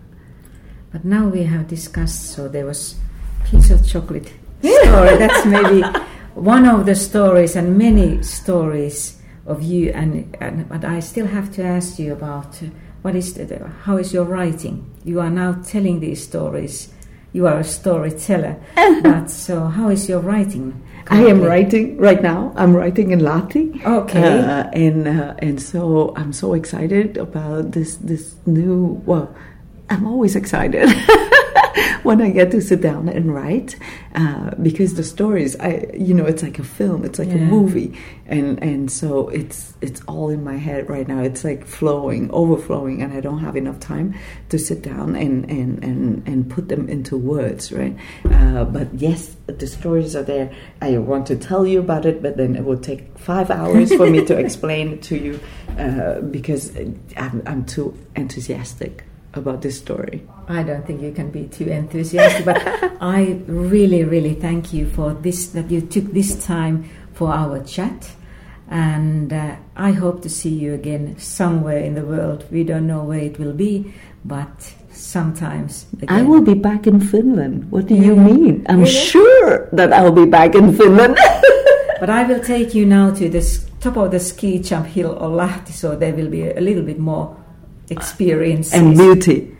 But 0.91 1.05
now 1.05 1.27
we 1.29 1.43
have 1.43 1.67
discussed, 1.67 2.31
so 2.33 2.47
there 2.47 2.65
was 2.65 2.95
piece 3.45 3.71
of 3.71 3.87
chocolate 3.87 4.33
story. 4.59 5.17
That's 5.17 5.45
maybe 5.45 5.81
one 6.33 6.65
of 6.65 6.85
the 6.85 6.95
stories 6.95 7.55
and 7.55 7.77
many 7.77 8.21
stories 8.21 9.21
of 9.45 9.61
you. 9.61 9.91
And, 9.91 10.35
and 10.41 10.67
but 10.67 10.83
I 10.83 10.99
still 10.99 11.27
have 11.27 11.51
to 11.53 11.63
ask 11.63 11.99
you 11.99 12.11
about 12.11 12.61
uh, 12.61 12.67
what 13.01 13.15
is 13.15 13.33
the, 13.33 13.71
how 13.83 13.97
is 13.97 14.11
your 14.11 14.25
writing? 14.25 14.93
You 15.05 15.21
are 15.21 15.29
now 15.29 15.53
telling 15.63 16.01
these 16.01 16.21
stories. 16.21 16.91
You 17.31 17.47
are 17.47 17.59
a 17.59 17.63
storyteller. 17.63 18.59
but 19.03 19.29
so 19.29 19.67
how 19.67 19.89
is 19.89 20.09
your 20.09 20.19
writing? 20.19 20.83
I 21.09 21.21
am 21.25 21.41
writing 21.41 21.97
right 21.97 22.21
now. 22.21 22.53
I'm 22.55 22.75
writing 22.75 23.11
in 23.11 23.19
Lahti. 23.19 23.83
Okay. 23.83 24.39
Uh, 24.39 24.69
and 24.73 25.07
uh, 25.07 25.33
and 25.39 25.61
so 25.61 26.13
I'm 26.15 26.31
so 26.33 26.53
excited 26.53 27.17
about 27.17 27.71
this 27.71 27.95
this 27.95 28.35
new. 28.45 29.01
Well, 29.05 29.33
I'm 29.89 30.05
always 30.05 30.35
excited 30.35 30.87
when 32.03 32.21
I 32.21 32.29
get 32.31 32.51
to 32.51 32.61
sit 32.61 32.81
down 32.81 33.09
and 33.09 33.33
write 33.33 33.75
uh, 34.15 34.51
because 34.61 34.95
the 34.95 35.03
stories, 35.03 35.55
I 35.59 35.85
you 35.93 36.13
know, 36.13 36.25
it's 36.25 36.43
like 36.43 36.59
a 36.59 36.63
film, 36.63 37.05
it's 37.05 37.19
like 37.19 37.29
Yeah. 37.29 37.35
a 37.35 37.45
movie, 37.45 37.93
and 38.27 38.61
and 38.63 38.91
so 38.91 39.29
it's 39.29 39.73
it's 39.81 40.01
all 40.07 40.29
in 40.29 40.43
my 40.43 40.57
head 40.57 40.89
right 40.89 41.07
now. 41.07 41.21
It's 41.21 41.43
like 41.43 41.65
flowing, 41.65 42.29
overflowing, 42.31 43.01
and 43.01 43.13
I 43.13 43.21
don't 43.21 43.39
have 43.39 43.55
enough 43.55 43.79
time 43.79 44.15
to 44.49 44.57
sit 44.59 44.81
down 44.81 45.15
and 45.15 45.49
and 45.49 45.83
and, 45.83 46.27
and 46.27 46.49
put 46.49 46.69
them 46.69 46.89
into 46.89 47.17
words, 47.17 47.71
right? 47.71 47.95
Uh, 48.31 48.65
but 48.65 48.87
yes, 48.93 49.35
the 49.47 49.67
stories 49.67 50.15
are 50.15 50.23
there. 50.23 50.51
I 50.81 50.97
want 50.97 51.27
to 51.27 51.35
tell 51.35 51.65
you 51.65 51.79
about 51.79 52.05
it, 52.05 52.21
but 52.21 52.37
then 52.37 52.55
it 52.55 52.63
will 52.65 52.79
take 52.79 53.17
five 53.17 53.49
hours 53.51 53.93
for 53.93 54.09
me 54.09 54.25
to 54.25 54.37
explain 54.45 54.93
it 54.93 55.01
to 55.03 55.17
you 55.17 55.39
uh, 55.77 56.21
because 56.21 56.75
I'm, 57.17 57.41
I'm 57.45 57.65
too 57.65 57.95
enthusiastic 58.15 59.03
about 59.33 59.61
this 59.61 59.77
story. 59.77 60.25
I 60.47 60.63
don't 60.63 60.85
think 60.85 61.01
you 61.01 61.11
can 61.11 61.29
be 61.29 61.47
too 61.47 61.65
enthusiastic, 61.67 62.45
but 62.45 62.57
I 63.01 63.41
really, 63.47 64.03
really 64.03 64.33
thank 64.35 64.73
you 64.73 64.87
for 64.89 65.13
this 65.13 65.47
that 65.49 65.69
you 65.69 65.81
took 65.81 66.05
this 66.13 66.43
time 66.45 66.89
for 67.13 67.31
our 67.31 67.63
chat. 67.63 68.11
And 68.69 69.33
uh, 69.33 69.55
I 69.75 69.91
hope 69.91 70.21
to 70.23 70.29
see 70.29 70.49
you 70.49 70.73
again 70.73 71.17
somewhere 71.17 71.79
in 71.79 71.95
the 71.95 72.03
world. 72.05 72.45
We 72.51 72.63
don't 72.63 72.85
know 72.87 73.03
where 73.03 73.19
it 73.19 73.39
will 73.39 73.53
be, 73.53 73.93
but 74.23 74.73
sometimes 74.91 75.87
again. 76.01 76.09
I 76.09 76.21
will 76.23 76.41
be 76.41 76.53
back 76.53 76.85
in 76.85 76.99
Finland. 76.99 77.71
What 77.71 77.87
do 77.87 77.95
you 77.95 78.15
mean? 78.15 78.65
I'm 78.69 78.79
Really? 78.81 78.91
sure 78.91 79.69
that 79.73 79.91
I'll 79.93 80.11
be 80.11 80.25
back 80.25 80.55
in 80.55 80.73
Finland. 80.73 81.17
But 81.99 82.09
I 82.09 82.23
will 82.23 82.39
take 82.39 82.73
you 82.73 82.85
now 82.85 83.11
to 83.11 83.27
the 83.27 83.41
top 83.81 83.97
of 83.97 84.11
the 84.11 84.19
ski 84.19 84.59
jump 84.59 84.85
hill 84.87 85.11
of 85.17 85.33
Lahti, 85.33 85.71
so 85.73 85.95
there 85.97 86.13
will 86.13 86.29
be 86.29 86.47
a 86.49 86.61
little 86.61 86.83
bit 86.83 86.97
more 86.97 87.35
experience. 87.91 88.73
and 88.73 88.97
beauty. 88.97 89.55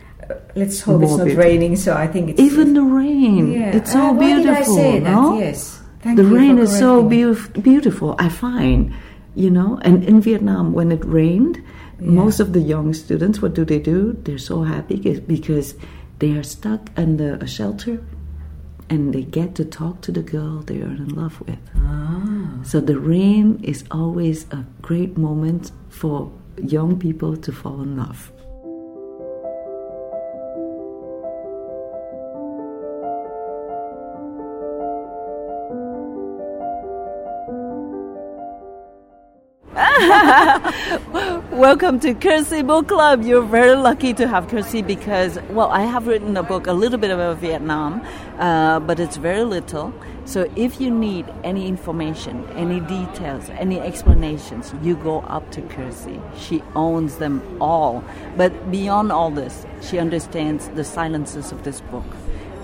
Let's 0.54 0.80
hope 0.80 1.02
it's 1.02 1.16
not 1.16 1.24
beauty. 1.24 1.38
raining. 1.40 1.76
So 1.76 1.94
I 1.94 2.06
think 2.06 2.30
it's 2.30 2.40
Even 2.40 2.74
the 2.74 2.82
rain. 2.82 3.52
Yeah. 3.52 3.76
It's 3.76 3.92
so 3.92 4.10
Uh, 4.10 4.12
beautiful. 4.14 4.54
Did 4.54 4.62
I 4.62 4.62
say 4.82 5.00
that? 5.00 5.10
no? 5.12 5.38
Yes. 5.38 5.80
Thank 6.02 6.16
the 6.16 6.24
rain 6.24 6.58
is 6.58 6.70
so 6.78 7.02
beauf- 7.04 7.50
beautiful. 7.62 8.14
I 8.18 8.28
find, 8.28 8.92
you 9.34 9.50
know, 9.50 9.78
and 9.82 10.02
in 10.04 10.20
Vietnam, 10.20 10.72
when 10.72 10.90
it 10.92 11.04
rained, 11.04 11.60
Yeah. 12.00 12.10
most 12.22 12.40
of 12.40 12.52
the 12.52 12.60
young 12.60 12.94
students, 12.94 13.42
what 13.42 13.54
do 13.54 13.64
they 13.64 13.78
do? 13.78 14.16
They're 14.24 14.38
so 14.52 14.62
happy 14.62 15.20
because 15.26 15.74
they 16.20 16.32
are 16.38 16.42
stuck 16.42 16.90
under 16.96 17.34
a 17.40 17.46
shelter 17.46 18.00
and 18.88 19.12
they 19.12 19.22
get 19.22 19.54
to 19.56 19.64
talk 19.64 20.00
to 20.02 20.10
the 20.12 20.22
girl 20.22 20.62
they 20.66 20.80
are 20.80 20.94
in 21.04 21.08
love 21.14 21.40
with. 21.46 21.58
Ah. 21.76 22.48
So 22.62 22.80
the 22.80 22.98
rain 22.98 23.60
is 23.62 23.84
always 23.90 24.46
a 24.50 24.64
great 24.82 25.16
moment 25.18 25.70
for 25.90 26.30
young 26.64 26.98
people 26.98 27.36
to 27.36 27.52
fall 27.52 27.80
in 27.82 27.96
love. 27.96 28.32
Welcome 41.52 42.00
to 42.00 42.14
Kirsi 42.14 42.66
Book 42.66 42.88
Club. 42.88 43.22
You're 43.22 43.42
very 43.42 43.76
lucky 43.76 44.14
to 44.14 44.26
have 44.26 44.46
Kirsi 44.46 44.86
because, 44.86 45.38
well, 45.50 45.70
I 45.70 45.82
have 45.82 46.06
written 46.06 46.36
a 46.36 46.42
book 46.42 46.66
a 46.66 46.72
little 46.72 46.98
bit 46.98 47.10
about 47.10 47.38
Vietnam, 47.38 48.00
uh, 48.38 48.80
but 48.80 48.98
it's 48.98 49.16
very 49.16 49.44
little. 49.44 49.92
So 50.24 50.50
if 50.54 50.80
you 50.80 50.90
need 50.90 51.26
any 51.42 51.66
information, 51.66 52.46
any 52.50 52.80
details, 52.80 53.50
any 53.50 53.80
explanations, 53.80 54.72
you 54.82 54.96
go 54.96 55.20
up 55.22 55.50
to 55.52 55.62
Kirsi. 55.62 56.20
She 56.38 56.62
owns 56.74 57.16
them 57.16 57.42
all. 57.60 58.04
But 58.36 58.70
beyond 58.70 59.10
all 59.10 59.30
this, 59.30 59.66
she 59.82 59.98
understands 59.98 60.68
the 60.68 60.84
silences 60.84 61.52
of 61.52 61.64
this 61.64 61.80
book. 61.80 62.04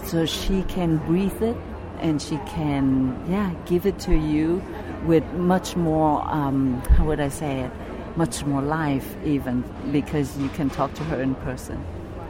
So 0.04 0.26
she 0.26 0.62
can 0.64 0.98
breathe 0.98 1.42
it 1.42 1.56
and 1.98 2.22
she 2.22 2.36
can, 2.46 3.18
yeah, 3.28 3.52
give 3.64 3.86
it 3.86 3.98
to 4.00 4.14
you 4.14 4.62
with 5.04 5.24
much 5.32 5.76
more, 5.76 6.22
um, 6.28 6.80
how 6.96 7.06
would 7.06 7.20
I 7.20 7.28
say 7.28 7.60
it? 7.60 7.70
Much 8.16 8.44
more 8.44 8.62
life, 8.62 9.16
even 9.24 9.64
because 9.92 10.38
you 10.38 10.48
can 10.50 10.70
talk 10.70 10.94
to 10.94 11.04
her 11.04 11.20
in 11.20 11.34
person. 11.36 11.84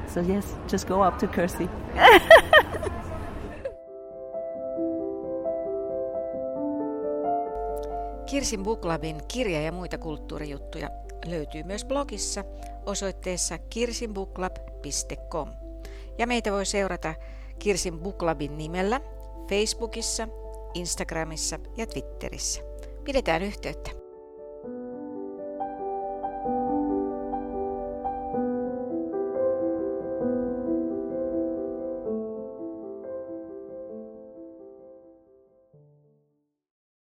So, 0.09 0.20
yes, 0.20 0.55
just 0.66 0.87
go 0.87 1.03
up 1.03 1.18
to 1.18 1.27
Kirsi. 1.27 1.68
Kirsin 8.27 8.62
Booklabin 8.62 9.20
kirja- 9.29 9.62
ja 9.62 9.72
muita 9.72 9.99
kulttuurijuttuja 9.99 10.91
löytyy 11.27 11.62
myös 11.62 11.85
blogissa 11.85 12.45
osoitteessa 12.87 13.59
kirsinbooklab.com. 13.59 15.49
Ja 16.18 16.27
meitä 16.27 16.53
voi 16.53 16.66
seurata 16.66 17.14
Kirsin 17.59 18.01
Booklabin 18.01 18.59
nimellä 18.59 19.01
Facebookissa, 19.49 20.29
Instagramissa 20.74 21.59
ja 21.77 21.87
Twitterissä. 21.87 22.61
Pidetään 23.05 23.43
yhteyttä. 23.43 24.05